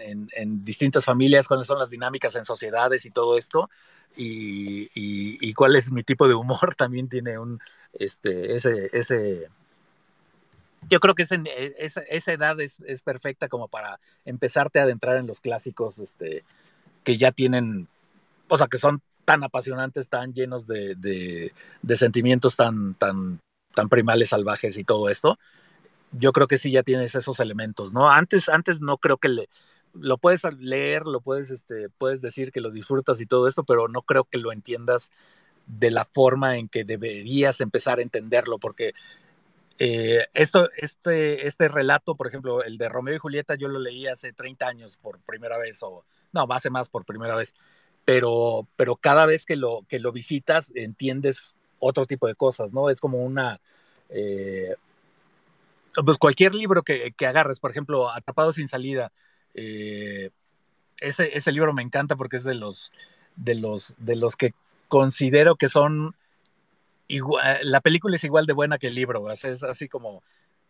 distintas 0.65 1.05
familias, 1.05 1.47
cuáles 1.47 1.67
son 1.67 1.79
las 1.79 1.91
dinámicas 1.91 2.35
en 2.37 2.45
sociedades 2.45 3.05
y 3.07 3.11
todo 3.11 3.39
esto, 3.39 3.71
y, 4.17 5.53
cuál 5.55 5.77
es 5.77 5.93
mi 5.93 6.03
tipo 6.03 6.27
de 6.27 6.35
humor, 6.35 6.75
también 6.77 7.09
tiene 7.09 7.39
un, 7.39 7.61
este, 7.93 8.57
ese, 8.57 8.91
ese, 8.93 9.49
yo 10.89 10.99
creo 10.99 11.15
que 11.15 11.23
esa, 11.23 11.37
esa, 12.09 12.33
edad 12.33 12.61
es, 12.61 12.81
es, 12.81 13.03
perfecta 13.03 13.49
como 13.49 13.69
para 13.69 14.01
empezarte 14.25 14.81
a 14.81 14.85
adentrar 14.85 15.17
en 15.17 15.27
los 15.27 15.41
clásicos 15.41 15.99
este, 15.99 16.45
que 17.05 17.17
ya 17.19 17.33
tienen, 17.33 17.87
o 18.49 18.57
sea, 18.57 18.67
que 18.67 18.79
son 18.79 19.03
tan 19.25 19.45
apasionantes, 19.45 20.09
tan 20.09 20.33
llenos 20.33 20.67
de, 20.67 20.95
de, 20.95 21.53
de 21.83 21.97
sentimientos 21.97 22.57
tan, 22.57 22.95
tan, 22.95 23.41
tan 23.79 23.89
primales, 23.89 24.31
salvajes 24.31 24.77
y 24.77 24.83
todo 24.83 25.09
esto. 25.09 25.39
Yo 26.11 26.33
creo 26.33 26.49
que 26.49 26.59
sí 26.59 26.73
ya 26.73 26.83
tienes 26.83 27.15
esos 27.15 27.39
elementos, 27.39 27.93
¿no? 27.93 28.11
Antes, 28.11 28.49
antes 28.49 28.81
no 28.81 28.99
creo 28.99 29.19
que 29.19 29.47
lo 29.93 30.19
puedes 30.19 30.43
leer, 30.59 31.07
lo 31.07 31.21
puedes, 31.21 31.51
este, 31.51 31.89
puedes 31.91 32.21
decir 32.21 32.51
que 32.51 32.61
lo 32.61 32.73
disfrutas 32.73 33.21
y 33.21 33.27
todo 33.27 33.47
esto, 33.47 33.63
pero 33.63 33.87
no 33.87 34.03
creo 34.03 34.25
que 34.25 34.39
lo 34.39 34.51
entiendas 34.51 35.13
de 35.69 35.93
la 35.93 36.05
forma 36.05 36.57
en 36.57 36.69
que 36.69 36.83
deberías 36.83 37.61
empezar 37.61 38.01
a 38.01 38.03
entenderlo, 38.03 38.59
porque 38.59 38.95
eh, 39.79 40.27
esto, 40.35 40.69
este, 40.77 41.47
este 41.47 41.69
relato, 41.69 42.17
por 42.17 42.27
ejemplo, 42.27 42.65
el 42.65 42.79
de 42.79 42.89
Romeo 42.89 43.15
y 43.15 43.19
Julieta, 43.19 43.55
yo 43.55 43.69
lo 43.69 43.79
leí 43.79 44.09
hace 44.09 44.33
30 44.33 44.67
años 44.67 44.97
por 44.97 45.21
primera 45.21 45.57
vez, 45.57 45.81
o 45.85 46.05
no, 46.33 46.49
hace 46.51 46.69
más 46.69 46.89
por 46.89 47.05
primera 47.05 47.37
vez, 47.37 47.55
pero, 48.05 48.67
pero 48.75 48.97
cada 48.97 49.25
vez 49.25 49.47
que 49.47 49.55
lo, 49.55 49.85
que 49.89 50.01
lo 50.01 50.11
visitas 50.11 50.73
entiendes 50.75 51.55
otro 51.79 52.07
tipo 52.07 52.27
de 52.27 52.35
cosas, 52.35 52.73
¿no? 52.73 52.91
Es 52.91 53.01
como 53.01 53.19
una... 53.25 53.61
Eh, 54.11 54.75
pues 56.05 56.19
cualquier 56.19 56.55
libro 56.55 56.83
que, 56.83 57.13
que, 57.17 57.27
agarres, 57.27 57.61
por 57.61 57.71
ejemplo, 57.71 58.11
Atrapado 58.11 58.53
sin 58.53 58.69
salida, 58.69 59.11
eh, 59.55 60.31
ese, 60.99 61.37
ese 61.37 61.53
libro 61.53 61.73
me 61.73 61.83
encanta 61.83 62.15
porque 62.17 62.37
es 62.37 62.45
de 62.45 62.55
los, 62.55 62.93
de 63.37 63.55
los, 63.55 63.95
de 63.99 64.17
los 64.17 64.37
que 64.37 64.55
considero 64.89 65.57
que 65.57 65.69
son 65.69 66.15
igual, 67.09 67.59
la 67.63 67.81
película 67.81 68.17
es 68.17 68.25
igual 68.25 68.47
de 68.47 68.53
buena 68.53 68.79
que 68.79 68.89
el 68.89 68.95
libro, 68.95 69.31
es 69.31 69.65
así 69.65 69.89
como, 69.89 70.23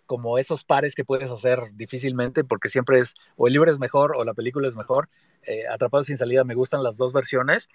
como 0.07 0.39
esos 0.39 0.65
pares 0.65 0.95
que 0.95 1.05
puedes 1.05 1.31
hacer 1.31 1.71
difícilmente, 1.75 2.45
porque 2.45 2.69
siempre 2.69 2.99
es, 3.01 3.15
o 3.37 3.47
el 3.47 3.53
libro 3.53 3.71
es 3.71 3.79
mejor 3.79 4.17
o 4.17 4.25
la 4.25 4.35
película 4.35 4.67
es 4.69 4.77
mejor. 4.77 5.09
Eh, 5.43 5.67
Atrapado 5.69 6.03
sin 6.03 6.17
salida 6.17 6.45
me 6.45 6.55
gustan 6.55 6.83
las 6.83 6.97
dos 6.97 7.13
versiones, 7.13 7.69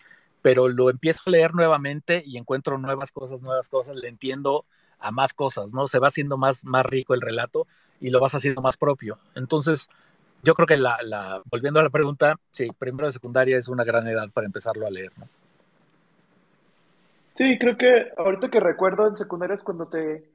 pero 0.43 0.67
lo 0.67 0.91
empiezo 0.91 1.21
a 1.25 1.29
leer 1.31 1.55
nuevamente 1.55 2.21
y 2.23 2.37
encuentro 2.37 2.77
nuevas 2.77 3.11
cosas, 3.11 3.41
nuevas 3.41 3.69
cosas, 3.69 3.95
le 3.95 4.09
entiendo 4.09 4.65
a 4.99 5.11
más 5.11 5.33
cosas, 5.33 5.73
¿no? 5.73 5.87
Se 5.87 5.99
va 5.99 6.07
haciendo 6.07 6.37
más, 6.37 6.65
más 6.65 6.85
rico 6.85 7.13
el 7.13 7.21
relato 7.21 7.65
y 8.01 8.09
lo 8.09 8.19
vas 8.19 8.35
haciendo 8.35 8.61
más 8.61 8.75
propio. 8.75 9.17
Entonces, 9.35 9.89
yo 10.43 10.53
creo 10.53 10.67
que 10.67 10.75
la, 10.75 10.97
la, 11.01 11.41
volviendo 11.49 11.79
a 11.79 11.83
la 11.83 11.89
pregunta, 11.89 12.35
sí, 12.51 12.69
primero 12.77 13.07
de 13.07 13.13
secundaria 13.13 13.57
es 13.57 13.69
una 13.69 13.85
gran 13.85 14.05
edad 14.05 14.29
para 14.33 14.45
empezarlo 14.45 14.85
a 14.85 14.91
leer, 14.91 15.13
¿no? 15.17 15.27
Sí, 17.35 17.57
creo 17.57 17.77
que 17.77 18.11
ahorita 18.17 18.49
que 18.49 18.59
recuerdo 18.59 19.07
en 19.07 19.15
secundaria 19.15 19.55
es 19.55 19.63
cuando 19.63 19.87
te 19.87 20.29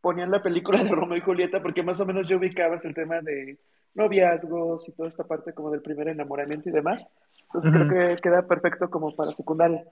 ponían 0.00 0.30
la 0.30 0.42
película 0.42 0.82
de 0.82 0.88
Romeo 0.90 1.18
y 1.18 1.20
Julieta, 1.20 1.62
porque 1.62 1.82
más 1.82 2.00
o 2.00 2.06
menos 2.06 2.26
yo 2.26 2.38
ubicabas 2.38 2.86
el 2.86 2.94
tema 2.94 3.20
de 3.20 3.58
noviazgos 3.94 4.88
y 4.88 4.92
toda 4.92 5.08
esta 5.08 5.24
parte 5.24 5.52
como 5.52 5.70
del 5.70 5.82
primer 5.82 6.08
enamoramiento 6.08 6.68
y 6.68 6.72
demás. 6.72 7.06
Entonces 7.44 7.70
uh 7.70 7.74
-huh. 7.74 7.88
creo 7.88 8.16
que 8.16 8.22
queda 8.22 8.46
perfecto 8.46 8.90
como 8.90 9.14
para 9.14 9.32
secundaria. 9.32 9.84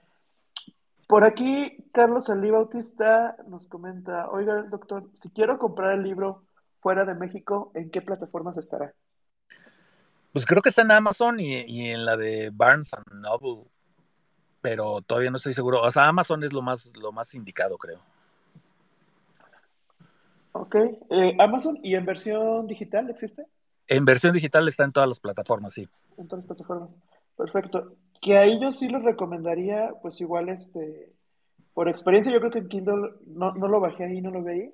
Por 1.07 1.23
aquí, 1.23 1.77
Carlos 1.91 2.29
Alí 2.29 2.51
Bautista 2.51 3.35
nos 3.47 3.67
comenta, 3.67 4.29
oiga, 4.29 4.63
doctor, 4.63 5.09
si 5.13 5.29
quiero 5.29 5.57
comprar 5.57 5.93
el 5.93 6.03
libro 6.03 6.39
fuera 6.69 7.03
de 7.05 7.13
México, 7.13 7.71
¿en 7.75 7.89
qué 7.91 8.01
plataformas 8.01 8.57
estará? 8.57 8.93
Pues 10.31 10.45
creo 10.45 10.61
que 10.61 10.69
está 10.69 10.81
en 10.83 10.91
Amazon 10.91 11.39
y, 11.39 11.61
y 11.67 11.89
en 11.89 12.05
la 12.05 12.15
de 12.15 12.49
Barnes 12.53 12.91
Noble 13.11 13.65
pero 14.61 15.01
todavía 15.01 15.31
no 15.31 15.37
estoy 15.37 15.53
seguro. 15.53 15.81
O 15.81 15.91
sea, 15.91 16.07
Amazon 16.07 16.43
es 16.43 16.53
lo 16.53 16.61
más, 16.61 16.93
lo 16.95 17.11
más 17.11 17.33
indicado, 17.33 17.77
creo. 17.77 17.99
Ok. 20.53 20.75
Eh, 21.09 21.35
¿Amazon 21.39 21.79
y 21.81 21.95
en 21.95 22.05
versión 22.05 22.67
digital 22.67 23.09
existe? 23.09 23.45
En 23.87 24.05
versión 24.05 24.33
digital 24.33 24.67
está 24.67 24.83
en 24.83 24.91
todas 24.91 25.09
las 25.09 25.19
plataformas, 25.19 25.73
sí. 25.73 25.87
En 26.17 26.27
todas 26.27 26.45
las 26.45 26.55
plataformas. 26.55 26.99
Perfecto. 27.37 27.95
Que 28.21 28.37
ahí 28.37 28.59
yo 28.61 28.71
sí 28.71 28.87
lo 28.87 28.99
recomendaría, 28.99 29.91
pues 30.01 30.21
igual, 30.21 30.49
este, 30.49 31.11
por 31.73 31.89
experiencia, 31.89 32.31
yo 32.31 32.39
creo 32.39 32.51
que 32.51 32.59
en 32.59 32.69
Kindle 32.69 33.11
no, 33.27 33.53
no 33.53 33.67
lo 33.67 33.79
bajé 33.79 34.05
ahí, 34.05 34.21
no 34.21 34.31
lo 34.31 34.43
veí, 34.43 34.73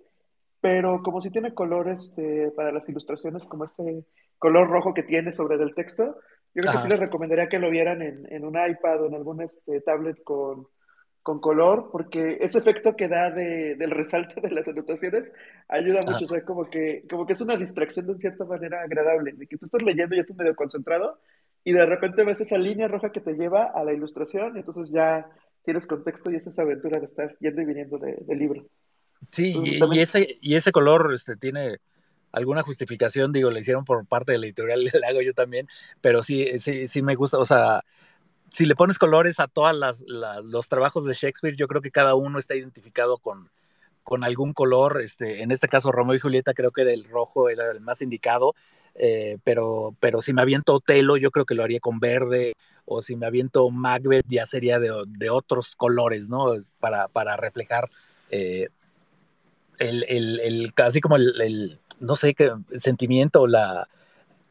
pero 0.60 1.02
como 1.02 1.22
si 1.22 1.30
tiene 1.30 1.54
color 1.54 1.89
este, 1.89 2.52
para 2.52 2.72
las 2.72 2.89
ilustraciones, 2.89 3.46
como 3.46 3.65
este 3.65 4.06
color 4.38 4.70
rojo 4.70 4.93
que 4.93 5.04
tiene 5.04 5.32
sobre 5.32 5.56
el 5.56 5.74
texto, 5.74 6.17
yo 6.54 6.62
creo 6.62 6.74
que 6.74 6.80
sí 6.80 6.89
les 6.89 7.00
recomendaría 7.00 7.50
que 7.50 7.60
lo 7.60 7.70
vieran 7.70 8.02
en, 8.02 8.32
en 8.32 8.43
un 8.43 8.56
iPad 8.56 9.04
o 9.04 9.08
en 9.08 9.15
algún 9.15 9.41
este, 9.41 9.82
tablet 9.82 10.24
con, 10.24 10.67
con 11.28 11.42
color, 11.42 11.90
porque 11.92 12.38
ese 12.40 12.58
efecto 12.58 12.96
que 12.96 13.10
da 13.10 13.30
de, 13.32 13.76
del 13.76 13.92
resalte 13.92 14.40
de 14.40 14.50
las 14.50 14.66
anotaciones 14.66 15.34
ayuda 15.68 16.00
mucho, 16.06 16.24
o 16.24 16.28
sea, 16.30 16.42
como 16.46 16.70
que, 16.70 17.04
como 17.10 17.28
que 17.28 17.34
es 17.34 17.42
una 17.42 17.58
distracción 17.58 18.08
de 18.08 18.18
cierta 18.18 18.46
manera 18.46 18.82
agradable, 18.82 19.34
de 19.34 19.46
que 19.46 19.58
tú 19.58 19.66
estás 19.66 19.82
leyendo 19.82 20.16
y 20.16 20.20
estás 20.20 20.38
medio 20.38 20.56
concentrado 20.56 21.20
y 21.66 21.74
de 21.74 21.86
repente 21.86 22.24
ves 22.24 22.40
esa 22.40 22.58
línea 22.58 22.88
roja 22.88 23.12
que 23.12 23.20
te 23.20 23.34
lleva 23.34 23.66
a 23.66 23.84
la 23.84 23.92
ilustración 23.92 24.56
y 24.56 24.60
entonces 24.60 24.90
ya 24.90 25.30
tienes 25.66 25.86
contexto 25.86 26.32
y 26.32 26.38
es 26.38 26.48
esa 26.48 26.62
aventura 26.62 26.98
de 26.98 27.08
estar 27.08 27.36
yendo 27.40 27.62
y 27.62 27.66
viniendo 27.66 27.98
del 27.98 28.26
de 28.26 28.36
libro. 28.38 28.66
Sí, 29.30 29.54
y, 29.62 30.00
ese, 30.00 30.38
y 30.40 30.56
ese 30.56 30.72
color 30.72 31.12
este, 31.13 31.36
tiene 31.36 31.80
alguna 32.32 32.62
justificación, 32.62 33.34
digo, 33.34 33.52
le 33.52 33.60
hicieron 33.60 33.84
por 33.84 34.06
parte 34.06 34.32
de 34.32 34.38
la 34.38 34.46
editorial, 34.46 34.82
le 35.02 35.08
hago 35.08 35.22
yo 35.22 35.34
también, 35.34 35.68
pero 36.00 36.24
sí, 36.24 36.58
sí, 36.60 36.88
sí 36.88 37.02
me 37.02 37.16
gusta, 37.16 37.38
o 37.38 37.44
sea, 37.44 37.84
si 38.49 38.65
le 38.65 38.75
pones 38.75 38.97
colores 38.97 39.39
a 39.39 39.47
todos 39.47 40.03
los 40.43 40.69
trabajos 40.69 41.05
de 41.05 41.13
Shakespeare, 41.13 41.55
yo 41.55 41.67
creo 41.67 41.81
que 41.81 41.91
cada 41.91 42.15
uno 42.15 42.39
está 42.39 42.55
identificado 42.55 43.17
con, 43.17 43.49
con 44.03 44.23
algún 44.23 44.53
color. 44.53 45.01
Este, 45.01 45.43
en 45.43 45.51
este 45.51 45.67
caso, 45.67 45.91
Romeo 45.91 46.15
y 46.15 46.19
Julieta 46.19 46.53
creo 46.53 46.71
que 46.71 46.81
el 46.81 47.03
rojo 47.05 47.49
era 47.49 47.71
el 47.71 47.81
más 47.81 48.01
indicado, 48.01 48.55
eh, 48.95 49.38
pero, 49.43 49.95
pero 49.99 50.21
si 50.21 50.33
me 50.33 50.41
aviento 50.41 50.75
Otelo, 50.75 51.17
yo 51.17 51.29
creo 51.31 51.45
que 51.45 51.55
lo 51.55 51.63
haría 51.63 51.79
con 51.79 51.99
verde, 51.99 52.53
o 52.86 53.01
si 53.01 53.15
me 53.15 53.25
aviento 53.25 53.69
Macbeth, 53.69 54.25
ya 54.27 54.45
sería 54.45 54.79
de, 54.79 54.91
de 55.07 55.29
otros 55.29 55.75
colores, 55.75 56.29
¿no? 56.29 56.55
Para, 56.79 57.07
para 57.10 57.36
reflejar 57.36 57.89
eh, 58.31 58.69
el, 59.77 60.05
el, 60.07 60.39
el, 60.39 60.73
como 61.01 61.17
el, 61.17 61.79
no 61.99 62.15
sé, 62.15 62.33
qué 62.33 62.53
sentimiento, 62.77 63.45
la, 63.45 63.88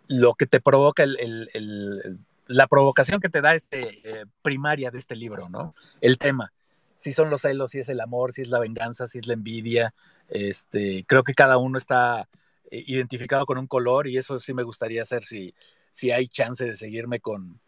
lo 0.06 0.34
que 0.34 0.46
te 0.46 0.60
provoca 0.60 1.02
el, 1.02 2.18
la 2.46 2.66
provocación 2.66 3.20
que 3.20 3.28
te 3.28 3.40
da 3.40 3.54
este 3.54 4.00
eh, 4.04 4.24
primaria 4.42 4.90
de 4.90 4.98
este 4.98 5.16
libro, 5.16 5.48
¿no? 5.48 5.74
El 6.00 6.18
tema. 6.18 6.52
Si 6.94 7.12
son 7.12 7.28
los 7.28 7.42
celos, 7.42 7.72
si 7.72 7.80
es 7.80 7.88
el 7.88 8.00
amor, 8.00 8.32
si 8.32 8.42
es 8.42 8.48
la 8.48 8.58
venganza, 8.58 9.06
si 9.06 9.18
es 9.18 9.26
la 9.26 9.34
envidia. 9.34 9.94
Este, 10.28 11.04
creo 11.06 11.22
que 11.22 11.34
cada 11.34 11.58
uno 11.58 11.78
está 11.78 12.28
eh, 12.70 12.84
identificado 12.86 13.46
con 13.46 13.58
un 13.58 13.66
color 13.66 14.08
y 14.08 14.16
eso 14.16 14.38
sí 14.38 14.54
me 14.54 14.62
gustaría 14.62 15.02
hacer 15.02 15.22
si, 15.22 15.54
si 15.90 16.10
hay 16.10 16.28
chance 16.28 16.64
de 16.64 16.76
seguirme 16.76 17.20
con, 17.20 17.60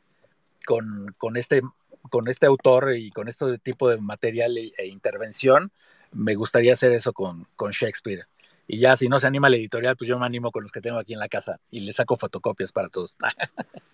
con, 0.64 1.14
con, 1.18 1.36
este, 1.36 1.62
con 2.10 2.28
este 2.28 2.46
autor 2.46 2.96
y 2.96 3.10
con 3.10 3.28
este 3.28 3.58
tipo 3.58 3.90
de 3.90 3.98
material 3.98 4.56
e, 4.56 4.72
e 4.78 4.88
intervención. 4.88 5.72
Me 6.10 6.34
gustaría 6.36 6.72
hacer 6.72 6.92
eso 6.92 7.12
con, 7.12 7.46
con 7.54 7.72
Shakespeare. 7.72 8.26
Y 8.66 8.78
ya 8.78 8.96
si 8.96 9.08
no 9.08 9.18
se 9.18 9.26
anima 9.26 9.50
la 9.50 9.56
editorial, 9.56 9.96
pues 9.96 10.08
yo 10.08 10.18
me 10.18 10.26
animo 10.26 10.50
con 10.50 10.62
los 10.62 10.72
que 10.72 10.80
tengo 10.80 10.98
aquí 10.98 11.14
en 11.14 11.18
la 11.18 11.28
casa 11.28 11.58
y 11.70 11.80
le 11.80 11.92
saco 11.92 12.16
fotocopias 12.16 12.72
para 12.72 12.88
todos. 12.88 13.14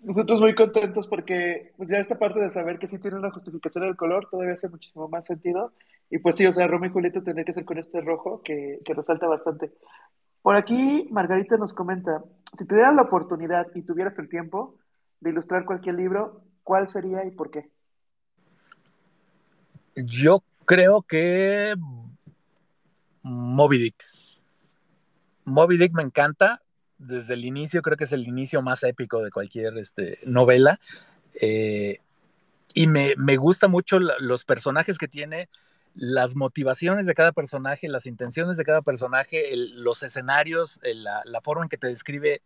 Nosotros 0.00 0.40
muy 0.40 0.54
contentos 0.54 1.08
porque 1.08 1.72
pues 1.76 1.88
ya 1.88 1.98
esta 1.98 2.18
parte 2.18 2.40
de 2.40 2.50
saber 2.50 2.78
que 2.78 2.88
sí 2.88 2.98
tiene 2.98 3.16
una 3.16 3.30
justificación 3.30 3.84
del 3.84 3.96
color 3.96 4.28
todavía 4.30 4.54
hace 4.54 4.68
muchísimo 4.68 5.08
más 5.08 5.26
sentido. 5.26 5.72
Y 6.10 6.18
pues 6.18 6.36
sí, 6.36 6.46
o 6.46 6.52
sea, 6.52 6.66
Romeo 6.66 6.90
y 6.90 6.92
Julieta 6.92 7.22
tendría 7.22 7.44
que 7.44 7.52
ser 7.52 7.64
con 7.64 7.78
este 7.78 8.00
rojo 8.00 8.42
que, 8.42 8.80
que 8.84 8.94
resalta 8.94 9.26
bastante. 9.26 9.72
Por 10.42 10.56
aquí, 10.56 11.08
Margarita 11.10 11.56
nos 11.56 11.72
comenta, 11.72 12.22
si 12.56 12.66
tuvieras 12.66 12.94
la 12.94 13.02
oportunidad 13.02 13.68
y 13.74 13.82
tuvieras 13.82 14.18
el 14.18 14.28
tiempo 14.28 14.76
de 15.20 15.30
ilustrar 15.30 15.64
cualquier 15.64 15.94
libro, 15.94 16.42
¿cuál 16.62 16.88
sería 16.88 17.24
y 17.24 17.30
por 17.30 17.50
qué? 17.50 17.70
Yo 19.96 20.42
creo 20.66 21.02
que 21.02 21.74
Moby 23.22 23.78
Dick. 23.78 24.04
Moby 25.46 25.78
Dick 25.78 25.94
me 25.94 26.02
encanta, 26.02 26.60
desde 27.06 27.34
el 27.34 27.44
inicio, 27.44 27.82
creo 27.82 27.96
que 27.96 28.04
es 28.04 28.12
el 28.12 28.26
inicio 28.26 28.62
más 28.62 28.82
épico 28.82 29.22
de 29.22 29.30
cualquier 29.30 29.76
este, 29.78 30.18
novela. 30.24 30.80
Eh, 31.40 32.00
y 32.74 32.86
me, 32.86 33.14
me 33.16 33.36
gusta 33.36 33.68
mucho 33.68 33.98
los 34.00 34.44
personajes 34.44 34.98
que 34.98 35.08
tiene, 35.08 35.48
las 35.94 36.34
motivaciones 36.34 37.06
de 37.06 37.14
cada 37.14 37.32
personaje, 37.32 37.88
las 37.88 38.06
intenciones 38.06 38.56
de 38.56 38.64
cada 38.64 38.82
personaje, 38.82 39.52
los 39.54 40.02
escenarios, 40.02 40.80
la, 40.82 41.40
forma 41.42 41.64
en 41.64 41.68
que 41.68 41.78
te 41.78 41.86
describe 41.86 42.42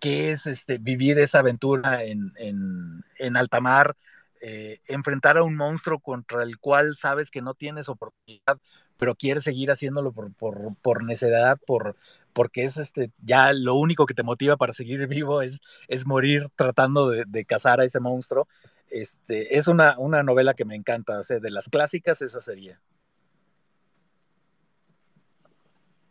qué 0.00 0.30
es 0.30 0.46
este, 0.46 0.78
vivir 0.78 1.18
esa 1.18 1.40
aventura 1.40 2.02
en, 2.04 2.32
en, 2.36 3.04
en 3.18 3.36
alta 3.36 3.60
mar, 3.60 3.94
eh, 4.40 4.80
enfrentar 4.86 5.36
a 5.36 5.42
un 5.42 5.56
monstruo 5.56 5.98
contra 5.98 6.42
el 6.42 6.58
cual 6.58 6.96
sabes 6.96 7.30
que 7.30 7.42
no 7.42 7.54
tienes 7.54 7.88
oportunidad, 7.88 8.58
pero 8.96 9.14
quieres 9.14 9.44
seguir 9.44 9.70
haciéndolo 9.70 10.12
por, 10.12 10.32
por, 10.32 10.76
por 10.80 11.04
necedad, 11.04 11.58
por, 11.66 11.96
porque 12.38 12.62
es 12.62 12.76
este, 12.76 13.10
ya 13.20 13.52
lo 13.52 13.74
único 13.74 14.06
que 14.06 14.14
te 14.14 14.22
motiva 14.22 14.56
para 14.56 14.72
seguir 14.72 15.04
vivo 15.08 15.42
es, 15.42 15.60
es 15.88 16.06
morir 16.06 16.46
tratando 16.54 17.10
de, 17.10 17.24
de 17.26 17.44
cazar 17.44 17.80
a 17.80 17.84
ese 17.84 17.98
monstruo. 17.98 18.46
Este, 18.90 19.56
es 19.56 19.66
una, 19.66 19.98
una 19.98 20.22
novela 20.22 20.54
que 20.54 20.64
me 20.64 20.76
encanta, 20.76 21.18
o 21.18 21.24
sea, 21.24 21.40
de 21.40 21.50
las 21.50 21.68
clásicas 21.68 22.22
esa 22.22 22.40
sería. 22.40 22.80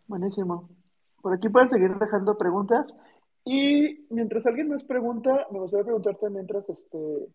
Buenísimo. 0.05 0.67
Por 1.21 1.33
aquí 1.33 1.47
pueden 1.47 1.69
seguir 1.69 1.95
dejando 1.95 2.37
preguntas. 2.37 2.99
Y 3.45 4.05
mientras 4.09 4.45
alguien 4.45 4.67
más 4.67 4.83
pregunta, 4.83 5.47
me 5.49 5.59
gustaría 5.59 5.85
preguntarte 5.85 6.29
mientras 6.29 6.67
este, 6.67 7.29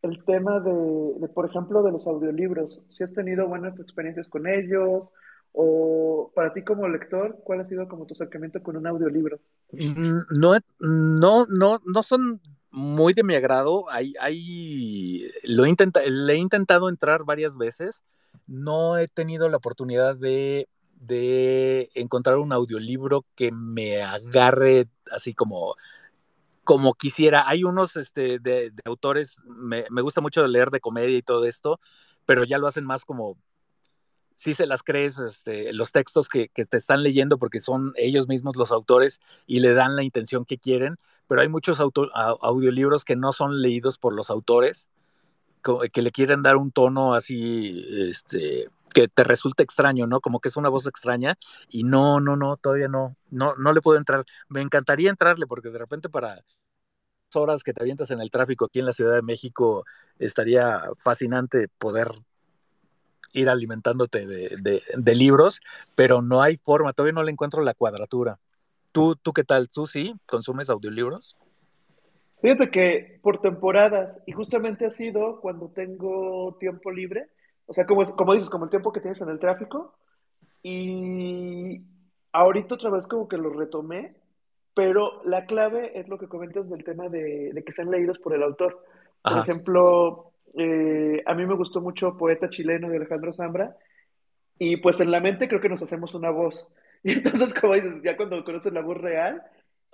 el 0.00 0.24
tema 0.24 0.58
de, 0.60 1.18
de, 1.20 1.28
por 1.28 1.44
ejemplo, 1.44 1.82
de 1.82 1.92
los 1.92 2.06
audiolibros. 2.06 2.80
Si 2.88 3.04
has 3.04 3.12
tenido 3.12 3.46
buenas 3.46 3.78
experiencias 3.78 4.26
con 4.26 4.46
ellos, 4.46 5.12
o 5.52 6.30
para 6.34 6.52
ti 6.52 6.62
como 6.64 6.88
lector, 6.88 7.40
¿cuál 7.44 7.60
ha 7.60 7.68
sido 7.68 7.88
como 7.88 8.06
tu 8.06 8.14
acercamiento 8.14 8.62
con 8.62 8.76
un 8.76 8.86
audiolibro? 8.86 9.38
Mm, 9.72 10.20
no, 10.30 10.58
no, 10.80 11.46
no, 11.46 11.80
no 11.84 12.02
son 12.02 12.40
muy 12.70 13.14
de 13.14 13.22
mi 13.24 13.34
agrado. 13.34 13.90
Hay, 13.90 14.14
hay, 14.20 15.28
lo 15.44 15.64
he 15.64 15.74
le 16.10 16.32
he 16.32 16.36
intentado 16.36 16.88
entrar 16.88 17.24
varias 17.24 17.58
veces. 17.58 18.04
No 18.46 18.98
he 18.98 19.08
tenido 19.08 19.48
la 19.48 19.58
oportunidad 19.58 20.16
de, 20.16 20.68
de 21.00 21.90
encontrar 21.94 22.38
un 22.38 22.52
audiolibro 22.52 23.24
que 23.34 23.50
me 23.52 24.02
agarre 24.02 24.88
así 25.10 25.34
como, 25.34 25.76
como 26.64 26.94
quisiera. 26.94 27.48
Hay 27.48 27.64
unos 27.64 27.96
este, 27.96 28.38
de, 28.38 28.70
de 28.70 28.82
autores, 28.86 29.42
me, 29.46 29.86
me 29.90 30.02
gusta 30.02 30.20
mucho 30.20 30.46
leer 30.46 30.70
de 30.70 30.80
comedia 30.80 31.16
y 31.18 31.22
todo 31.22 31.44
esto, 31.46 31.80
pero 32.26 32.44
ya 32.44 32.58
lo 32.58 32.66
hacen 32.66 32.84
más 32.84 33.04
como 33.04 33.38
sí 34.38 34.54
se 34.54 34.66
las 34.66 34.84
crees 34.84 35.18
este, 35.18 35.72
los 35.72 35.90
textos 35.90 36.28
que, 36.28 36.48
que, 36.50 36.64
te 36.64 36.76
están 36.76 37.02
leyendo 37.02 37.38
porque 37.38 37.58
son 37.58 37.92
ellos 37.96 38.28
mismos 38.28 38.54
los 38.54 38.70
autores 38.70 39.20
y 39.48 39.58
le 39.58 39.74
dan 39.74 39.96
la 39.96 40.04
intención 40.04 40.44
que 40.44 40.58
quieren, 40.58 40.96
pero 41.26 41.40
hay 41.40 41.48
muchos 41.48 41.80
audiolibros 41.80 43.04
que 43.04 43.16
no 43.16 43.32
son 43.32 43.60
leídos 43.60 43.98
por 43.98 44.14
los 44.14 44.30
autores, 44.30 44.88
que 45.92 46.02
le 46.02 46.12
quieren 46.12 46.42
dar 46.42 46.56
un 46.56 46.70
tono 46.70 47.14
así, 47.14 47.84
este, 48.10 48.68
que 48.94 49.08
te 49.08 49.24
resulta 49.24 49.64
extraño, 49.64 50.06
¿no? 50.06 50.20
Como 50.20 50.38
que 50.38 50.48
es 50.48 50.56
una 50.56 50.68
voz 50.68 50.86
extraña 50.86 51.36
y 51.68 51.82
no, 51.82 52.20
no, 52.20 52.36
no, 52.36 52.56
todavía 52.58 52.86
no, 52.86 53.16
no, 53.30 53.56
no 53.56 53.72
le 53.72 53.80
puedo 53.80 53.98
entrar. 53.98 54.24
Me 54.48 54.62
encantaría 54.62 55.10
entrarle 55.10 55.48
porque 55.48 55.70
de 55.70 55.78
repente 55.78 56.08
para 56.08 56.44
horas 57.34 57.64
que 57.64 57.72
te 57.72 57.82
avientas 57.82 58.12
en 58.12 58.20
el 58.20 58.30
tráfico 58.30 58.66
aquí 58.66 58.78
en 58.78 58.86
la 58.86 58.92
Ciudad 58.92 59.14
de 59.14 59.22
México 59.22 59.84
estaría 60.18 60.82
fascinante 60.98 61.68
poder 61.78 62.12
ir 63.32 63.48
alimentándote 63.48 64.26
de, 64.26 64.82
de, 64.96 65.14
libros, 65.14 65.60
pero 65.94 66.22
no 66.22 66.42
hay 66.42 66.56
forma, 66.56 66.92
todavía 66.92 67.12
no 67.12 67.22
le 67.22 67.32
encuentro 67.32 67.62
la 67.62 67.74
cuadratura. 67.74 68.38
¿Tú, 68.92 69.16
tú 69.16 69.32
qué 69.32 69.44
tal? 69.44 69.68
¿Tú 69.68 69.86
sí 69.86 70.14
consumes 70.26 70.70
audiolibros? 70.70 71.36
Fíjate 72.40 72.70
que 72.70 73.18
por 73.22 73.40
temporadas, 73.40 74.20
y 74.26 74.32
justamente 74.32 74.86
ha 74.86 74.90
sido 74.90 75.40
cuando 75.40 75.68
tengo 75.68 76.56
tiempo 76.58 76.90
libre, 76.90 77.28
o 77.66 77.72
sea, 77.72 77.86
como, 77.86 78.04
como 78.04 78.34
dices, 78.34 78.48
como 78.48 78.64
el 78.64 78.70
tiempo 78.70 78.92
que 78.92 79.00
tienes 79.00 79.20
en 79.20 79.28
el 79.28 79.38
tráfico, 79.38 79.94
y 80.62 81.82
ahorita 82.32 82.76
otra 82.76 82.90
vez 82.90 83.06
como 83.06 83.28
que 83.28 83.36
lo 83.36 83.50
retomé, 83.50 84.14
pero 84.74 85.22
la 85.24 85.46
clave 85.46 85.98
es 85.98 86.08
lo 86.08 86.18
que 86.18 86.28
comentas 86.28 86.68
del 86.70 86.84
tema 86.84 87.08
de, 87.08 87.52
de 87.52 87.64
que 87.64 87.72
sean 87.72 87.90
leídos 87.90 88.18
por 88.20 88.32
el 88.34 88.44
autor. 88.44 88.84
Por 89.22 89.32
Ajá. 89.32 89.42
ejemplo, 89.42 90.32
eh, 90.56 91.22
a 91.26 91.34
mí 91.34 91.46
me 91.46 91.54
gustó 91.54 91.80
mucho 91.80 92.16
Poeta 92.16 92.48
Chileno 92.48 92.88
de 92.88 92.96
Alejandro 92.96 93.32
Zambra, 93.32 93.76
y 94.58 94.76
pues 94.78 95.00
en 95.00 95.10
la 95.10 95.20
mente 95.20 95.48
creo 95.48 95.60
que 95.60 95.68
nos 95.68 95.82
hacemos 95.82 96.14
una 96.14 96.30
voz. 96.30 96.68
Y 97.04 97.12
entonces, 97.12 97.54
como 97.54 97.74
dices, 97.74 98.02
ya 98.02 98.16
cuando 98.16 98.42
conoces 98.42 98.72
la 98.72 98.82
voz 98.82 98.98
real, 98.98 99.40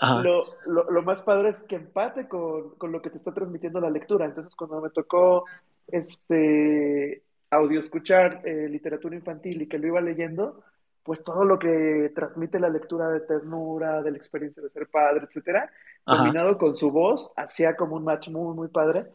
lo, 0.01 0.47
lo, 0.65 0.91
lo, 0.91 1.03
más 1.03 1.21
padre 1.21 1.51
es 1.51 1.63
que 1.63 1.77
empate 1.77 2.27
con, 2.29 2.77
con, 2.77 2.93
lo 2.93 3.03
que 3.03 3.11
te 3.11 3.19
está 3.19 3.35
transmitiendo 3.35 3.79
la 3.79 3.91
lectura. 3.91 4.25
Entonces, 4.25 4.57
cuando 4.57 4.81
me 4.81 4.89
tocó 4.89 5.45
este 5.87 7.23
audio 7.51 7.79
escuchar 7.79 8.41
eh, 8.45 8.69
literatura 8.71 9.15
infantil 9.15 9.61
y 9.61 9.69
que 9.69 9.79
lo 9.79 9.89
iba 9.89 10.01
leyendo, 10.01 10.65
pues 11.03 11.23
todo 11.23 11.45
lo 11.45 11.59
que 11.59 12.11
transmite 12.15 12.59
la 12.59 12.71
lectura 12.71 13.11
de 13.11 13.21
ternura, 13.21 14.03
de 14.03 14.11
la 14.11 14.17
experiencia 14.17 14.63
de 14.63 14.71
ser 14.71 14.89
padre, 14.89 15.27
etcétera, 15.27 15.71
combinado 16.05 16.57
con 16.57 16.75
su 16.75 16.91
voz, 16.91 17.33
hacía 17.37 17.77
como 17.77 17.97
un 17.97 18.05
match 18.05 18.29
muy, 18.29 18.57
muy 18.57 18.69
padre 18.69 19.07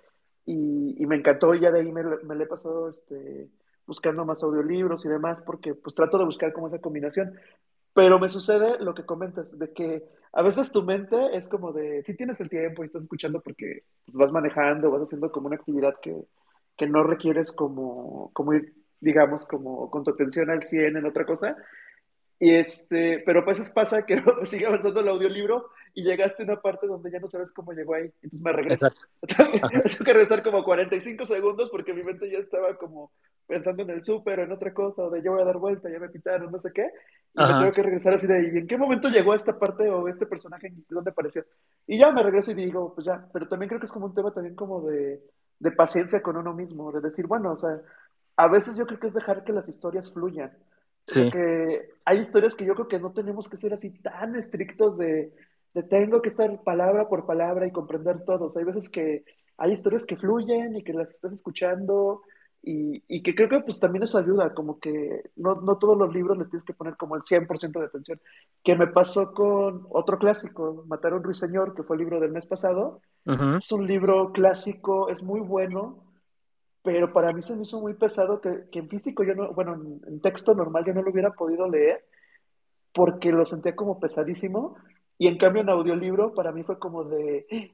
y, 0.51 0.95
y, 0.97 1.05
me 1.05 1.15
encantó 1.15 1.53
y 1.53 1.59
ya 1.59 1.69
de 1.69 1.81
ahí 1.81 1.91
me, 1.91 2.03
me 2.03 2.35
le 2.35 2.45
he 2.45 2.47
pasado 2.47 2.89
este, 2.89 3.49
buscando 3.85 4.25
más 4.25 4.41
audiolibros 4.41 5.05
y 5.05 5.09
demás, 5.09 5.41
porque 5.41 5.75
pues 5.75 5.93
trato 5.93 6.17
de 6.17 6.25
buscar 6.25 6.51
como 6.53 6.67
esa 6.67 6.79
combinación. 6.79 7.35
Pero 7.93 8.17
me 8.17 8.29
sucede 8.29 8.79
lo 8.79 8.95
que 8.95 9.05
comentas, 9.05 9.59
de 9.59 9.71
que 9.73 10.03
a 10.33 10.41
veces 10.41 10.71
tu 10.71 10.81
mente 10.81 11.37
es 11.37 11.47
como 11.47 11.71
de, 11.71 12.01
si 12.03 12.15
tienes 12.15 12.41
el 12.41 12.49
tiempo 12.49 12.83
y 12.83 12.87
estás 12.87 13.03
escuchando 13.03 13.41
porque 13.41 13.83
pues, 14.05 14.15
vas 14.15 14.31
manejando, 14.31 14.89
vas 14.89 15.03
haciendo 15.03 15.31
como 15.31 15.47
una 15.47 15.57
actividad 15.57 15.95
que, 16.01 16.15
que 16.75 16.87
no 16.87 17.03
requieres 17.03 17.51
como, 17.51 18.31
como 18.33 18.53
ir, 18.53 18.73
digamos, 18.99 19.45
como 19.45 19.91
con 19.91 20.03
tu 20.03 20.11
atención 20.11 20.49
al 20.49 20.63
100 20.63 20.97
en 20.97 21.05
otra 21.05 21.25
cosa, 21.25 21.55
y 22.39 22.51
este, 22.51 23.19
pero 23.25 23.43
pues 23.43 23.69
pasa 23.69 24.05
que 24.05 24.23
sigue 24.45 24.65
avanzando 24.65 25.01
el 25.01 25.09
audiolibro 25.09 25.69
y 25.93 26.03
llegaste 26.03 26.43
a 26.43 26.45
una 26.45 26.61
parte 26.61 26.87
donde 26.87 27.11
ya 27.11 27.19
no 27.19 27.29
sabes 27.29 27.51
cómo 27.51 27.73
llegó 27.73 27.95
ahí. 27.95 28.11
Entonces 28.21 28.41
me 28.41 28.51
regreso. 28.51 28.89
Tengo 29.37 30.05
que 30.05 30.13
regresar 30.13 30.43
como 30.43 30.63
45 30.63 31.25
segundos 31.25 31.69
porque 31.69 31.93
mi 31.93 32.03
mente 32.03 32.29
ya 32.29 32.39
estaba 32.39 32.75
como 32.77 33.11
pensando 33.47 33.81
en 33.83 33.89
el 33.89 34.03
súper 34.03 34.39
o 34.39 34.43
en 34.43 34.51
otra 34.51 34.73
cosa, 34.73 35.03
o 35.03 35.09
de 35.09 35.23
yo 35.23 35.31
voy 35.31 35.41
a 35.41 35.45
dar 35.45 35.57
vuelta, 35.57 35.89
ya 35.89 35.99
me 35.99 36.09
pitaron, 36.09 36.51
no 36.51 36.59
sé 36.59 36.71
qué. 36.71 36.91
Y 37.33 37.41
me 37.41 37.47
tengo 37.47 37.71
que 37.71 37.83
regresar 37.83 38.13
así 38.13 38.27
de, 38.27 38.51
¿y 38.53 38.57
en 38.59 38.67
qué 38.67 38.77
momento 38.77 39.09
llegó 39.09 39.33
esta 39.33 39.57
parte 39.57 39.89
o 39.89 40.07
este 40.07 40.27
personaje, 40.27 40.71
dónde 40.87 41.09
apareció? 41.09 41.43
Y 41.87 41.97
ya 41.97 42.11
me 42.11 42.21
regreso 42.21 42.51
y 42.51 42.55
digo, 42.55 42.93
pues 42.93 43.05
ya, 43.05 43.27
pero 43.33 43.47
también 43.47 43.69
creo 43.69 43.79
que 43.79 43.87
es 43.87 43.91
como 43.91 44.05
un 44.05 44.13
tema 44.13 44.31
también 44.31 44.55
como 44.55 44.81
de, 44.81 45.19
de 45.57 45.71
paciencia 45.71 46.21
con 46.21 46.37
uno 46.37 46.53
mismo, 46.53 46.91
de 46.91 47.01
decir, 47.01 47.25
bueno, 47.25 47.53
o 47.53 47.57
sea, 47.57 47.81
a 48.35 48.47
veces 48.47 48.77
yo 48.77 48.85
creo 48.85 48.99
que 48.99 49.07
es 49.07 49.13
dejar 49.13 49.43
que 49.43 49.51
las 49.51 49.67
historias 49.67 50.13
fluyan. 50.13 50.51
Porque 51.13 51.89
hay 52.05 52.19
historias 52.19 52.55
que 52.55 52.65
yo 52.65 52.75
creo 52.75 52.87
que 52.87 52.99
no 52.99 53.11
tenemos 53.11 53.49
que 53.49 53.57
ser 53.57 53.73
así 53.73 53.89
tan 53.99 54.35
estrictos 54.35 54.97
de 54.97 55.33
tengo 55.89 56.21
que 56.21 56.29
estar 56.29 56.63
palabra 56.63 57.07
por 57.07 57.25
palabra 57.25 57.67
y 57.67 57.71
comprender 57.71 58.23
todos. 58.25 58.55
hay 58.57 58.63
veces 58.63 58.89
que 58.89 59.23
hay 59.57 59.71
historias 59.73 60.05
que 60.05 60.17
fluyen 60.17 60.75
y 60.75 60.83
que 60.83 60.93
las 60.93 61.11
estás 61.11 61.33
escuchando 61.33 62.21
y, 62.61 63.03
y, 63.07 63.23
que 63.23 63.35
creo 63.35 63.47
que 63.47 63.61
pues 63.61 63.79
también 63.79 64.03
eso 64.03 64.17
ayuda, 64.17 64.53
como 64.53 64.79
que 64.79 65.31
no, 65.37 65.55
no 65.55 65.77
todos 65.77 65.97
los 65.97 66.13
libros 66.13 66.37
les 66.37 66.49
tienes 66.49 66.65
que 66.65 66.73
poner 66.73 66.97
como 66.97 67.15
el 67.15 67.21
100% 67.21 67.79
de 67.79 67.85
atención. 67.85 68.19
Que 68.63 68.75
me 68.75 68.87
pasó 68.87 69.33
con 69.33 69.87
otro 69.89 70.17
clásico, 70.17 70.83
Matar 70.87 71.13
a 71.13 71.15
un 71.15 71.23
ruiseñor, 71.23 71.73
que 71.73 71.83
fue 71.83 71.95
el 71.95 72.01
libro 72.01 72.19
del 72.19 72.31
mes 72.31 72.45
pasado. 72.45 73.01
Es 73.25 73.71
un 73.71 73.87
libro 73.87 74.33
clásico, 74.33 75.09
es 75.09 75.23
muy 75.23 75.39
bueno, 75.39 76.03
pero 76.81 77.13
para 77.13 77.31
mí 77.31 77.41
se 77.41 77.55
me 77.55 77.61
hizo 77.61 77.79
muy 77.79 77.93
pesado 77.93 78.41
que, 78.41 78.65
que 78.71 78.79
en 78.79 78.89
físico 78.89 79.23
yo 79.23 79.35
no, 79.35 79.53
bueno, 79.53 79.73
en, 80.07 80.19
texto 80.21 80.53
normal 80.53 80.83
yo 80.85 80.93
no 80.93 81.01
lo 81.01 81.11
hubiera 81.11 81.31
podido 81.31 81.67
leer 81.67 82.03
porque 82.93 83.31
lo 83.31 83.45
sentía 83.45 83.75
como 83.75 83.99
pesadísimo 83.99 84.75
y 85.19 85.27
en 85.27 85.37
cambio 85.37 85.61
en 85.61 85.69
audiolibro 85.69 86.33
para 86.33 86.51
mí 86.51 86.63
fue 86.63 86.79
como 86.79 87.03
de 87.03 87.71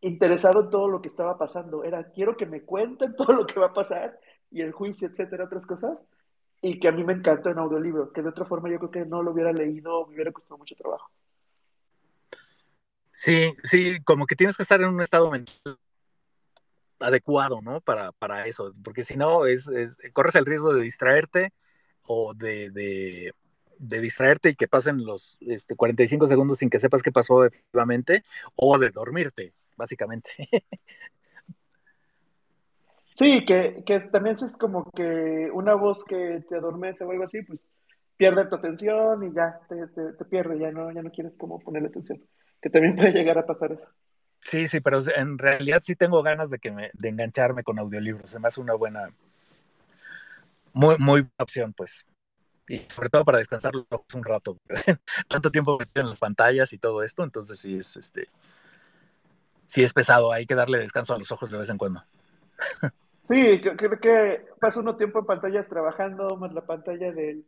interesado 0.00 0.62
en 0.62 0.70
todo 0.70 0.88
lo 0.88 1.02
que 1.02 1.08
estaba 1.08 1.36
pasando, 1.36 1.84
era 1.84 2.10
quiero 2.12 2.36
que 2.38 2.46
me 2.46 2.62
cuenten 2.62 3.14
todo 3.16 3.34
lo 3.34 3.46
que 3.46 3.60
va 3.60 3.66
a 3.66 3.74
pasar 3.74 4.18
y 4.50 4.62
el 4.62 4.72
juicio, 4.72 5.08
etcétera, 5.08 5.44
otras 5.44 5.66
cosas 5.66 6.02
y 6.62 6.80
que 6.80 6.88
a 6.88 6.92
mí 6.92 7.04
me 7.04 7.12
encantó 7.12 7.50
en 7.50 7.58
audiolibro, 7.58 8.12
que 8.12 8.22
de 8.22 8.30
otra 8.30 8.46
forma 8.46 8.70
yo 8.70 8.78
creo 8.78 8.90
que 8.90 9.04
no 9.04 9.22
lo 9.22 9.32
hubiera 9.32 9.52
leído, 9.52 10.06
me 10.06 10.14
hubiera 10.14 10.32
costado 10.32 10.56
mucho 10.56 10.74
trabajo. 10.74 11.10
Sí, 13.10 13.52
sí, 13.62 14.00
como 14.04 14.26
que 14.26 14.36
tienes 14.36 14.56
que 14.56 14.62
estar 14.62 14.80
en 14.80 14.88
un 14.88 15.00
estado 15.00 15.30
mental 15.30 15.78
adecuado, 17.00 17.60
¿no? 17.60 17.80
Para, 17.80 18.12
para 18.12 18.46
eso, 18.46 18.72
porque 18.82 19.04
si 19.04 19.16
no, 19.16 19.46
es, 19.46 19.68
corres 20.12 20.34
el 20.34 20.46
riesgo 20.46 20.72
de 20.72 20.82
distraerte 20.82 21.52
o 22.06 22.32
de, 22.34 22.70
de, 22.70 23.32
distraerte 23.78 24.50
y 24.50 24.54
que 24.54 24.68
pasen 24.68 25.04
los 25.04 25.36
este, 25.40 25.76
45 25.76 26.26
segundos 26.26 26.58
sin 26.58 26.70
que 26.70 26.78
sepas 26.78 27.02
qué 27.02 27.12
pasó 27.12 27.44
efectivamente, 27.44 28.24
o 28.54 28.78
de 28.78 28.90
dormirte, 28.90 29.52
básicamente. 29.76 30.30
Sí, 33.18 33.46
que, 33.46 33.82
que 33.86 33.98
también 34.12 34.34
es 34.34 34.58
como 34.58 34.90
que 34.90 35.48
una 35.50 35.74
voz 35.74 36.04
que 36.04 36.44
te 36.50 36.56
adormece 36.56 37.02
o 37.02 37.10
algo 37.10 37.24
así, 37.24 37.40
pues 37.40 37.64
pierde 38.16 38.46
tu 38.46 38.56
atención 38.56 39.22
y 39.24 39.34
ya 39.34 39.58
te, 39.68 39.86
te, 39.86 40.24
pierde, 40.26 40.58
ya 40.58 40.70
no, 40.70 40.92
ya 40.92 41.02
no 41.02 41.10
quieres 41.10 41.32
como 41.38 41.58
ponerle 41.58 41.88
atención. 41.88 42.22
Que 42.60 42.68
también 42.68 42.94
puede 42.94 43.12
llegar 43.12 43.38
a 43.38 43.46
pasar 43.46 43.72
eso. 43.72 43.88
Sí, 44.40 44.66
sí, 44.66 44.80
pero 44.80 44.98
en 45.14 45.38
realidad 45.38 45.80
sí 45.82 45.96
tengo 45.96 46.22
ganas 46.22 46.50
de 46.50 46.58
que 46.58 46.70
me, 46.70 46.90
de 46.92 47.08
engancharme 47.08 47.62
con 47.62 47.78
audiolibros. 47.78 48.28
Se 48.28 48.38
me 48.38 48.48
hace 48.48 48.60
una 48.60 48.74
buena, 48.74 49.08
muy, 50.74 50.96
muy 50.98 51.22
buena 51.22 51.32
opción, 51.38 51.72
pues. 51.72 52.04
Y 52.68 52.78
sobre 52.88 53.08
todo 53.08 53.24
para 53.24 53.38
descansar 53.38 53.72
un 53.76 54.24
rato. 54.24 54.58
Tanto 55.28 55.50
tiempo 55.50 55.78
metido 55.78 56.02
en 56.02 56.08
las 56.08 56.18
pantallas 56.18 56.72
y 56.72 56.78
todo 56.78 57.02
esto, 57.02 57.22
entonces 57.22 57.58
sí 57.58 57.76
es 57.76 57.96
este 57.96 58.28
sí 59.66 59.82
es 59.82 59.92
pesado, 59.92 60.32
hay 60.32 60.46
que 60.46 60.54
darle 60.54 60.78
descanso 60.78 61.14
a 61.14 61.18
los 61.18 61.30
ojos 61.30 61.50
de 61.50 61.58
vez 61.58 61.68
en 61.68 61.76
cuando. 61.76 62.02
Sí, 63.28 63.60
creo 63.60 63.98
que 64.00 64.46
pasa 64.60 64.80
uno 64.80 64.96
tiempo 64.96 65.18
en 65.18 65.26
pantallas 65.26 65.68
trabajando, 65.68 66.36
más 66.36 66.54
la 66.54 66.60
pantalla 66.60 67.12
del, 67.12 67.44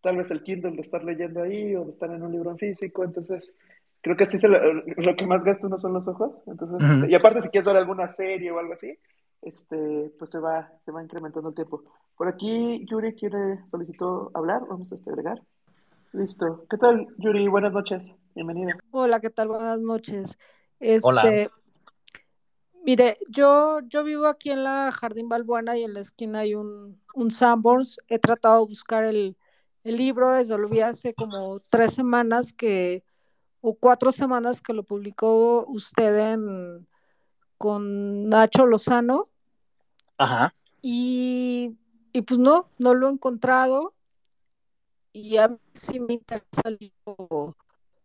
tal 0.00 0.16
vez 0.16 0.30
el 0.30 0.42
Kindle 0.42 0.76
de 0.76 0.82
estar 0.82 1.02
leyendo 1.02 1.42
ahí 1.42 1.74
o 1.74 1.84
de 1.84 1.90
estar 1.90 2.08
en 2.10 2.22
un 2.22 2.30
libro 2.30 2.52
en 2.52 2.58
físico, 2.58 3.02
entonces 3.02 3.58
creo 4.00 4.16
que 4.16 4.26
sí 4.26 4.38
se 4.38 4.46
lo, 4.46 4.60
que 5.16 5.26
más 5.26 5.42
gasta 5.42 5.66
uno 5.66 5.80
son 5.80 5.94
los 5.94 6.06
ojos. 6.06 6.38
Entonces, 6.46 6.88
este, 6.88 7.10
y 7.10 7.14
aparte, 7.16 7.40
si 7.40 7.48
quieres 7.48 7.66
ver 7.66 7.76
alguna 7.76 8.08
serie 8.08 8.52
o 8.52 8.58
algo 8.60 8.74
así, 8.74 8.96
este, 9.42 10.12
pues 10.18 10.30
se 10.30 10.38
va, 10.38 10.72
se 10.84 10.92
va 10.92 11.02
incrementando 11.02 11.50
el 11.50 11.54
tiempo. 11.54 11.84
Por 12.16 12.28
aquí, 12.28 12.84
Yuri 12.86 13.14
quiere, 13.14 13.64
solicitó 13.66 14.30
hablar, 14.34 14.62
vamos 14.68 14.90
a 14.92 14.94
este, 14.94 15.10
agregar. 15.10 15.42
Listo. 16.12 16.64
¿Qué 16.70 16.78
tal, 16.78 17.06
Yuri? 17.18 17.46
Buenas 17.48 17.72
noches. 17.72 18.12
Bienvenida. 18.34 18.78
Hola, 18.90 19.20
¿qué 19.20 19.30
tal? 19.30 19.48
Buenas 19.48 19.80
noches. 19.80 20.38
Este, 20.80 21.06
Hola. 21.06 21.50
Mire, 22.86 23.18
yo, 23.28 23.80
yo 23.88 24.04
vivo 24.04 24.26
aquí 24.26 24.50
en 24.50 24.62
la 24.62 24.92
Jardín 24.92 25.28
Balbuena 25.28 25.76
y 25.76 25.82
en 25.82 25.92
la 25.92 26.00
esquina 26.00 26.40
hay 26.40 26.54
un, 26.54 27.02
un 27.14 27.30
Sanborns. 27.32 27.98
He 28.06 28.20
tratado 28.20 28.60
de 28.60 28.68
buscar 28.68 29.04
el, 29.04 29.36
el 29.82 29.96
libro 29.96 30.30
desde 30.30 30.56
lo 30.56 30.68
vi 30.68 30.80
hace 30.80 31.12
como 31.12 31.58
tres 31.68 31.94
semanas 31.94 32.52
que 32.52 33.04
o 33.60 33.74
cuatro 33.74 34.12
semanas 34.12 34.62
que 34.62 34.72
lo 34.72 34.84
publicó 34.84 35.66
usted 35.66 36.32
en, 36.32 36.86
con 37.58 38.28
Nacho 38.28 38.66
Lozano. 38.66 39.28
Ajá. 40.18 40.54
Y, 40.82 41.76
y 42.12 42.22
pues 42.22 42.38
no, 42.38 42.70
no 42.78 42.94
lo 42.94 43.08
he 43.08 43.12
encontrado. 43.12 43.94
Y 45.12 45.38
a 45.38 45.48
mí 45.48 45.56
sí 45.72 45.98
me 45.98 46.14
interesa 46.14 46.62
el 46.64 46.78
libro 46.78 47.56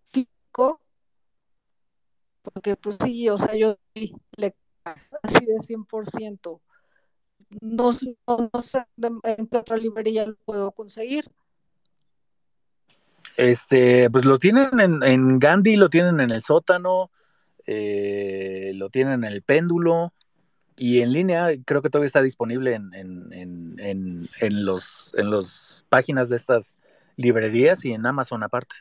físico, 0.07 0.79
porque 2.41 2.75
pues 2.77 2.97
sí, 3.03 3.27
o 3.29 3.37
sea, 3.37 3.55
yo 3.55 3.77
le 4.37 4.55
así 4.83 5.45
de 5.45 5.59
100%. 5.59 6.61
No, 7.59 7.91
no, 8.27 8.49
no 8.53 8.61
sé 8.61 8.85
en 8.97 9.47
qué 9.47 9.57
otra 9.57 9.77
librería 9.77 10.25
lo 10.25 10.35
puedo 10.45 10.71
conseguir. 10.71 11.29
Este, 13.37 14.09
pues 14.09 14.25
lo 14.25 14.37
tienen 14.37 15.01
en, 15.03 15.39
Gandhi, 15.39 15.75
lo 15.75 15.89
tienen 15.89 16.19
en 16.19 16.31
el 16.31 16.41
sótano, 16.41 17.11
eh, 17.73 18.73
lo 18.75 18.89
tienen 18.89 19.23
en 19.23 19.31
el 19.31 19.41
péndulo 19.41 20.13
y 20.75 21.01
en 21.01 21.13
línea 21.13 21.49
creo 21.65 21.81
que 21.81 21.89
todavía 21.89 22.07
está 22.07 22.21
disponible 22.21 22.73
en, 22.73 22.91
en, 22.93 24.65
los 24.65 25.13
en 25.15 25.31
las 25.31 25.85
páginas 25.87 26.27
de 26.27 26.35
estas 26.35 26.75
librerías 27.15 27.85
y 27.85 27.93
en 27.93 28.05
Amazon 28.05 28.43
aparte. 28.43 28.75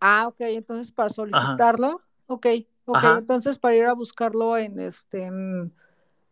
Ah, 0.00 0.28
ok, 0.28 0.40
entonces 0.40 0.92
para 0.92 1.10
solicitarlo, 1.10 2.00
ok, 2.26 2.46
ok, 2.86 3.04
entonces 3.18 3.58
para 3.58 3.76
ir 3.76 3.84
a 3.84 3.92
buscarlo 3.92 4.56
en 4.56 4.80
este 4.80 5.26
en, 5.26 5.72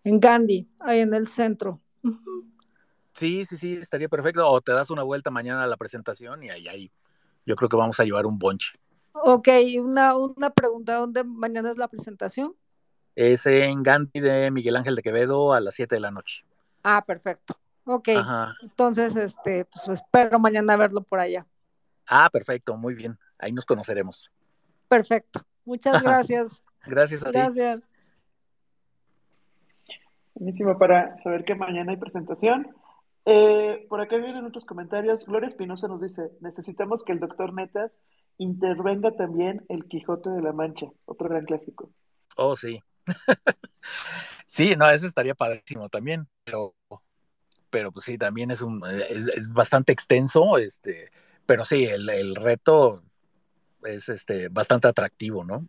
Gandhi, 0.04 0.68
ahí 0.80 1.00
en 1.00 1.12
el 1.12 1.26
centro. 1.26 1.80
Sí, 3.12 3.44
sí, 3.44 3.58
sí, 3.58 3.74
estaría 3.74 4.08
perfecto. 4.08 4.48
O 4.48 4.60
te 4.62 4.72
das 4.72 4.88
una 4.88 5.02
vuelta 5.02 5.30
mañana 5.30 5.64
a 5.64 5.66
la 5.66 5.76
presentación 5.76 6.42
y 6.42 6.48
ahí, 6.48 6.68
ahí 6.68 6.90
yo 7.44 7.54
creo 7.56 7.68
que 7.68 7.76
vamos 7.76 8.00
a 8.00 8.04
llevar 8.04 8.24
un 8.24 8.38
bonche. 8.38 8.72
Ok, 9.12 9.48
una, 9.78 10.16
una 10.16 10.50
pregunta, 10.50 10.94
¿dónde 10.96 11.24
mañana 11.24 11.70
es 11.70 11.76
la 11.76 11.88
presentación? 11.88 12.54
Es 13.16 13.46
en 13.46 13.82
Gandhi 13.82 14.20
de 14.20 14.50
Miguel 14.50 14.76
Ángel 14.76 14.94
de 14.94 15.02
Quevedo 15.02 15.52
a 15.52 15.60
las 15.60 15.74
7 15.74 15.96
de 15.96 16.00
la 16.00 16.10
noche. 16.10 16.44
Ah, 16.82 17.04
perfecto. 17.06 17.54
Ok, 17.84 18.08
entonces, 18.62 19.16
este, 19.16 19.64
pues 19.64 19.88
espero 19.88 20.38
mañana 20.38 20.76
verlo 20.76 21.02
por 21.02 21.18
allá. 21.18 21.46
Ah, 22.06 22.28
perfecto, 22.30 22.76
muy 22.76 22.94
bien. 22.94 23.18
Ahí 23.38 23.52
nos 23.52 23.64
conoceremos. 23.64 24.30
Perfecto. 24.88 25.40
Muchas 25.64 26.02
gracias. 26.02 26.62
gracias 26.86 27.24
a 27.24 27.30
gracias. 27.30 27.82
Buenísimo 30.34 30.78
para 30.78 31.16
saber 31.18 31.44
que 31.44 31.54
mañana 31.54 31.92
hay 31.92 31.98
presentación. 31.98 32.74
Eh, 33.32 33.86
por 33.88 34.00
acá 34.00 34.16
vienen 34.16 34.44
otros 34.44 34.64
comentarios. 34.64 35.24
Gloria 35.24 35.46
Espinosa 35.46 35.86
nos 35.86 36.02
dice, 36.02 36.32
necesitamos 36.40 37.04
que 37.04 37.12
el 37.12 37.20
doctor 37.20 37.54
Netas 37.54 38.00
intervenga 38.38 39.12
también 39.12 39.64
el 39.68 39.84
Quijote 39.84 40.30
de 40.30 40.42
la 40.42 40.52
Mancha, 40.52 40.88
otro 41.04 41.28
gran 41.28 41.44
clásico. 41.44 41.92
Oh, 42.36 42.56
sí. 42.56 42.82
sí, 44.46 44.74
no, 44.74 44.90
ese 44.90 45.06
estaría 45.06 45.36
padrísimo 45.36 45.88
también, 45.88 46.26
pero, 46.42 46.74
pero 47.70 47.92
pues 47.92 48.04
sí, 48.04 48.18
también 48.18 48.50
es 48.50 48.62
un, 48.62 48.82
es, 48.84 49.52
bastante 49.52 49.92
extenso, 49.92 50.58
este, 50.58 51.12
pero 51.46 51.62
sí, 51.62 51.84
el, 51.84 52.10
el, 52.10 52.34
reto 52.34 53.00
es 53.84 54.08
este, 54.08 54.48
bastante 54.48 54.88
atractivo, 54.88 55.44
¿no? 55.44 55.68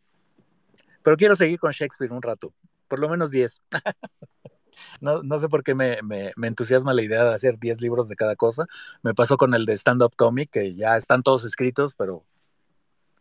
Pero 1.04 1.16
quiero 1.16 1.36
seguir 1.36 1.60
con 1.60 1.74
Shakespeare 1.74 2.12
un 2.12 2.24
rato, 2.24 2.56
por 2.88 2.98
lo 2.98 3.08
menos 3.08 3.30
10. 3.30 3.62
No, 5.00 5.24
no 5.24 5.38
sé 5.40 5.50
por 5.50 5.64
qué 5.64 5.76
me, 5.76 6.02
me, 6.02 6.32
me, 6.36 6.48
entusiasma 6.48 6.94
la 6.94 7.04
idea 7.04 7.24
de 7.24 7.34
hacer 7.34 7.60
10 7.60 7.82
libros 7.82 8.08
de 8.08 8.16
cada 8.16 8.36
cosa. 8.36 8.66
Me 9.04 9.14
pasó 9.14 9.38
con 9.38 9.54
el 9.54 9.66
de 9.66 9.74
stand-up 9.74 10.16
comic, 10.16 10.52
que 10.52 10.76
ya 10.76 10.96
están 10.96 11.24
todos 11.24 11.46
escritos, 11.46 11.94
pero 11.94 12.24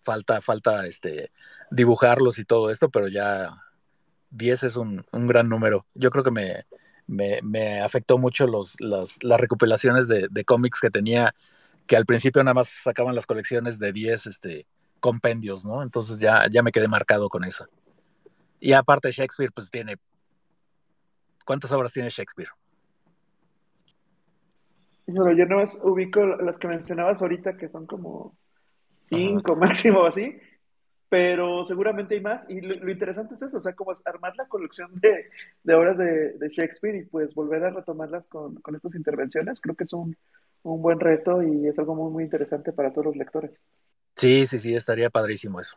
falta, 0.03 0.41
falta 0.41 0.87
este, 0.87 1.31
dibujarlos 1.71 2.39
y 2.39 2.45
todo 2.45 2.71
esto, 2.71 2.91
pero 2.91 3.09
ya 3.09 3.63
10 4.31 4.63
es 4.65 4.77
un, 4.77 5.05
un 5.13 5.27
gran 5.27 5.49
número. 5.49 5.87
Yo 5.95 6.11
creo 6.11 6.25
que 6.25 6.31
me, 6.31 6.67
me, 7.07 7.41
me 7.43 7.81
afectó 7.81 8.19
mucho 8.19 8.47
los, 8.47 8.77
los, 8.81 9.23
las 9.23 9.41
recopilaciones 9.41 10.09
de, 10.09 10.29
de, 10.31 10.45
cómics 10.45 10.81
que 10.81 10.91
tenía, 10.91 11.35
que 11.87 11.97
al 11.97 12.07
principio 12.07 12.43
nada 12.45 12.55
más 12.55 12.69
sacaban 12.69 13.15
las 13.15 13.27
colecciones 13.27 13.79
de 13.79 13.93
10 13.93 14.27
este, 14.27 14.67
compendios, 15.01 15.65
¿no? 15.65 15.83
Entonces 15.83 16.21
ya, 16.21 16.47
ya 16.51 16.63
me 16.63 16.73
quedé 16.73 16.89
marcado 16.89 17.29
con 17.29 17.45
eso. 17.45 17.67
Y 18.61 18.73
aparte 18.75 19.11
Shakespeare, 19.11 19.51
pues 19.53 19.71
tiene... 19.71 19.97
¿Cuántas 21.45 21.73
obras 21.73 21.93
tiene 21.93 22.11
Shakespeare? 22.11 22.51
Bueno, 25.07 25.33
yo 25.33 25.47
no 25.47 25.63
ubico 25.83 26.25
las 26.25 26.57
que 26.59 26.69
mencionabas 26.69 27.21
ahorita, 27.21 27.57
que 27.57 27.69
son 27.69 27.87
como 27.87 28.37
cinco 29.09 29.57
máximo 29.57 30.07
así, 30.07 30.39
pero 31.09 31.65
seguramente 31.65 32.15
hay 32.15 32.21
más. 32.21 32.49
Y 32.49 32.61
lo, 32.61 32.91
interesante 32.91 33.35
es 33.35 33.43
eso, 33.43 33.59
o 33.59 33.61
sea, 33.61 33.75
como 33.75 33.93
armar 34.05 34.35
la 34.37 34.47
colección 34.47 34.91
de, 35.01 35.27
de 35.65 35.75
obras 35.75 35.99
de, 35.99 36.39
de, 36.39 36.49
Shakespeare 36.49 36.97
y 36.97 37.05
pues 37.05 37.35
volver 37.35 37.65
a 37.65 37.71
retomarlas 37.71 38.25
con, 38.27 38.55
con 38.57 38.77
estas 38.77 38.95
intervenciones, 38.95 39.61
creo 39.61 39.75
que 39.75 39.85
es 39.85 39.93
un, 39.93 40.17
un, 40.63 40.81
buen 40.81 41.01
reto 41.01 41.43
y 41.43 41.67
es 41.67 41.79
algo 41.79 41.95
muy, 41.95 42.13
muy 42.13 42.25
interesante 42.25 42.73
para 42.73 42.93
todos 42.93 43.07
los 43.07 43.17
lectores. 43.17 43.61
Sí, 44.15 44.47
sí, 44.47 44.61
sí, 44.61 44.75
estaría 44.75 45.11
padrísimo 45.11 45.61
eso. 45.61 45.77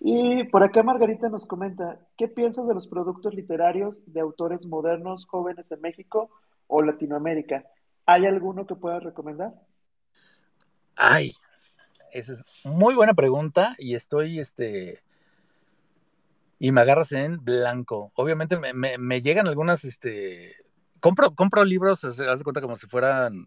Y 0.00 0.44
por 0.44 0.62
acá 0.62 0.82
Margarita 0.82 1.28
nos 1.28 1.46
comenta, 1.46 1.98
¿qué 2.16 2.28
piensas 2.28 2.68
de 2.68 2.74
los 2.74 2.86
productos 2.86 3.34
literarios 3.34 4.02
de 4.06 4.20
autores 4.20 4.66
modernos, 4.66 5.26
jóvenes 5.26 5.72
en 5.72 5.80
México 5.80 6.30
o 6.66 6.82
Latinoamérica? 6.82 7.64
¿Hay 8.04 8.26
alguno 8.26 8.66
que 8.66 8.74
puedas 8.74 9.02
recomendar? 9.02 9.54
Ay, 10.94 11.32
esa 12.12 12.34
es 12.34 12.44
muy 12.64 12.94
buena 12.94 13.14
pregunta 13.14 13.74
y 13.78 13.94
estoy, 13.94 14.38
este, 14.38 15.02
y 16.58 16.72
me 16.72 16.80
agarras 16.82 17.12
en 17.12 17.42
blanco. 17.44 18.12
Obviamente 18.14 18.56
me, 18.56 18.98
me, 18.98 19.22
llegan 19.22 19.48
algunas, 19.48 19.84
este, 19.84 20.54
compro, 21.00 21.34
compro 21.34 21.64
libros, 21.64 22.04
haz 22.04 22.16
de 22.16 22.44
cuenta 22.44 22.60
como 22.60 22.76
si 22.76 22.86
fueran 22.86 23.46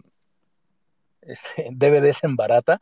este, 1.21 1.69
DVDs 1.71 2.23
en 2.23 2.35
barata, 2.35 2.79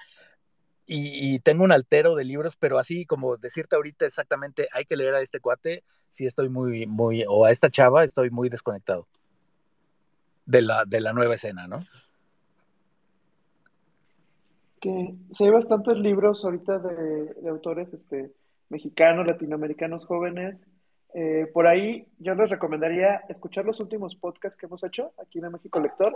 y, 0.88 1.40
tengo 1.40 1.64
un 1.66 1.74
altero 1.74 2.16
de 2.16 2.24
libros, 2.24 2.56
pero 2.56 2.80
así 2.80 3.06
como 3.06 3.36
decirte 3.36 3.76
ahorita 3.76 4.06
exactamente, 4.06 4.70
hay 4.72 4.86
que 4.86 4.96
leer 4.96 5.16
a 5.16 5.22
este 5.22 5.42
cuate, 5.42 5.84
sí 6.08 6.26
estoy 6.26 6.48
muy, 6.50 6.88
muy, 6.88 7.26
o 7.28 7.46
a 7.46 7.52
esta 7.52 7.70
chava, 7.70 8.04
estoy 8.04 8.30
muy 8.30 8.48
desconectado 8.48 9.06
de 10.46 10.62
la, 10.62 10.86
de 10.86 11.02
la 11.02 11.12
nueva 11.12 11.36
escena, 11.36 11.68
¿no? 11.68 11.82
Que 14.80 15.14
sí 15.32 15.44
hay 15.44 15.52
bastantes 15.52 16.00
libros 16.00 16.46
ahorita 16.46 16.80
de, 16.80 17.34
de 17.34 17.50
autores 17.50 17.94
este, 17.94 18.32
mexicanos, 18.70 19.28
latinoamericanos 19.28 20.06
jóvenes. 20.06 20.56
Eh, 21.14 21.50
por 21.54 21.68
ahí 21.68 22.06
yo 22.20 22.36
les 22.36 22.50
recomendaría 22.50 23.24
escuchar 23.30 23.66
los 23.66 23.80
últimos 23.80 24.16
podcasts 24.16 24.60
que 24.60 24.68
hemos 24.68 24.84
hecho 24.84 25.12
aquí 25.22 25.40
en 25.40 25.52
México 25.52 25.80
Lector. 25.80 26.14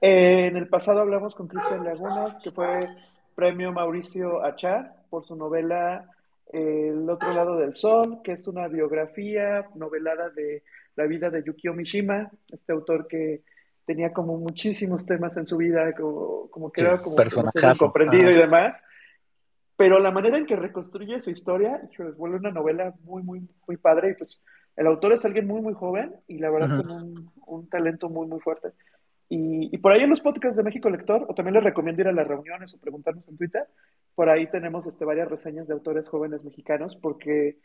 Eh, 0.00 0.46
en 0.48 0.56
el 0.56 0.68
pasado 0.68 1.00
hablamos 1.00 1.34
con 1.34 1.48
Cristian 1.48 1.84
Lagunas, 1.84 2.38
que 2.40 2.50
fue 2.50 2.88
premio 3.34 3.72
Mauricio 3.72 4.44
Achar 4.44 4.94
por 5.10 5.26
su 5.26 5.36
novela 5.36 6.08
El 6.52 7.08
otro 7.08 7.32
lado 7.32 7.56
del 7.56 7.74
sol, 7.76 8.20
que 8.22 8.32
es 8.32 8.46
una 8.46 8.68
biografía 8.68 9.68
novelada 9.74 10.30
de 10.30 10.62
la 10.96 11.06
vida 11.06 11.30
de 11.30 11.42
Yukio 11.42 11.74
Mishima, 11.74 12.30
este 12.50 12.72
autor 12.72 13.08
que 13.08 13.42
tenía 13.84 14.12
como 14.12 14.38
muchísimos 14.38 15.04
temas 15.04 15.36
en 15.36 15.46
su 15.46 15.56
vida, 15.56 15.92
como, 15.94 16.48
como 16.50 16.70
que 16.70 16.80
sí, 16.80 16.86
era 16.86 17.00
como 17.00 17.16
comprendido 17.78 18.30
y 18.30 18.36
demás. 18.36 18.82
Pero 19.76 19.98
la 19.98 20.12
manera 20.12 20.38
en 20.38 20.46
que 20.46 20.56
reconstruye 20.56 21.20
su 21.20 21.30
historia, 21.30 21.82
vuelve 22.16 22.36
una 22.36 22.52
novela 22.52 22.94
muy, 23.02 23.22
muy, 23.22 23.48
muy 23.66 23.76
padre. 23.76 24.10
Y 24.10 24.14
pues 24.14 24.44
el 24.76 24.86
autor 24.86 25.12
es 25.12 25.24
alguien 25.24 25.46
muy, 25.46 25.60
muy 25.60 25.74
joven 25.74 26.14
y 26.28 26.38
la 26.38 26.50
verdad 26.50 26.76
con 26.76 26.90
un, 26.90 27.30
un 27.46 27.68
talento 27.68 28.08
muy, 28.08 28.26
muy 28.26 28.40
fuerte. 28.40 28.68
Y, 29.36 29.78
por 29.78 29.90
ahí 29.90 30.02
en 30.02 30.10
los 30.10 30.20
podcasts 30.20 30.56
de 30.56 30.62
México 30.62 30.88
Lector, 30.88 31.26
o 31.28 31.34
también 31.34 31.54
les 31.54 31.64
recomiendo 31.64 32.02
ir 32.02 32.06
a 32.06 32.12
las 32.12 32.28
reuniones 32.28 32.72
o 32.72 32.80
preguntarnos 32.80 33.26
en 33.26 33.36
Twitter, 33.36 33.66
por 34.14 34.28
ahí 34.28 34.48
tenemos 34.48 34.86
este, 34.86 35.04
varias 35.04 35.28
reseñas 35.28 35.66
de 35.66 35.74
autores 35.74 36.08
jóvenes 36.08 36.44
mexicanos, 36.44 36.94
porque 37.02 37.58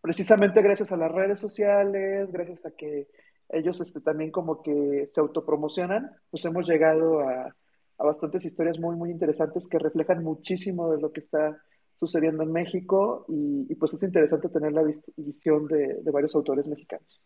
precisamente 0.00 0.62
gracias 0.62 0.92
a 0.92 0.96
las 0.96 1.10
redes 1.10 1.40
sociales, 1.40 2.30
gracias 2.30 2.64
a 2.64 2.70
que 2.70 3.08
ellos 3.48 3.80
este, 3.80 4.00
también 4.00 4.30
como 4.30 4.62
que 4.62 5.08
se 5.12 5.20
autopromocionan, 5.20 6.12
pues 6.30 6.44
hemos 6.44 6.68
llegado 6.68 7.18
a, 7.18 7.56
a 7.98 8.04
bastantes 8.04 8.44
historias 8.44 8.78
muy, 8.78 8.94
muy 8.94 9.10
interesantes 9.10 9.68
que 9.68 9.80
reflejan 9.80 10.22
muchísimo 10.22 10.92
de 10.92 11.00
lo 11.00 11.10
que 11.10 11.20
está 11.20 11.60
sucediendo 11.96 12.44
en 12.44 12.52
México 12.52 13.24
y, 13.28 13.74
pues 13.74 13.94
es 13.94 14.02
interesante 14.04 14.48
tener 14.48 14.72
la 14.72 14.84
vis 14.84 15.02
visión 15.16 15.66
de, 15.66 15.94
de 16.02 16.10
varios 16.12 16.36
autores 16.36 16.68
mexicanos. 16.68 17.20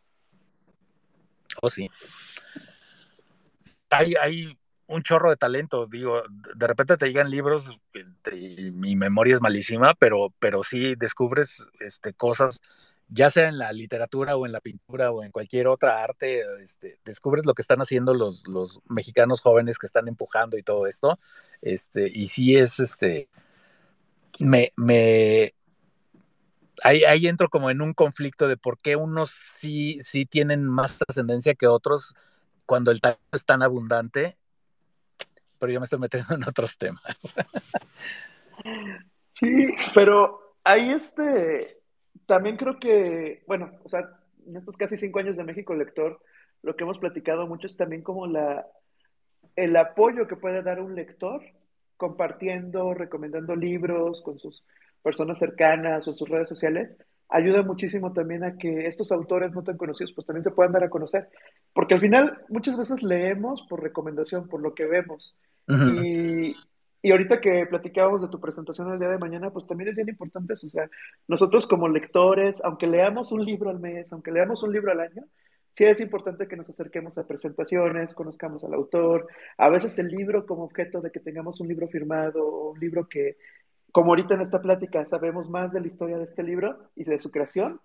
Oh, 1.61 1.69
sí 1.69 1.87
hay, 3.91 4.57
un 4.87 5.03
chorro 5.05 5.31
de 5.31 5.37
talento, 5.37 5.87
digo, 5.87 6.23
de 6.57 6.67
repente 6.67 6.97
te 6.97 7.07
llegan 7.07 7.31
libros 7.31 7.71
y 8.33 8.73
mi 8.73 8.97
memoria 8.97 9.35
es 9.35 9.41
malísima, 9.41 9.95
pero, 9.95 10.35
pero 10.41 10.65
sí 10.65 10.97
descubres 10.97 11.69
este, 11.79 12.13
cosas, 12.13 12.61
ya 13.09 13.31
sea 13.31 13.47
en 13.47 13.57
la 13.57 13.73
literatura 13.73 14.35
o 14.35 14.47
en 14.47 14.53
la 14.53 14.61
pintura 14.61 15.13
o 15.13 15.23
en 15.23 15.31
cualquier 15.31 15.69
otra 15.69 16.03
arte, 16.03 16.43
este, 16.61 16.99
descubres 17.05 17.47
lo 17.47 17.55
que 17.55 17.63
están 17.63 17.81
haciendo 17.81 18.15
los, 18.15 18.49
los 18.49 18.81
mexicanos 18.89 19.43
jóvenes 19.43 19.79
que 19.79 19.87
están 19.87 20.09
empujando 20.09 20.59
y 20.59 20.65
todo 20.65 20.89
esto, 20.89 21.21
este, 21.63 22.11
y 22.13 22.27
sí 22.27 22.57
es, 22.57 22.81
este, 22.81 23.29
me, 24.41 24.73
me, 24.75 25.55
ahí, 26.83 27.05
ahí 27.05 27.29
entro 27.29 27.49
como 27.49 27.71
en 27.71 27.81
un 27.81 27.95
conflicto 27.95 28.49
de 28.49 28.57
por 28.57 28.77
qué 28.79 28.97
unos 28.97 29.31
sí, 29.31 30.01
sí 30.03 30.27
tienen 30.27 30.65
más 30.65 30.99
trascendencia 30.99 31.55
que 31.55 31.69
otros, 31.69 32.15
cuando 32.71 32.93
el 32.93 33.01
talento 33.01 33.21
es 33.33 33.45
tan 33.45 33.65
abundante, 33.65 34.37
pero 35.59 35.73
yo 35.73 35.81
me 35.81 35.85
estoy 35.85 35.99
metiendo 35.99 36.37
en 36.37 36.45
otros 36.45 36.79
temas. 36.79 37.03
Sí, 39.33 39.69
pero 39.95 40.57
ahí 40.65 40.91
este, 40.93 41.79
también 42.27 42.59
creo 42.59 42.79
que, 42.79 43.43
bueno, 43.47 43.71
o 43.83 43.89
sea, 43.89 44.01
en 44.47 44.55
estos 44.55 44.77
casi 44.77 44.99
cinco 44.99 45.19
años 45.19 45.35
de 45.35 45.45
México 45.45 45.75
Lector, 45.75 46.21
lo 46.61 46.77
que 46.77 46.85
hemos 46.85 46.99
platicado 46.99 47.47
mucho 47.47 47.67
es 47.67 47.75
también 47.75 48.03
como 48.03 48.27
la, 48.27 48.67
el 49.57 49.75
apoyo 49.77 50.29
que 50.29 50.37
puede 50.37 50.63
dar 50.63 50.79
un 50.79 50.95
lector 50.95 51.41
compartiendo, 51.97 52.93
recomendando 52.93 53.57
libros 53.57 54.21
con 54.21 54.39
sus 54.39 54.63
personas 55.03 55.39
cercanas 55.39 56.07
o 56.07 56.13
sus 56.13 56.29
redes 56.29 56.51
sociales, 56.51 56.91
ayuda 57.31 57.63
muchísimo 57.63 58.13
también 58.13 58.45
a 58.45 58.59
que 58.59 58.87
estos 58.87 59.11
autores 59.11 59.53
no 59.53 59.63
tan 59.63 59.79
conocidos 59.79 60.13
pues 60.13 60.27
también 60.27 60.45
se 60.45 60.51
puedan 60.51 60.73
dar 60.73 60.85
a 60.85 60.91
conocer. 60.91 61.31
Porque 61.73 61.95
al 61.95 62.01
final 62.01 62.43
muchas 62.49 62.77
veces 62.77 63.03
leemos 63.03 63.63
por 63.69 63.83
recomendación, 63.83 64.49
por 64.49 64.61
lo 64.61 64.75
que 64.75 64.87
vemos. 64.87 65.37
Uh 65.69 65.73
-huh. 65.73 66.05
y, 66.05 66.57
y, 67.03 67.11
ahorita 67.13 67.41
que 67.41 67.67
platicábamos 67.67 68.23
de 68.23 68.29
tu 68.29 68.41
presentación 68.41 68.93
el 68.93 68.99
día 68.99 69.09
de 69.09 69.19
mañana, 69.19 69.51
pues 69.51 69.67
también 69.67 69.91
es 69.91 69.97
bien 69.97 70.09
importante 70.09 70.55
eso. 70.55 70.67
O 70.67 70.71
sea, 70.71 70.91
nosotros 71.29 71.67
como 71.67 71.89
lectores, 71.89 72.63
aunque 72.65 72.87
leamos 72.87 73.33
un 73.33 73.45
libro 73.45 73.71
al 73.71 73.81
mes, 73.81 74.13
aunque 74.13 74.33
leamos 74.33 74.63
un 74.63 74.73
libro 74.73 74.91
al 74.91 75.01
año, 75.01 75.25
sí 75.73 75.85
es 75.85 76.01
importante 76.01 76.49
que 76.49 76.57
nos 76.57 76.69
acerquemos 76.69 77.19
a 77.19 77.27
presentaciones, 77.27 78.15
conozcamos 78.15 78.65
al 78.65 78.75
autor. 78.75 79.27
A 79.57 79.69
veces 79.69 79.99
el 79.99 80.09
libro 80.09 80.47
como 80.47 80.65
objeto 80.65 81.01
de 81.01 81.11
que 81.11 81.21
tengamos 81.21 81.61
un 81.61 81.69
libro 81.69 81.89
firmado 81.89 82.47
o 82.47 82.71
un 82.73 82.81
libro 82.81 83.09
que, 83.09 83.37
como 83.93 84.11
ahorita 84.11 84.35
en 84.35 84.43
esta 84.43 84.61
plática 84.61 85.05
sabemos 85.07 85.49
más 85.49 85.73
de 85.73 85.81
la 85.81 85.87
historia 85.87 86.19
de 86.19 86.25
este 86.25 86.43
libro 86.43 86.91
y 86.97 87.05
de 87.05 87.19
su 87.21 87.31
creación, 87.31 87.81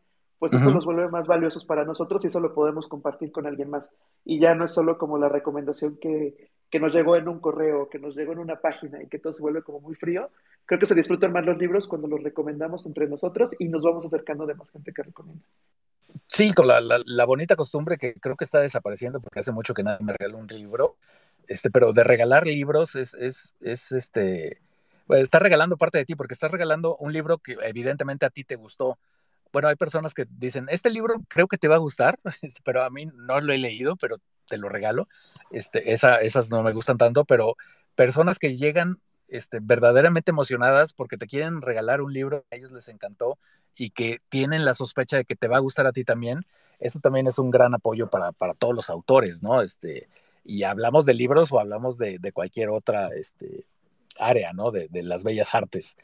pues 0.46 0.62
eso 0.62 0.70
uh 0.70 0.72
-huh. 0.72 0.76
nos 0.76 0.86
vuelve 0.86 1.10
más 1.10 1.26
valiosos 1.26 1.66
para 1.66 1.86
nosotros 1.86 2.24
y 2.24 2.28
eso 2.28 2.40
lo 2.40 2.54
podemos 2.54 2.88
compartir 2.88 3.32
con 3.32 3.48
alguien 3.48 3.72
más. 3.72 3.92
Y 4.24 4.40
ya 4.40 4.54
no 4.54 4.66
es 4.66 4.72
solo 4.72 5.00
como 5.00 5.18
la 5.18 5.28
recomendación 5.28 5.98
que, 6.00 6.52
que 6.70 6.80
nos 6.80 6.94
llegó 6.94 7.16
en 7.16 7.28
un 7.28 7.40
correo, 7.40 7.90
que 7.90 7.98
nos 7.98 8.16
llegó 8.16 8.34
en 8.34 8.38
una 8.38 8.58
página 8.58 9.02
y 9.02 9.08
que 9.08 9.18
todo 9.18 9.34
se 9.34 9.42
vuelve 9.42 9.64
como 9.64 9.80
muy 9.80 9.96
frío. 9.96 10.30
Creo 10.68 10.80
que 10.80 10.86
se 10.86 10.94
disfrutan 10.94 11.34
más 11.34 11.44
los 11.44 11.58
libros 11.58 11.88
cuando 11.88 12.08
los 12.08 12.22
recomendamos 12.22 12.86
entre 12.86 13.08
nosotros 13.08 13.50
y 13.58 13.70
nos 13.70 13.84
vamos 13.84 14.06
acercando 14.06 14.46
de 14.46 14.54
más 14.54 14.70
gente 14.70 14.94
que 14.94 15.02
recomienda. 15.02 15.44
Sí, 16.28 16.54
con 16.54 16.68
la, 16.68 16.80
la, 16.80 17.02
la 17.04 17.26
bonita 17.26 17.56
costumbre 17.56 17.98
que 17.98 18.14
creo 18.14 18.36
que 18.36 18.44
está 18.44 18.60
desapareciendo 18.60 19.20
porque 19.20 19.40
hace 19.40 19.52
mucho 19.52 19.74
que 19.74 19.82
nadie 19.82 20.06
me 20.06 20.14
regaló 20.14 20.38
un 20.38 20.46
libro, 20.46 20.96
este, 21.48 21.72
pero 21.72 21.92
de 21.92 22.04
regalar 22.04 22.46
libros 22.46 22.96
es, 22.96 23.16
es, 23.16 23.56
es 23.62 23.92
este, 23.92 24.62
pues, 25.08 25.22
está 25.22 25.40
regalando 25.40 25.76
parte 25.78 25.98
de 25.98 26.06
ti 26.06 26.14
porque 26.16 26.36
estás 26.36 26.52
regalando 26.52 26.96
un 26.98 27.14
libro 27.14 27.40
que 27.40 27.58
evidentemente 27.64 28.28
a 28.28 28.30
ti 28.30 28.44
te 28.44 28.56
gustó, 28.56 28.98
bueno, 29.56 29.70
hay 29.70 29.78
personas 29.78 30.14
que 30.14 30.26
dicen, 30.30 30.68
este 30.70 30.90
libro 30.90 31.16
creo 31.30 31.48
que 31.48 31.58
te 31.58 31.70
va 31.70 31.76
a 31.76 31.78
gustar, 31.78 32.20
pero 32.66 32.84
a 32.84 32.90
mí 32.90 33.06
no 33.06 33.40
lo 33.40 33.54
he 33.54 33.58
leído, 33.58 33.96
pero 33.96 34.18
te 34.50 34.58
lo 34.58 34.68
regalo. 34.68 35.08
Este, 35.50 35.94
esa, 35.94 36.18
esas 36.18 36.52
no 36.52 36.62
me 36.62 36.74
gustan 36.74 36.98
tanto, 36.98 37.24
pero 37.24 37.56
personas 37.96 38.38
que 38.38 38.58
llegan 38.58 38.98
este, 39.30 39.60
verdaderamente 39.62 40.32
emocionadas 40.32 40.92
porque 40.92 41.16
te 41.16 41.26
quieren 41.26 41.62
regalar 41.62 42.02
un 42.02 42.12
libro 42.12 42.44
que 42.50 42.56
a 42.56 42.58
ellos 42.58 42.74
les 42.74 42.90
encantó 42.90 43.40
y 43.78 43.92
que 43.92 44.20
tienen 44.28 44.66
la 44.66 44.74
sospecha 44.74 45.16
de 45.16 45.24
que 45.24 45.38
te 45.38 45.48
va 45.48 45.56
a 45.56 45.62
gustar 45.62 45.88
a 45.88 45.94
ti 45.94 46.04
también, 46.04 46.42
eso 46.80 47.00
también 47.00 47.26
es 47.26 47.40
un 47.40 47.50
gran 47.50 47.74
apoyo 47.74 48.10
para, 48.10 48.34
para 48.34 48.56
todos 48.56 48.76
los 48.76 48.90
autores, 48.90 49.42
¿no? 49.42 49.62
Este, 49.62 50.10
y 50.44 50.64
hablamos 50.64 51.06
de 51.06 51.14
libros 51.14 51.54
o 51.54 51.62
hablamos 51.62 51.98
de, 51.98 52.20
de 52.20 52.34
cualquier 52.34 52.72
otra 52.72 53.08
este, 53.16 53.66
área, 54.20 54.52
¿no? 54.52 54.72
De, 54.72 54.90
de, 54.90 55.02
las 55.02 55.24
bellas 55.24 55.56
artes. 55.56 55.96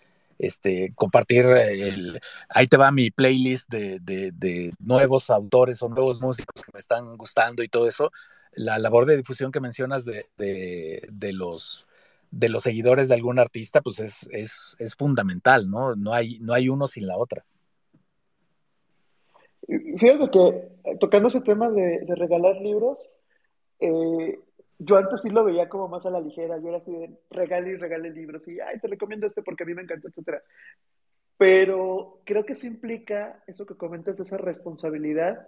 Este, 0.42 0.92
compartir, 0.96 1.46
el, 1.46 2.20
ahí 2.50 2.66
te 2.66 2.76
va 2.76 2.92
mi 2.92 3.12
playlist 3.12 3.70
de, 3.70 4.00
de, 4.00 4.74
nuevos 4.80 5.30
autores 5.30 5.84
o 5.84 5.89
nuevos 5.89 6.20
músicos 6.20 6.66
que 6.66 6.72
me 6.74 6.80
están 6.80 7.16
gustando 7.16 7.62
y 7.62 7.68
todo 7.68 7.88
eso. 7.88 8.12
La 8.54 8.80
labor 8.80 9.06
de 9.06 9.18
difusión 9.18 9.52
que 9.52 9.60
mencionas 9.60 10.04
de, 10.04 10.26
los 11.32 11.88
de 12.32 12.60
seguidores 12.60 13.10
de 13.10 13.16
algún 13.16 13.38
artista, 13.38 13.82
pues 13.82 14.00
es, 14.00 14.96
fundamental, 14.98 15.70
¿no? 15.70 15.96
No 15.96 16.12
hay, 16.12 16.39
no 16.39 16.56
hay 16.56 16.70
uno 16.70 16.88
sin 16.88 17.06
la 17.06 17.18
otra. 17.18 17.46
Fíjate 19.68 20.28
que 20.32 20.48
eh, 20.48 20.98
tocando 21.00 21.28
ese 21.28 21.42
tema 21.42 21.70
de, 21.70 22.04
regalar 22.16 22.56
libros, 22.56 23.12
eh, 23.80 24.39
yo 24.84 24.98
antes 24.98 25.22
sí 25.22 25.30
lo 25.30 25.44
veía 25.44 25.70
como 25.70 25.88
más 25.88 26.08
a 26.08 26.10
la 26.10 26.20
ligera, 26.20 26.58
yo 26.58 26.70
era 26.70 26.80
así 26.80 26.92
de 26.92 27.20
regale 27.30 27.72
y 27.72 27.76
regale 27.76 28.10
libros 28.10 28.48
y, 28.48 28.60
ay, 28.60 28.80
te 28.80 28.88
recomiendo 28.88 29.28
este 29.28 29.44
porque 29.44 29.64
a 29.64 29.68
mí 29.68 29.76
me 29.76 29.84
encantó, 29.84 30.08
etcétera. 30.08 30.42
Pero 31.38 32.22
creo 32.26 32.46
que 32.46 32.56
sí 32.56 32.66
implica 32.66 33.44
eso 33.46 33.68
que 33.68 33.78
comentas 33.78 34.18
de 34.18 34.24
esa 34.24 34.38
responsabilidad. 34.38 35.48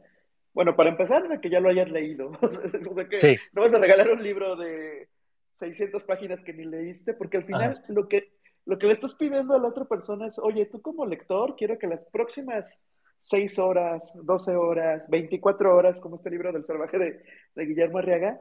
Bueno, 0.53 0.75
para 0.75 0.91
empezar, 0.91 1.27
de 1.27 1.41
que 1.41 1.49
ya 1.49 1.59
lo 1.59 1.69
hayas 1.69 1.89
leído. 1.89 2.31
que 3.09 3.37
no 3.53 3.63
vas 3.63 3.73
a 3.73 3.79
regalar 3.79 4.11
un 4.11 4.21
libro 4.21 4.55
de 4.55 5.09
600 5.55 6.03
páginas 6.03 6.43
que 6.43 6.53
ni 6.53 6.65
leíste, 6.65 7.13
porque 7.13 7.37
al 7.37 7.45
final 7.45 7.83
lo 7.87 8.07
que, 8.07 8.33
lo 8.65 8.77
que 8.77 8.85
le 8.85 8.93
estás 8.93 9.15
pidiendo 9.15 9.55
a 9.55 9.59
la 9.59 9.67
otra 9.67 9.85
persona 9.85 10.27
es, 10.27 10.37
oye, 10.37 10.67
tú 10.67 10.79
como 10.79 11.07
lector, 11.07 11.55
quiero 11.55 11.79
que 11.79 11.87
las 11.87 12.05
próximas 12.05 12.79
6 13.23 13.57
horas, 13.59 14.19
12 14.21 14.55
horas, 14.57 15.09
24 15.09 15.73
horas, 15.73 15.97
como 16.01 16.15
este 16.15 16.29
libro 16.29 16.51
del 16.51 16.65
salvaje 16.65 16.97
de, 16.97 17.65
Guillermo 17.65 17.99
Arriaga, 17.99 18.37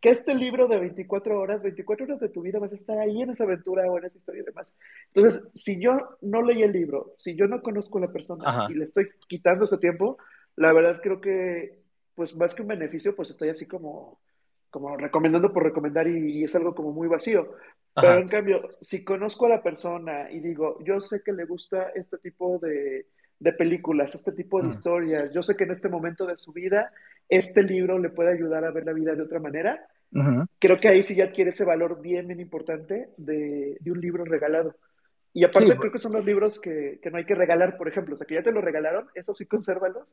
que 0.00 0.08
este 0.08 0.34
libro 0.34 0.66
de 0.66 0.78
24 0.78 1.38
horas, 1.38 1.62
24 1.62 2.06
horas 2.06 2.20
de 2.20 2.30
tu 2.30 2.40
vida 2.40 2.58
vas 2.58 2.72
a 2.72 2.76
estar 2.76 2.98
ahí 2.98 3.20
en 3.20 3.28
esa 3.28 3.44
aventura 3.44 3.82
o 3.86 3.98
en 3.98 4.06
esa 4.06 4.16
historia 4.16 4.40
y 4.40 4.46
demás. 4.46 4.74
Entonces, 5.12 5.46
si 5.52 5.78
yo 5.78 5.92
no 6.22 6.40
leí 6.40 6.62
el 6.62 6.72
libro, 6.72 7.12
si 7.18 7.36
yo 7.36 7.46
no 7.48 7.60
conozco 7.60 7.98
a 7.98 8.00
la 8.00 8.12
persona 8.12 8.66
y 8.70 8.74
le 8.74 8.84
estoy 8.84 9.10
quitando 9.28 9.66
ese 9.66 9.76
tiempo, 9.76 10.16
la 10.56 10.72
verdad 10.72 10.98
creo 11.02 11.20
que, 11.20 11.82
pues 12.14 12.34
más 12.34 12.54
que 12.54 12.62
un 12.62 12.68
beneficio, 12.68 13.14
pues 13.14 13.28
estoy 13.28 13.50
así 13.50 13.66
como, 13.66 14.20
como 14.70 14.96
recomendando 14.96 15.52
por 15.52 15.64
recomendar 15.64 16.08
y, 16.08 16.44
es 16.44 16.54
algo 16.56 16.74
como 16.74 16.92
muy 16.92 17.08
vacío. 17.08 17.56
Pero 17.94 18.20
en 18.20 18.28
cambio, 18.28 18.70
si 18.80 19.04
conozco 19.04 19.44
a 19.44 19.50
la 19.50 19.62
persona 19.62 20.30
y 20.30 20.40
digo, 20.40 20.78
yo 20.82 20.98
sé 20.98 21.22
que 21.22 21.34
le 21.34 21.44
gusta 21.44 21.90
este 21.94 22.16
tipo 22.16 22.58
de, 22.58 23.04
de 23.40 23.52
películas, 23.52 24.14
este 24.14 24.32
tipo 24.32 24.60
de 24.60 24.68
mm. 24.68 24.70
historias. 24.70 25.32
Yo 25.32 25.42
sé 25.42 25.56
que 25.56 25.64
en 25.64 25.72
este 25.72 25.88
momento 25.88 26.26
de 26.26 26.36
su 26.36 26.52
vida, 26.52 26.92
este 27.28 27.62
libro 27.62 27.98
le 27.98 28.10
puede 28.10 28.32
ayudar 28.32 28.64
a 28.64 28.70
ver 28.70 28.84
la 28.84 28.92
vida 28.92 29.14
de 29.14 29.22
otra 29.22 29.40
manera. 29.40 29.84
Creo 30.58 30.76
que 30.76 30.88
ahí 30.88 31.02
sí 31.02 31.14
ya 31.14 31.24
adquiere 31.24 31.50
ese 31.50 31.64
valor 31.64 32.00
bien, 32.00 32.26
bien 32.26 32.40
importante 32.40 33.10
de, 33.16 33.78
de 33.80 33.92
un 33.92 34.00
libro 34.00 34.24
regalado. 34.24 34.76
Y 35.32 35.44
aparte 35.44 35.76
creo 35.76 35.92
que 35.92 36.00
son 36.00 36.12
los 36.12 36.24
libros 36.24 36.58
que, 36.58 36.98
que, 37.00 37.10
no 37.10 37.18
hay 37.18 37.24
que 37.24 37.36
regalar, 37.36 37.76
por 37.76 37.86
ejemplo, 37.86 38.16
o 38.16 38.18
sea, 38.18 38.26
que 38.26 38.34
ya 38.34 38.42
te 38.42 38.50
lo 38.50 38.60
regalaron, 38.60 39.06
eso 39.14 39.32
sí 39.32 39.46
consérvalos. 39.46 40.12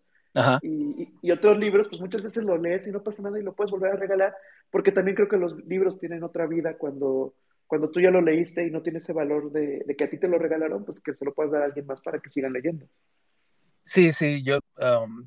Y, 0.62 1.10
y, 1.24 1.32
otros 1.32 1.58
libros, 1.58 1.88
pues 1.88 2.00
muchas 2.00 2.22
veces 2.22 2.44
lo 2.44 2.56
lees 2.58 2.86
y 2.88 2.92
no 2.92 3.02
pasa 3.02 3.24
nada 3.24 3.40
y 3.40 3.44
lo 3.44 3.54
puedes 3.54 3.72
volver 3.72 3.94
a 3.94 3.96
regalar, 3.96 4.36
porque 4.70 4.92
también 4.92 5.16
creo 5.16 5.28
que 5.28 5.38
los 5.38 5.58
libros 5.66 6.00
tienen 6.00 6.22
otra 6.22 6.46
vida 6.46 6.78
cuando, 6.78 7.34
cuando 7.68 7.90
tú 7.92 8.00
ya 8.00 8.12
lo 8.12 8.22
leíste 8.22 8.66
y 8.66 8.72
no 8.72 8.82
tiene 8.82 9.00
ese 9.00 9.14
valor 9.14 9.52
de, 9.52 9.84
de 9.86 9.96
que 9.96 10.06
a 10.06 10.10
ti 10.10 10.18
te 10.18 10.28
lo 10.28 10.40
regalaron, 10.40 10.86
pues 10.86 11.00
que 11.00 11.14
se 11.14 11.26
lo 11.26 11.34
puedas 11.34 11.52
dar 11.52 11.62
a 11.62 11.66
alguien 11.66 11.86
más 11.86 12.02
para 12.02 12.20
que 12.20 12.30
sigan 12.30 12.54
leyendo. 12.54 12.88
Sí, 13.88 14.12
sí, 14.12 14.44
yo 14.44 14.60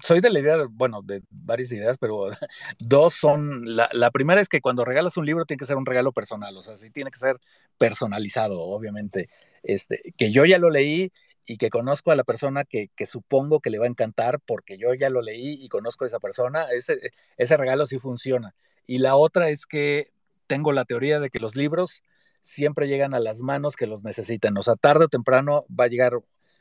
soy 0.02 0.20
de 0.20 0.28
la 0.28 0.38
idea, 0.38 0.56
bueno, 0.68 1.00
de 1.00 1.22
varias 1.30 1.72
ideas, 1.72 1.96
pero 1.96 2.28
dos 2.78 3.14
son, 3.14 3.74
la, 3.74 4.10
primera 4.10 4.38
es 4.38 4.50
que 4.50 4.60
cuando 4.60 4.84
regalas 4.84 5.16
un 5.16 5.24
libro 5.24 5.46
tiene 5.46 5.58
que 5.58 5.64
ser 5.64 5.78
un 5.78 5.86
regalo 5.86 6.12
personal, 6.12 6.54
o 6.54 6.60
sea, 6.60 6.76
sí 6.76 6.90
tiene 6.90 7.10
que 7.10 7.18
ser 7.18 7.38
personalizado, 7.78 8.60
obviamente, 8.60 9.30
este, 9.62 10.12
que 10.14 10.30
yo 10.30 10.44
ya 10.44 10.58
lo 10.58 10.68
leí 10.68 11.10
y 11.46 11.56
que 11.56 11.70
conozco 11.70 12.10
a 12.10 12.16
la 12.16 12.24
persona 12.24 12.64
que, 12.64 12.90
que, 12.94 13.06
supongo 13.06 13.60
que 13.60 13.70
le 13.70 13.78
va 13.78 13.86
a 13.86 13.88
encantar 13.88 14.40
porque 14.40 14.76
yo 14.76 14.92
ya 14.92 15.08
lo 15.08 15.22
leí 15.22 15.56
y 15.58 15.70
conozco 15.70 16.04
a 16.04 16.08
esa 16.08 16.20
persona, 16.20 16.64
ese, 16.70 17.12
ese 17.38 17.56
regalo 17.56 17.86
sí 17.86 17.98
funciona. 17.98 18.54
Y 18.86 18.98
la 18.98 19.16
otra 19.16 19.48
es 19.48 19.64
que 19.64 20.10
tengo 20.46 20.72
la 20.72 20.84
teoría 20.84 21.18
de 21.18 21.30
que 21.30 21.40
los 21.40 21.56
libros 21.56 22.02
siempre 22.40 22.88
llegan 22.88 23.14
a 23.14 23.20
las 23.20 23.42
manos 23.42 23.76
que 23.76 23.86
los 23.86 24.04
necesitan, 24.04 24.56
o 24.56 24.62
sea, 24.62 24.76
tarde 24.76 25.04
o 25.04 25.08
temprano 25.08 25.64
va 25.68 25.84
a 25.84 25.88
llegar 25.88 26.20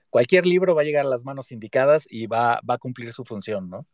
cualquier 0.10 0.46
libro 0.46 0.76
va 0.76 0.82
a 0.82 0.86
llegar 0.86 1.06
a 1.06 1.10
las 1.10 1.26
manos 1.26 1.52
indicadas 1.52 2.08
y 2.10 2.28
va, 2.28 2.60
va 2.68 2.76
a 2.76 2.80
cumplir 2.80 3.14
su 3.14 3.24
función, 3.24 3.70
¿no? 3.70 3.86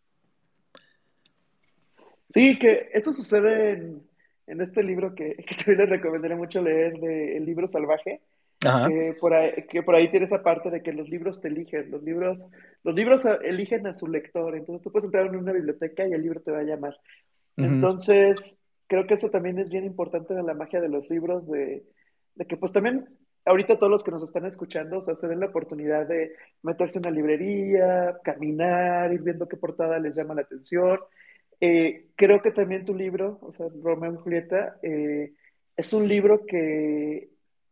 Sí, 2.33 2.57
que 2.57 2.89
eso 2.93 3.13
sucede 3.13 3.99
en, 4.47 4.61
este 4.61 4.83
libro 4.83 5.15
que, 5.15 5.35
que, 5.35 5.55
también 5.55 5.79
les 5.79 5.89
recomendaría 5.89 6.37
mucho 6.37 6.61
leer, 6.61 6.99
de 6.99 7.37
El 7.37 7.45
libro 7.45 7.67
salvaje, 7.69 8.21
Que, 8.59 9.15
por 9.19 9.33
ahí, 9.33 9.65
que 9.69 9.83
por 9.83 9.95
ahí 9.95 10.09
tiene 10.09 10.25
esa 10.25 10.41
parte 10.41 10.69
de 10.69 10.81
que 10.81 10.91
los 10.91 11.07
libros 11.07 11.39
te 11.39 11.49
eligen, 11.49 11.91
los 11.91 12.03
libros, 12.03 12.39
los 12.83 12.95
libros 12.95 13.23
eligen 13.43 13.85
a 13.87 13.95
su 13.95 14.07
lector, 14.07 14.55
entonces 14.55 14.83
tú 14.83 14.91
puedes 14.91 15.05
entrar 15.05 15.27
en 15.27 15.35
una 15.35 15.51
biblioteca 15.51 16.07
y 16.07 16.13
el 16.13 16.21
libro 16.21 16.41
te 16.41 16.51
va 16.51 16.59
a 16.59 16.63
llamar. 16.63 16.97
Entonces, 17.57 18.61
creo 18.87 19.07
que 19.07 19.15
eso 19.15 19.29
también 19.29 19.59
es 19.59 19.69
bien 19.69 19.85
importante 19.85 20.33
de 20.33 20.43
la 20.43 20.53
magia 20.53 20.81
de 20.81 20.89
los 20.89 21.09
libros, 21.09 21.47
de, 21.47 21.83
que 22.47 22.57
pues 22.57 22.71
también 22.71 23.07
ahorita 23.45 23.77
todos 23.77 23.91
los 23.91 24.03
que 24.03 24.11
nos 24.11 24.23
están 24.23 24.45
escuchando, 24.45 24.99
o 24.99 25.03
sea, 25.03 25.15
se 25.15 25.27
den 25.27 25.39
la 25.39 25.47
oportunidad 25.47 26.07
de 26.07 26.33
meterse 26.63 26.97
en 26.97 27.05
una 27.05 27.15
librería, 27.15 28.17
caminar, 28.23 29.13
ir 29.13 29.21
viendo 29.21 29.47
qué 29.47 29.57
portada 29.57 29.99
les 29.99 30.15
llama 30.15 30.35
la 30.35 30.41
atención. 30.41 30.99
Eh, 31.61 32.07
creo 32.15 32.41
que 32.41 32.51
también 32.51 32.85
tu 32.85 32.93
libro, 32.93 33.39
o 33.41 33.51
sea, 33.53 33.67
Romeo 33.81 34.13
y 34.13 34.17
Julieta, 34.17 34.77
eh, 34.81 35.33
es 35.77 35.93
un 35.93 36.07
libro 36.07 36.45
que 36.45 37.29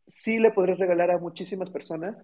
sí 0.07 0.39
le 0.39 0.51
podrías 0.51 0.79
regalar 0.79 1.11
a 1.11 1.17
muchísimas 1.17 1.69
personas 1.69 2.15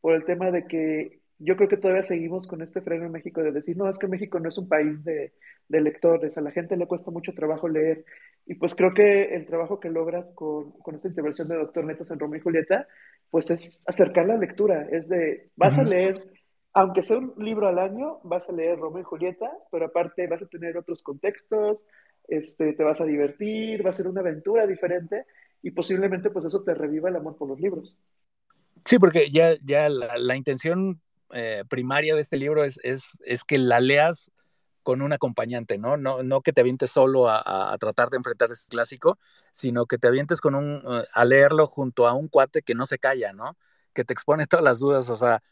por 0.00 0.14
el 0.14 0.24
tema 0.24 0.50
de 0.50 0.66
que 0.66 1.19
yo 1.40 1.56
creo 1.56 1.68
que 1.68 1.78
todavía 1.78 2.02
seguimos 2.02 2.46
con 2.46 2.60
este 2.60 2.82
freno 2.82 3.06
en 3.06 3.12
México 3.12 3.42
de 3.42 3.50
decir, 3.50 3.74
no, 3.76 3.88
es 3.88 3.98
que 3.98 4.06
México 4.06 4.38
no 4.38 4.50
es 4.50 4.58
un 4.58 4.68
país 4.68 5.02
de, 5.04 5.32
de 5.68 5.80
lectores, 5.80 6.36
a 6.36 6.42
la 6.42 6.50
gente 6.50 6.76
le 6.76 6.86
cuesta 6.86 7.10
mucho 7.10 7.32
trabajo 7.32 7.66
leer. 7.66 8.04
Y 8.46 8.56
pues 8.56 8.74
creo 8.74 8.92
que 8.92 9.34
el 9.34 9.46
trabajo 9.46 9.80
que 9.80 9.88
logras 9.88 10.30
con, 10.32 10.72
con 10.72 10.94
esta 10.94 11.08
intervención 11.08 11.48
de 11.48 11.56
Doctor 11.56 11.84
Netas 11.86 12.10
en 12.10 12.18
Romeo 12.18 12.40
y 12.40 12.42
Julieta, 12.42 12.86
pues 13.30 13.50
es 13.50 13.82
acercar 13.86 14.26
la 14.26 14.36
lectura, 14.36 14.86
es 14.90 15.08
de, 15.08 15.50
vas 15.56 15.78
a 15.78 15.84
leer, 15.84 16.20
aunque 16.74 17.02
sea 17.02 17.16
un 17.16 17.32
libro 17.38 17.68
al 17.68 17.78
año, 17.78 18.20
vas 18.22 18.50
a 18.50 18.52
leer 18.52 18.78
Romeo 18.78 19.00
y 19.00 19.04
Julieta, 19.04 19.50
pero 19.72 19.86
aparte 19.86 20.26
vas 20.26 20.42
a 20.42 20.48
tener 20.48 20.76
otros 20.76 21.02
contextos, 21.02 21.86
este, 22.28 22.74
te 22.74 22.84
vas 22.84 23.00
a 23.00 23.06
divertir, 23.06 23.84
va 23.84 23.90
a 23.90 23.94
ser 23.94 24.08
una 24.08 24.20
aventura 24.20 24.66
diferente 24.66 25.24
y 25.62 25.70
posiblemente 25.70 26.28
pues 26.28 26.44
eso 26.44 26.62
te 26.62 26.74
reviva 26.74 27.08
el 27.08 27.16
amor 27.16 27.36
por 27.38 27.48
los 27.48 27.60
libros. 27.60 27.96
Sí, 28.84 28.98
porque 28.98 29.30
ya, 29.30 29.56
ya 29.62 29.88
la, 29.88 30.18
la 30.18 30.36
intención 30.36 31.00
eh, 31.32 31.64
primaria 31.68 32.14
de 32.14 32.20
este 32.20 32.36
libro 32.36 32.64
es, 32.64 32.80
es, 32.82 33.16
es, 33.24 33.44
que 33.44 33.58
la 33.58 33.80
leas 33.80 34.30
con 34.82 35.02
un 35.02 35.12
acompañante, 35.12 35.78
¿no? 35.78 35.96
No, 35.96 36.22
no 36.22 36.42
que 36.42 36.52
te 36.52 36.60
avientes 36.60 36.90
solo 36.90 37.28
a, 37.28 37.72
a, 37.72 37.78
tratar 37.78 38.10
de 38.10 38.16
enfrentar 38.16 38.50
este 38.50 38.70
clásico, 38.70 39.18
sino 39.52 39.86
que 39.86 39.98
te 39.98 40.08
avientes 40.08 40.40
con 40.40 40.54
un, 40.54 40.86
uh, 40.86 41.04
a 41.12 41.24
leerlo 41.24 41.66
junto 41.66 42.08
a 42.08 42.14
un 42.14 42.28
cuate 42.28 42.62
que 42.62 42.74
no 42.74 42.86
se 42.86 42.98
calla, 42.98 43.32
¿no? 43.32 43.56
Que 43.92 44.04
te 44.04 44.12
expone 44.12 44.46
todas 44.48 44.64
las 44.64 44.78
dudas, 44.80 45.10
o 45.10 45.16
sea, 45.16 45.42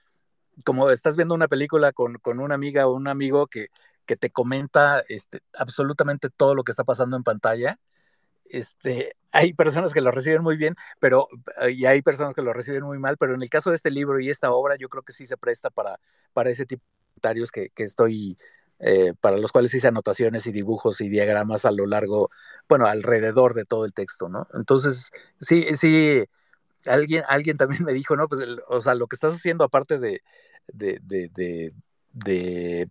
como 0.64 0.90
estás 0.90 1.16
viendo 1.16 1.34
una 1.34 1.48
película 1.48 1.92
con, 1.92 2.14
con 2.18 2.40
una 2.40 2.54
amiga 2.54 2.86
o 2.86 2.94
un 2.94 3.08
amigo 3.08 3.46
que, 3.46 3.68
que 4.06 4.16
te 4.16 4.30
comenta 4.30 5.04
este, 5.08 5.42
absolutamente 5.54 6.30
todo 6.30 6.54
lo 6.54 6.64
que 6.64 6.72
está 6.72 6.84
pasando 6.84 7.16
en 7.16 7.22
pantalla, 7.22 7.78
este, 8.50 9.14
hay 9.32 9.52
personas 9.54 9.92
que 9.94 10.00
lo 10.00 10.10
reciben 10.10 10.42
muy 10.42 10.56
bien, 10.56 10.74
pero 11.00 11.28
eh, 11.62 11.72
y 11.72 11.86
hay 11.86 12.02
personas 12.02 12.34
que 12.34 12.42
lo 12.42 12.52
reciben 12.52 12.84
muy 12.84 12.98
mal, 12.98 13.16
pero 13.18 13.34
en 13.34 13.42
el 13.42 13.50
caso 13.50 13.70
de 13.70 13.76
este 13.76 13.90
libro 13.90 14.20
y 14.20 14.30
esta 14.30 14.50
obra, 14.52 14.76
yo 14.76 14.88
creo 14.88 15.02
que 15.02 15.12
sí 15.12 15.26
se 15.26 15.36
presta 15.36 15.70
para, 15.70 15.98
para 16.32 16.50
ese 16.50 16.66
tipo 16.66 16.82
de 16.84 17.10
comentarios 17.14 17.50
que, 17.52 17.70
que 17.70 17.84
estoy, 17.84 18.38
eh, 18.80 19.14
para 19.20 19.36
los 19.38 19.52
cuales 19.52 19.74
hice 19.74 19.88
anotaciones 19.88 20.46
y 20.46 20.52
dibujos 20.52 21.00
y 21.00 21.08
diagramas 21.08 21.64
a 21.64 21.70
lo 21.72 21.86
largo, 21.86 22.30
bueno, 22.68 22.86
alrededor 22.86 23.54
de 23.54 23.64
todo 23.64 23.84
el 23.84 23.92
texto, 23.94 24.28
¿no? 24.28 24.46
Entonces, 24.54 25.10
sí, 25.40 25.66
sí, 25.74 26.24
alguien, 26.86 27.24
alguien 27.28 27.56
también 27.56 27.84
me 27.84 27.92
dijo, 27.92 28.16
¿no? 28.16 28.28
Pues, 28.28 28.40
o 28.68 28.80
sea, 28.80 28.94
lo 28.94 29.06
que 29.06 29.16
estás 29.16 29.34
haciendo 29.34 29.64
aparte 29.64 29.98
de, 29.98 30.22
de, 30.68 30.98
de, 31.02 31.28
de, 31.30 31.72
de 32.12 32.88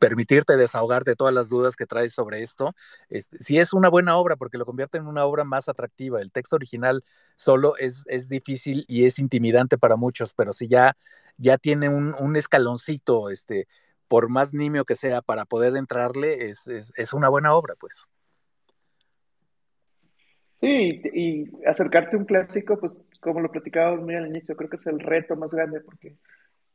permitirte 0.00 0.56
desahogarte 0.56 1.14
todas 1.14 1.32
las 1.32 1.48
dudas 1.50 1.76
que 1.76 1.86
traes 1.86 2.12
sobre 2.12 2.42
esto. 2.42 2.74
Este, 3.10 3.38
si 3.38 3.58
es 3.58 3.72
una 3.72 3.88
buena 3.88 4.16
obra, 4.16 4.34
porque 4.34 4.58
lo 4.58 4.64
convierte 4.64 4.98
en 4.98 5.06
una 5.06 5.24
obra 5.24 5.44
más 5.44 5.68
atractiva. 5.68 6.20
El 6.20 6.32
texto 6.32 6.56
original 6.56 7.04
solo 7.36 7.76
es, 7.76 8.04
es 8.08 8.28
difícil 8.28 8.84
y 8.88 9.04
es 9.04 9.18
intimidante 9.18 9.78
para 9.78 9.96
muchos, 9.96 10.34
pero 10.34 10.52
si 10.52 10.66
ya, 10.68 10.96
ya 11.36 11.58
tiene 11.58 11.88
un, 11.88 12.14
un 12.18 12.34
escaloncito, 12.34 13.28
este, 13.28 13.68
por 14.08 14.30
más 14.30 14.54
nimio 14.54 14.84
que 14.84 14.94
sea, 14.94 15.20
para 15.20 15.44
poder 15.44 15.76
entrarle, 15.76 16.48
es, 16.48 16.66
es, 16.66 16.92
es 16.96 17.12
una 17.12 17.28
buena 17.28 17.54
obra, 17.54 17.74
pues. 17.78 18.06
Sí, 20.62 21.02
y 21.14 21.66
acercarte 21.66 22.16
a 22.16 22.18
un 22.18 22.24
clásico, 22.24 22.78
pues 22.78 22.98
como 23.20 23.40
lo 23.40 23.50
platicábamos 23.50 24.02
muy 24.02 24.14
al 24.14 24.26
inicio, 24.26 24.56
creo 24.56 24.70
que 24.70 24.76
es 24.76 24.86
el 24.86 24.98
reto 24.98 25.36
más 25.36 25.52
grande, 25.52 25.80
porque 25.80 26.16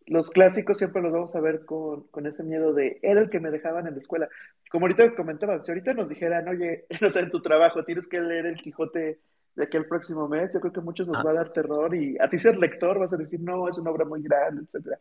los 0.08 0.30
clásicos 0.30 0.78
siempre 0.78 1.01
los 1.01 1.12
vamos 1.12 1.36
a 1.36 1.39
ver 1.39 1.66
con, 1.66 2.03
con, 2.08 2.28
ese 2.28 2.43
miedo 2.43 2.74
de, 2.74 2.99
era 3.01 3.22
el 3.22 3.30
que 3.30 3.39
me 3.39 3.51
dejaban 3.51 3.88
en 3.88 3.93
la 3.93 3.99
escuela. 3.99 4.30
Como 4.70 4.86
ahorita 4.86 5.16
comentaban, 5.16 5.64
si 5.64 5.72
ahorita 5.72 5.93
nos 5.93 6.10
dijeran, 6.10 6.47
oye, 6.47 6.86
no 7.01 7.10
sé, 7.10 7.22
en 7.22 7.32
tu 7.32 7.41
trabajo 7.41 7.84
tienes 7.84 8.08
que 8.08 8.20
leer 8.20 8.45
el 8.45 8.62
Quijote 8.62 9.20
de 9.56 9.64
aquí 9.64 9.78
al 9.78 9.86
próximo 9.86 10.28
mes, 10.28 10.53
yo 10.53 10.60
creo 10.60 10.74
que 10.74 10.80
a 10.82 10.84
muchos 10.84 11.08
nos 11.08 11.18
ah. 11.18 11.24
va 11.24 11.32
a 11.32 11.36
dar 11.36 11.53
terror 11.53 11.95
y 11.95 12.18
así 12.20 12.38
ser 12.38 12.58
lector 12.58 12.99
vas 12.99 13.14
a 13.14 13.18
decir, 13.18 13.39
no, 13.39 13.70
es 13.70 13.78
una 13.78 13.91
obra 13.91 14.06
muy 14.06 14.22
grande, 14.22 14.64
etcétera. 14.64 14.99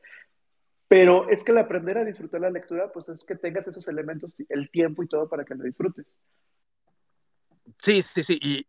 Pero 0.86 1.28
es 1.28 1.42
que 1.42 1.52
el 1.52 1.58
aprender 1.58 1.98
a 1.98 2.04
disfrutar 2.04 2.40
la 2.40 2.50
lectura, 2.50 2.92
pues 2.92 3.08
es 3.08 3.24
que 3.24 3.34
tengas 3.34 3.66
esos 3.66 3.88
elementos, 3.88 4.36
el 4.48 4.70
tiempo 4.70 5.02
y 5.02 5.08
todo 5.08 5.28
para 5.28 5.44
que 5.44 5.54
lo 5.54 5.64
disfrutes. 5.64 6.14
Sí, 7.78 8.02
sí, 8.02 8.22
sí. 8.22 8.38
Y, 8.42 8.66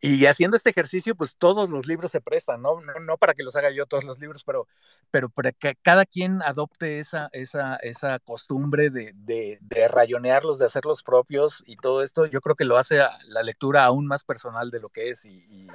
y, 0.00 0.26
haciendo 0.26 0.56
este 0.56 0.70
ejercicio, 0.70 1.14
pues 1.14 1.36
todos 1.36 1.70
los 1.70 1.86
libros 1.86 2.10
se 2.10 2.20
prestan, 2.20 2.62
¿no? 2.62 2.80
¿no? 2.80 3.16
Para 3.18 3.34
que 3.34 3.42
los 3.42 3.56
haga 3.56 3.70
yo 3.70 3.86
todos 3.86 4.04
los 4.04 4.18
libros, 4.20 4.42
pero, 4.44 4.66
pero 5.10 5.28
para 5.28 5.52
que 5.52 5.76
cada 5.82 6.06
quien 6.06 6.42
adopte 6.42 6.98
esa, 6.98 7.28
esa, 7.32 7.76
esa 7.76 8.18
costumbre 8.18 8.90
de, 8.90 9.12
de, 9.14 9.58
de, 9.60 9.88
rayonearlos, 9.88 10.58
de 10.58 10.66
hacerlos 10.66 11.02
propios 11.02 11.62
y 11.66 11.76
todo 11.76 12.02
esto, 12.02 12.26
yo 12.26 12.40
creo 12.40 12.56
que 12.56 12.64
lo 12.64 12.78
hace 12.78 13.00
la 13.28 13.42
lectura 13.42 13.84
aún 13.84 14.06
más 14.06 14.24
personal 14.24 14.70
de 14.70 14.80
lo 14.80 14.88
que 14.88 15.10
es 15.10 15.24
y, 15.24 15.68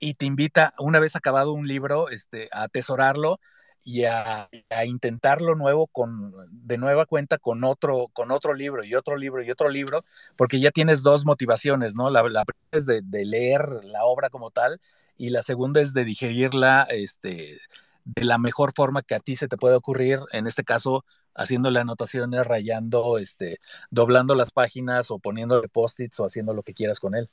y, 0.00 0.14
te 0.14 0.26
invita, 0.26 0.74
una 0.78 0.98
vez 0.98 1.16
acabado 1.16 1.52
un 1.52 1.68
libro, 1.68 2.08
este, 2.08 2.48
a 2.52 2.64
atesorarlo 2.64 3.40
y 3.84 4.04
a, 4.06 4.48
intentar 4.86 5.42
lo 5.42 5.54
nuevo 5.54 5.86
con, 5.86 6.32
de 6.50 6.78
nueva 6.78 7.04
cuenta 7.04 7.36
con 7.38 7.64
otro, 7.64 8.08
con 8.14 8.30
otro 8.30 8.54
libro 8.54 8.82
y 8.82 8.94
otro 8.94 9.16
libro 9.16 9.42
y 9.42 9.50
otro 9.50 9.68
libro, 9.68 10.04
porque 10.36 10.58
ya 10.58 10.70
tienes 10.70 11.02
dos 11.02 11.26
motivaciones, 11.26 11.94
¿no? 11.94 12.08
La, 12.08 12.22
primera 12.22 12.46
es 12.72 12.86
de, 12.86 13.02
leer 13.24 13.84
la 13.84 14.04
obra 14.04 14.30
como 14.30 14.50
tal 14.50 14.80
y 15.18 15.28
la 15.30 15.42
segunda 15.42 15.82
es 15.82 15.92
de 15.92 16.04
digerirla 16.04 16.86
este, 16.88 17.60
de 18.04 18.24
la 18.24 18.38
mejor 18.38 18.72
forma 18.74 19.02
que 19.02 19.14
a 19.14 19.20
ti 19.20 19.36
se 19.36 19.48
te 19.48 19.58
puede 19.58 19.76
ocurrir, 19.76 20.20
en 20.32 20.46
este 20.46 20.64
caso 20.64 21.04
haciéndole 21.34 21.80
anotaciones, 21.80 22.46
rayando, 22.46 23.18
este, 23.18 23.58
doblando 23.90 24.34
las 24.34 24.50
páginas 24.50 25.10
o 25.10 25.18
poniéndole 25.18 25.68
post-its 25.68 26.20
o 26.20 26.24
haciendo 26.24 26.54
lo 26.54 26.62
que 26.62 26.74
quieras 26.74 27.00
con 27.00 27.14
él. 27.14 27.28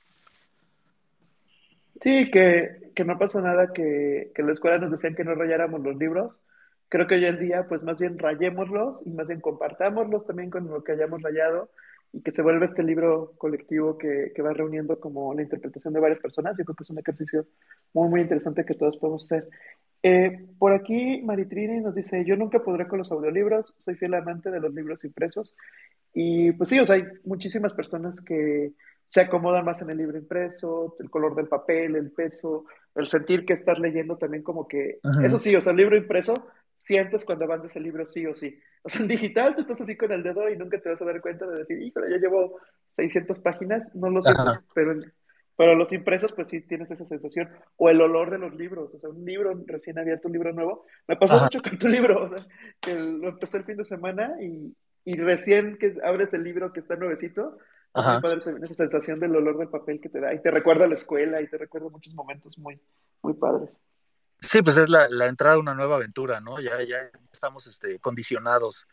Sí, 2.02 2.32
que, 2.32 2.92
que 2.96 3.06
no 3.06 3.18
pasa 3.18 3.42
nada 3.42 3.72
que, 3.74 4.32
que 4.34 4.42
en 4.42 4.48
la 4.48 4.54
escuela 4.54 4.80
nos 4.80 4.92
decían 4.92 5.16
que 5.16 5.24
no 5.24 5.36
rayáramos 5.36 5.82
los 5.82 5.96
libros. 5.98 6.42
Creo 6.90 7.08
que 7.08 7.16
hoy 7.16 7.26
en 7.26 7.40
día, 7.40 7.68
pues 7.70 7.84
más 7.84 8.00
bien 8.00 8.18
rayémoslos 8.18 9.02
y 9.06 9.12
más 9.12 9.28
bien 9.28 9.40
compartámoslos 9.40 10.26
también 10.26 10.50
con 10.50 10.68
lo 10.68 10.84
que 10.84 10.94
hayamos 10.94 11.22
rayado 11.22 11.70
y 12.12 12.22
que 12.22 12.32
se 12.32 12.42
vuelva 12.42 12.66
este 12.66 12.84
libro 12.84 13.34
colectivo 13.38 13.98
que, 13.98 14.34
que 14.36 14.42
va 14.42 14.52
reuniendo 14.54 15.00
como 15.00 15.34
la 15.34 15.44
interpretación 15.44 15.94
de 15.94 16.00
varias 16.02 16.20
personas. 16.20 16.58
Yo 16.58 16.66
creo 16.66 16.76
que 16.76 16.84
es 16.84 16.90
un 16.90 17.00
ejercicio 17.00 17.46
muy, 17.94 18.10
muy 18.10 18.22
interesante 18.22 18.66
que 18.66 18.74
todos 18.74 18.98
podemos 18.98 19.24
hacer. 19.24 19.48
Eh, 20.04 20.48
por 20.58 20.74
aquí 20.74 21.22
Maritrini 21.24 21.80
nos 21.80 21.94
dice, 21.94 22.26
yo 22.26 22.36
nunca 22.36 22.64
podré 22.64 22.88
con 22.88 22.98
los 22.98 23.12
audiolibros, 23.12 23.74
soy 23.78 23.96
fiel 23.96 24.16
amante 24.16 24.50
de 24.50 24.60
los 24.60 24.74
libros 24.74 25.04
impresos. 25.06 25.56
Y 26.14 26.52
pues 26.54 26.70
sí, 26.70 26.80
o 26.80 26.86
sea, 26.86 26.96
hay 26.96 27.04
muchísimas 27.24 27.74
personas 27.74 28.20
que, 28.22 28.74
se 29.12 29.20
acomodan 29.20 29.66
más 29.66 29.82
en 29.82 29.90
el 29.90 29.98
libro 29.98 30.18
impreso, 30.18 30.96
el 30.98 31.10
color 31.10 31.36
del 31.36 31.50
papel, 31.50 31.98
el 31.98 32.12
peso, 32.12 32.64
el 32.96 33.08
sentir 33.08 33.46
que 33.46 33.52
estás 33.52 33.78
leyendo 33.78 34.18
también 34.18 34.42
como 34.42 34.66
que, 34.66 35.00
eso 35.22 35.38
sí, 35.38 35.54
o 35.54 35.62
sea, 35.62 35.72
el 35.72 35.80
libro 35.80 35.98
impreso, 35.98 36.48
sientes 36.78 37.26
cuando 37.26 37.44
avances 37.44 37.76
el 37.76 37.84
libro 37.84 38.08
sí 38.08 38.26
o 38.26 38.34
sí. 38.34 38.58
O 38.84 38.90
sea, 38.90 39.02
en 39.02 39.10
digital 39.10 39.54
tú 39.54 39.62
estás 39.62 39.82
así 39.82 39.98
con 39.98 40.14
el 40.14 40.24
dedo 40.24 40.50
y 40.50 40.56
nunca 40.56 40.80
te 40.80 40.90
vas 40.90 41.02
a 41.02 41.06
dar 41.06 41.20
cuenta 41.20 41.46
de 41.46 41.58
decir, 41.58 41.82
híjole, 41.82 42.10
ya 42.10 42.20
llevo 42.20 42.58
600 42.92 43.42
páginas, 43.42 43.94
no 43.96 44.10
lo 44.10 44.24
sé, 44.24 44.32
pero, 44.74 44.98
pero 45.58 45.76
los 45.76 45.92
impresos 45.92 46.32
pues 46.32 46.48
sí 46.48 46.62
tienes 46.62 46.90
esa 46.90 47.04
sensación. 47.04 47.50
O 47.76 47.90
el 47.90 48.00
olor 48.00 48.32
de 48.32 48.38
los 48.38 48.56
libros, 48.56 48.94
o 48.94 49.00
sea, 49.00 49.10
un 49.10 49.26
libro 49.26 49.54
recién 49.68 50.00
abierto, 50.00 50.30
un 50.30 50.34
libro 50.34 50.54
nuevo. 50.54 50.86
Me 51.06 51.18
pasó 51.18 51.38
mucho 51.42 51.62
con 51.62 51.78
tu 51.78 51.90
libro, 51.90 52.24
o 52.24 52.30
sea, 52.30 52.48
que 52.80 52.96
lo 52.96 53.28
empecé 53.28 53.58
el 53.58 53.66
fin 53.66 53.76
de 53.76 53.84
semana 53.84 54.42
y, 54.42 54.74
y 55.04 55.16
recién 55.16 55.78
que 55.78 55.98
abres 56.02 56.34
el 56.34 56.46
libro 56.46 56.72
que 56.72 56.80
está 56.80 56.96
nuevecito, 56.96 57.58
Ajá. 57.94 58.22
esa 58.26 58.74
sensación 58.74 59.20
del 59.20 59.36
olor 59.36 59.58
del 59.58 59.68
papel 59.68 60.00
que 60.00 60.10
te 60.10 60.22
da 60.22 60.34
y 60.34 60.42
te 60.42 60.50
recuerda 60.50 60.86
a 60.86 60.88
la 60.88 60.94
escuela 60.94 61.42
y 61.42 61.48
te 61.48 61.58
recuerda 61.58 61.90
muchos 61.90 62.14
momentos 62.14 62.58
muy, 62.58 62.80
muy 63.22 63.34
padres. 63.34 63.70
Sí, 64.40 64.62
pues 64.62 64.78
es 64.78 64.90
la, 64.90 65.08
la 65.10 65.28
entrada 65.28 65.56
a 65.56 65.60
una 65.60 65.76
nueva 65.76 65.98
aventura, 65.98 66.40
¿no? 66.40 66.60
Ya, 66.60 66.82
ya 66.84 67.12
estamos 67.32 67.68
este, 67.68 68.00
condicionados. 68.00 68.88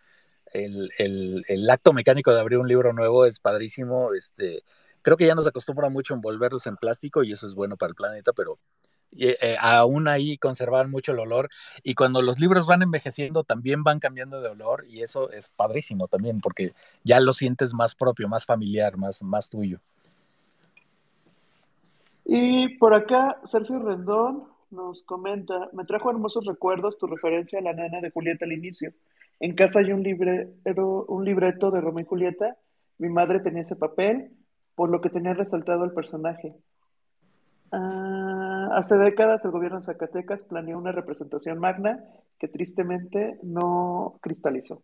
El, 0.52 0.90
el, 0.98 1.44
el, 1.48 1.70
acto 1.70 1.92
mecánico 1.92 2.32
de 2.32 2.40
abrir 2.40 2.58
un 2.58 2.68
libro 2.68 2.92
nuevo 2.92 3.24
es 3.24 3.38
padrísimo. 3.38 4.12
Este, 4.14 4.62
creo 5.02 5.16
que 5.16 5.26
ya 5.26 5.34
nos 5.34 5.46
acostumbra 5.46 5.88
mucho 5.88 6.14
envolverlos 6.14 6.66
en 6.66 6.76
plástico 6.76 7.22
y 7.22 7.32
eso 7.32 7.46
es 7.46 7.54
bueno 7.54 7.76
para 7.76 7.90
el 7.90 7.94
planeta, 7.94 8.32
pero 8.32 8.58
eh, 9.16 9.56
aún 9.60 10.06
ahí 10.06 10.36
conservar 10.36 10.88
mucho 10.88 11.12
el 11.12 11.20
olor 11.20 11.48
y 11.82 11.94
cuando 11.94 12.20
los 12.20 12.38
libros 12.38 12.66
van 12.66 12.82
envejeciendo 12.82 13.42
también 13.42 13.82
van 13.82 14.00
cambiando 14.00 14.40
de 14.40 14.50
olor 14.50 14.84
y 14.88 15.02
eso 15.02 15.30
es 15.30 15.48
padrísimo 15.48 16.08
también 16.08 16.40
porque 16.40 16.72
ya 17.04 17.18
lo 17.20 17.32
sientes 17.32 17.74
más 17.74 17.94
propio, 17.94 18.28
más 18.28 18.44
familiar, 18.44 18.96
más, 18.96 19.22
más 19.22 19.48
tuyo. 19.48 19.80
Y 22.24 22.76
por 22.76 22.92
acá 22.92 23.40
Sergio 23.42 23.78
Rendón 23.78 24.44
nos 24.70 25.02
comenta, 25.02 25.70
me 25.72 25.84
trajo 25.84 26.10
hermosos 26.10 26.44
recuerdos 26.44 26.98
tu 26.98 27.06
referencia 27.06 27.58
a 27.58 27.62
la 27.62 27.72
nana 27.72 28.02
de 28.02 28.10
Julieta 28.10 28.44
al 28.44 28.52
inicio. 28.52 28.92
En 29.40 29.54
casa 29.54 29.78
hay 29.78 29.92
un, 29.92 30.02
librero, 30.02 31.06
un 31.06 31.24
libreto 31.24 31.70
de 31.70 31.80
Romeo 31.80 32.04
y 32.04 32.06
Julieta, 32.06 32.56
mi 32.98 33.08
madre 33.08 33.40
tenía 33.40 33.62
ese 33.62 33.76
papel, 33.76 34.32
por 34.74 34.90
lo 34.90 35.00
que 35.00 35.10
tenía 35.10 35.32
resaltado 35.32 35.84
el 35.84 35.92
personaje. 35.92 36.54
Ah, 37.72 37.97
hace 38.72 38.96
décadas 38.96 39.44
el 39.44 39.50
gobierno 39.50 39.78
de 39.78 39.86
Zacatecas 39.86 40.40
planeó 40.48 40.78
una 40.78 40.92
representación 40.92 41.58
magna 41.58 42.04
que 42.38 42.48
tristemente 42.48 43.38
no 43.42 44.18
cristalizó. 44.20 44.82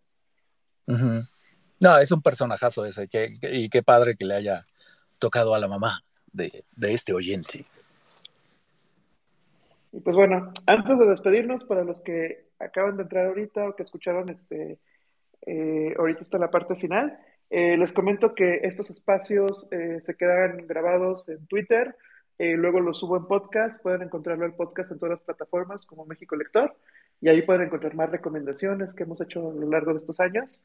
No, 0.87 1.99
es 1.99 2.12
un 2.12 2.22
personajazo 2.22 2.85
ese, 2.85 3.09
y 3.43 3.68
qué 3.68 3.82
padre 3.82 4.16
que 4.16 4.24
le 4.24 4.35
haya 4.35 4.66
tocado 5.18 5.55
a 5.55 5.59
la 5.59 5.68
mamá 5.68 6.03
de, 6.32 6.64
este 6.80 7.12
oyente. 7.12 7.64
Y 9.93 10.01
pues 10.01 10.16
bueno, 10.16 10.53
antes 10.66 10.99
de 10.99 11.07
despedirnos, 11.07 11.64
para 11.64 11.85
los 11.85 12.01
que 12.01 12.47
acaban 12.59 12.97
de 12.97 13.05
entrar 13.05 13.26
ahorita 13.26 13.68
o 13.68 13.76
que 13.76 13.85
escucharon 13.85 14.28
este, 14.28 14.78
eh, 15.47 15.95
ahorita 15.97 16.20
está 16.20 16.39
la 16.39 16.51
parte 16.51 16.74
final, 16.74 17.18
eh, 17.51 17.76
les 17.76 17.93
comento 17.93 18.35
que 18.35 18.61
estos 18.62 18.91
espacios 18.91 19.68
eh, 19.70 20.01
se 20.03 20.16
quedan 20.16 20.66
grabados 20.66 21.28
en 21.28 21.47
Twitter, 21.47 21.97
eh, 22.39 22.55
luego 22.57 22.80
lo 22.80 22.93
subo 22.93 23.16
en 23.16 23.26
podcast, 23.26 23.82
pueden 23.82 24.03
encontrarlo 24.03 24.45
el 24.45 24.55
podcast 24.55 24.91
en 24.91 24.99
todas 24.99 25.18
las 25.18 25.24
plataformas 25.24 25.87
como 25.87 26.05
México 26.05 26.35
Lector 26.35 26.76
y 27.20 27.28
ahí 27.28 27.43
pueden 27.43 27.62
encontrar 27.62 27.95
más 27.95 28.11
recomendaciones 28.11 28.95
que 28.95 29.05
hemos 29.05 29.20
hecho 29.20 29.51
a 29.51 29.55
lo 29.55 29.68
largo 29.70 29.93
de 29.93 29.99
estos 29.99 30.20
años. 30.20 30.61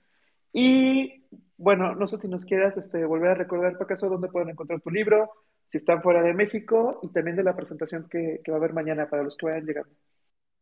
Y 0.51 1.25
bueno, 1.57 1.93
no 1.93 2.07
sé 2.07 2.17
si 2.17 2.27
nos 2.27 2.43
quieras 2.45 2.75
este, 2.77 3.05
volver 3.05 3.31
a 3.31 3.35
recordar, 3.35 3.73
por 3.73 3.83
acaso, 3.83 4.09
dónde 4.09 4.29
pueden 4.29 4.49
encontrar 4.49 4.81
tu 4.81 4.89
libro, 4.89 5.31
si 5.71 5.77
están 5.77 6.01
fuera 6.01 6.23
de 6.23 6.33
México 6.33 6.99
y 7.03 7.09
también 7.09 7.35
de 7.37 7.43
la 7.43 7.55
presentación 7.55 8.07
que, 8.09 8.41
va 8.49 8.55
a 8.55 8.57
haber 8.57 8.73
mañana 8.73 9.07
para 9.07 9.23
los 9.23 9.37
que 9.37 9.45
vayan 9.45 9.65
llegando. 9.65 9.91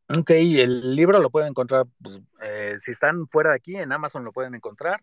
Ok, 0.09 0.31
el 0.31 0.95
libro 0.95 1.19
lo 1.19 1.29
pueden 1.29 1.49
encontrar, 1.49 1.85
pues, 2.01 2.19
eh, 2.41 2.75
si 2.79 2.91
están 2.91 3.27
fuera 3.27 3.51
de 3.51 3.55
aquí, 3.55 3.75
en 3.75 3.91
Amazon 3.91 4.23
lo 4.25 4.31
pueden 4.31 4.55
encontrar 4.55 5.01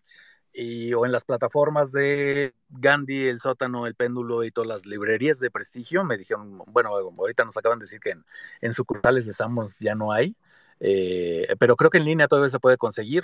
y, 0.55 0.93
o 0.93 1.05
en 1.05 1.11
las 1.11 1.25
plataformas 1.25 1.91
de 1.91 2.53
Gandhi, 2.69 3.27
El 3.27 3.39
Sótano, 3.39 3.87
El 3.87 3.95
Péndulo 3.95 4.43
y 4.43 4.51
todas 4.51 4.67
las 4.67 4.85
librerías 4.85 5.39
de 5.39 5.51
prestigio. 5.51 6.03
Me 6.03 6.17
dijeron, 6.17 6.59
bueno, 6.67 6.89
ahorita 6.89 7.43
nos 7.43 7.57
acaban 7.57 7.79
de 7.79 7.83
decir 7.83 7.99
que 7.99 8.11
en, 8.11 8.25
en 8.61 8.73
sucursales 8.73 9.25
de 9.25 9.33
Samos 9.33 9.79
ya 9.79 9.95
no 9.95 10.11
hay, 10.11 10.35
eh, 10.79 11.47
pero 11.59 11.75
creo 11.75 11.89
que 11.89 11.97
en 11.97 12.05
línea 12.05 12.27
todavía 12.27 12.49
se 12.49 12.59
puede 12.59 12.77
conseguir. 12.77 13.23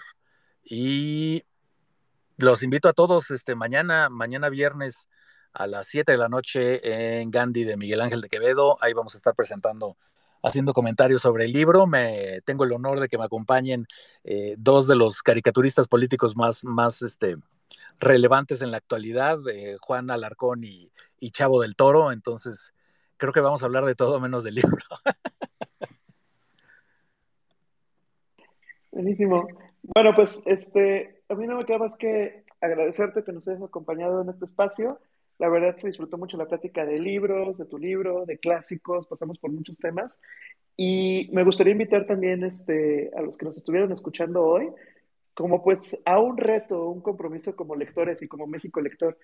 Y 0.64 1.44
los 2.38 2.64
invito 2.64 2.90
a 2.90 2.94
todos 2.94 3.32
este, 3.32 3.56
mañana, 3.56 4.10
mañana 4.10 4.50
viernes 4.50 5.08
a 5.54 5.68
las 5.68 5.88
7 5.88 6.12
de 6.12 6.18
la 6.18 6.30
noche 6.30 7.22
en 7.22 7.32
Gandhi 7.32 7.64
de 7.64 7.78
Miguel 7.78 8.02
Ángel 8.02 8.22
de 8.22 8.30
Quevedo. 8.30 8.78
Ahí 8.82 8.94
vamos 8.94 9.16
a 9.16 9.18
estar 9.18 9.36
presentando 9.36 9.98
haciendo 10.44 10.74
comentarios 10.74 11.22
sobre 11.22 11.46
el 11.46 11.54
libro. 11.54 11.88
Me 11.88 12.42
tengo 12.46 12.64
el 12.64 12.74
honor 12.74 13.00
de 13.00 13.08
que 13.08 13.18
me 13.18 13.26
acompañen 13.26 13.86
eh, 14.24 14.56
dos 14.58 14.88
de 14.88 14.96
los 14.96 15.22
caricaturistas 15.24 15.88
políticos 15.88 16.36
más, 16.36 16.66
más 16.66 17.02
este, 17.02 17.38
relevantes 18.00 18.62
en 18.62 18.72
la 18.72 18.78
actualidad, 18.78 19.38
eh, 19.50 19.78
Juan 19.80 20.10
Alarcón 20.10 20.64
y, 20.64 20.92
Chavo 21.32 21.62
del 21.62 21.76
Toro. 21.76 22.12
Entonces, 22.12 22.74
creo 23.18 23.32
que 23.32 23.40
vamos 23.40 23.62
a 23.62 23.66
hablar 23.66 23.86
de 23.86 23.96
todo 23.96 24.20
menos 24.20 24.44
del 24.44 24.56
libro. 24.56 24.84
Buenísimo. 28.92 29.48
Bueno, 29.84 30.14
pues 30.16 30.44
este, 30.46 31.24
a 31.30 31.36
mí 31.36 31.48
no 31.48 31.58
me 31.58 31.66
queda 31.66 31.78
más 31.78 31.96
que 31.96 32.44
agradecerte 32.60 33.24
que 33.24 33.32
nos 33.32 33.48
hayas 33.48 33.64
acompañado 33.64 34.22
en 34.22 34.30
este 34.30 34.46
espacio. 34.46 35.00
La 35.42 35.50
verdad 35.50 35.76
se 35.76 35.88
disfrutó 35.88 36.20
mucho 36.20 36.38
la 36.38 36.46
plática 36.46 36.86
de 36.86 37.00
libros, 37.00 37.58
de 37.58 37.66
tu 37.66 37.80
libro, 37.80 38.28
de 38.28 38.38
clásicos, 38.38 39.08
pasamos 39.08 39.40
por 39.40 39.52
muchos 39.52 39.76
temas. 39.80 40.22
Y 40.78 41.32
me 41.34 41.44
gustaría 41.44 41.72
invitar 41.72 42.04
también 42.04 42.44
este, 42.44 43.10
a 43.18 43.24
los 43.24 43.38
que 43.38 43.46
nos 43.46 43.58
estuvieron 43.58 43.92
escuchando 43.92 44.44
hoy, 44.44 44.70
como 45.34 45.64
pues 45.64 45.98
a 46.06 46.20
un 46.20 46.38
reto, 46.38 46.86
un 46.90 47.02
compromiso 47.02 47.56
como 47.56 47.76
lectores 47.76 48.22
y 48.22 48.28
como 48.28 48.46
México 48.46 48.82
lector, 48.82 49.18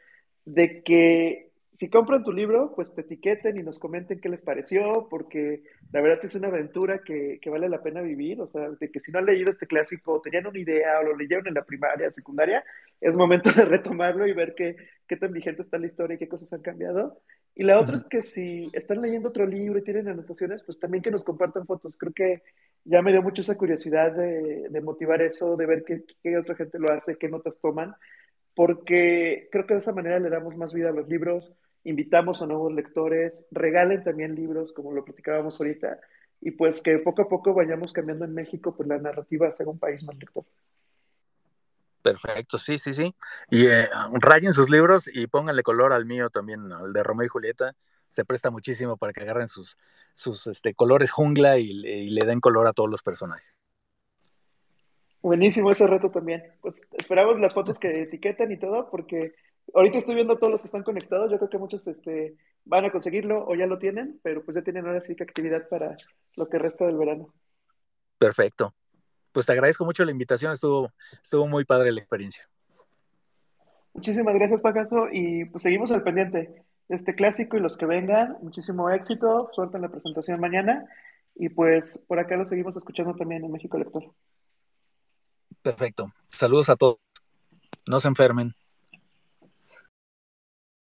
de 0.43 0.81
que 0.81 1.46
si 1.71 1.89
compran 1.89 2.23
tu 2.23 2.31
libro, 2.31 2.73
pues 2.75 2.93
te 2.93 3.01
etiqueten 3.01 3.57
y 3.57 3.63
nos 3.63 3.77
comenten 3.77 4.19
qué 4.19 4.29
les 4.29 4.41
pareció, 4.41 5.07
porque 5.09 5.63
la 5.91 6.01
verdad 6.01 6.19
es 6.23 6.33
una 6.35 6.47
aventura 6.47 7.01
que, 7.03 7.39
que, 7.41 7.49
vale 7.49 7.69
la 7.69 7.83
pena 7.83 8.01
vivir. 8.01 8.41
O 8.41 8.47
sea, 8.47 8.69
de 8.69 8.89
que 8.89 8.99
si 8.99 9.11
no 9.11 9.19
han 9.19 9.25
leído 9.25 9.51
este 9.51 9.67
clásico, 9.67 10.21
tenían 10.21 10.47
una 10.47 10.59
idea 10.59 10.99
o 10.99 11.03
lo 11.03 11.15
leyeron 11.15 11.47
en 11.47 11.53
la 11.53 11.63
primaria, 11.63 12.11
secundaria, 12.11 12.63
es 12.99 13.15
momento 13.15 13.51
de 13.51 13.65
retomarlo 13.65 14.25
y 14.27 14.33
ver 14.33 14.55
qué, 14.55 14.75
qué 15.07 15.17
tan 15.17 15.31
vigente 15.31 15.61
está 15.61 15.77
la 15.77 15.87
historia 15.87 16.15
y 16.15 16.17
qué 16.17 16.27
cosas 16.27 16.51
han 16.53 16.61
cambiado. 16.61 17.21
Y 17.53 17.63
la 17.63 17.79
otra 17.79 17.95
es 17.95 18.05
que 18.05 18.21
si 18.21 18.69
están 18.73 19.01
leyendo 19.01 19.29
otro 19.29 19.45
libro 19.45 19.79
y 19.79 19.83
tienen 19.83 20.07
anotaciones, 20.07 20.63
pues 20.63 20.79
también 20.79 21.03
que 21.03 21.11
nos 21.11 21.23
compartan 21.23 21.65
fotos. 21.65 21.95
Creo 21.97 22.13
que 22.13 22.43
ya 22.85 23.01
me 23.01 23.11
dio 23.11 23.21
mucho 23.21 23.41
esa 23.41 23.57
curiosidad 23.57 24.13
de, 24.13 24.69
de 24.69 24.81
motivar 24.81 25.21
eso, 25.21 25.55
de 25.55 25.65
ver 25.65 25.83
qué, 25.83 26.03
qué 26.23 26.37
otra 26.37 26.55
gente 26.55 26.79
lo 26.79 26.91
hace, 26.91 27.17
qué 27.17 27.29
notas 27.29 27.59
toman 27.59 27.95
porque 28.57 29.49
creo 29.51 29.67
que 29.67 29.75
de 29.75 29.81
esa 29.81 29.93
manera 29.93 30.19
le 30.19 30.31
damos 30.31 30.57
más 30.57 30.73
vida 30.73 30.89
a 30.89 30.91
los 30.91 31.07
libros, 31.07 31.53
invitamos 31.83 32.41
a 32.41 32.47
nuevos 32.47 32.73
lectores, 32.73 33.45
regalen 33.51 34.03
también 34.03 34.33
libros, 34.33 34.73
como 34.73 34.91
lo 34.93 35.05
platicábamos 35.05 35.59
ahorita, 35.59 35.99
y 36.41 36.49
pues 36.49 36.81
que 36.81 36.97
poco 36.97 37.21
a 37.21 37.29
poco 37.29 37.53
vayamos 37.53 37.93
cambiando 37.93 38.25
en 38.25 38.33
México, 38.33 38.75
pues 38.75 38.89
la 38.89 38.97
narrativa 38.97 39.47
a 39.47 39.51
ser 39.51 39.67
un 39.67 39.77
país 39.77 40.03
más 40.05 40.17
lector. 40.17 40.43
Perfecto, 42.01 42.57
sí, 42.57 42.79
sí, 42.79 42.95
sí. 42.95 43.13
Y 43.51 43.67
eh, 43.67 43.89
rayen 44.13 44.53
sus 44.53 44.71
libros 44.71 45.07
y 45.13 45.27
pónganle 45.27 45.61
color 45.61 45.93
al 45.93 46.05
mío 46.05 46.31
también, 46.31 46.71
al 46.71 46.93
de 46.93 47.03
Romeo 47.03 47.27
y 47.27 47.29
Julieta. 47.29 47.75
Se 48.07 48.25
presta 48.25 48.49
muchísimo 48.49 48.97
para 48.97 49.13
que 49.13 49.21
agarren 49.21 49.47
sus, 49.47 49.77
sus 50.13 50.47
este, 50.47 50.73
colores 50.73 51.11
jungla 51.11 51.59
y, 51.59 51.69
y 51.69 52.09
le 52.09 52.25
den 52.25 52.39
color 52.39 52.65
a 52.65 52.73
todos 52.73 52.89
los 52.89 53.03
personajes. 53.03 53.56
Buenísimo 55.21 55.71
ese 55.71 55.87
reto 55.87 56.09
también. 56.09 56.43
Pues 56.61 56.87
esperamos 56.97 57.39
las 57.39 57.53
fotos 57.53 57.79
que 57.79 58.03
etiquetan 58.03 58.51
y 58.51 58.57
todo, 58.57 58.89
porque 58.89 59.33
ahorita 59.73 59.97
estoy 59.97 60.15
viendo 60.15 60.37
todos 60.37 60.51
los 60.51 60.61
que 60.61 60.67
están 60.67 60.83
conectados. 60.83 61.31
Yo 61.31 61.37
creo 61.37 61.49
que 61.49 61.57
muchos 61.57 61.87
este, 61.87 62.35
van 62.65 62.85
a 62.85 62.91
conseguirlo 62.91 63.45
o 63.47 63.55
ya 63.55 63.65
lo 63.65 63.79
tienen, 63.79 64.19
pero 64.23 64.43
pues 64.43 64.55
ya 64.55 64.61
tienen 64.61 64.85
ahora 64.85 65.01
sí 65.01 65.15
que 65.15 65.23
actividad 65.23 65.67
para 65.69 65.95
lo 66.35 66.45
que 66.45 66.59
resta 66.59 66.85
del 66.85 66.97
verano. 66.97 67.33
Perfecto. 68.17 68.73
Pues 69.31 69.45
te 69.45 69.51
agradezco 69.51 69.85
mucho 69.85 70.03
la 70.05 70.11
invitación, 70.11 70.53
estuvo, 70.53 70.91
estuvo 71.21 71.47
muy 71.47 71.65
padre 71.65 71.91
la 71.91 71.99
experiencia. 71.99 72.49
Muchísimas 73.93 74.35
gracias, 74.35 74.61
Pagaso, 74.61 75.09
y 75.11 75.45
pues 75.45 75.63
seguimos 75.63 75.91
al 75.91 76.03
pendiente 76.03 76.63
este 76.89 77.15
clásico 77.15 77.57
y 77.57 77.59
los 77.59 77.77
que 77.77 77.85
vengan. 77.85 78.37
Muchísimo 78.41 78.89
éxito, 78.89 79.49
suerte 79.53 79.77
en 79.77 79.83
la 79.83 79.89
presentación 79.89 80.39
mañana, 80.39 80.85
y 81.35 81.49
pues 81.49 82.03
por 82.07 82.19
acá 82.19 82.35
lo 82.35 82.45
seguimos 82.45 82.77
escuchando 82.77 83.15
también 83.15 83.43
en 83.43 83.51
México 83.51 83.77
Lector. 83.77 84.03
Perfecto. 85.61 86.11
Saludos 86.29 86.69
a 86.69 86.75
todos. 86.75 86.99
No 87.85 87.99
se 87.99 88.07
enfermen. 88.07 88.55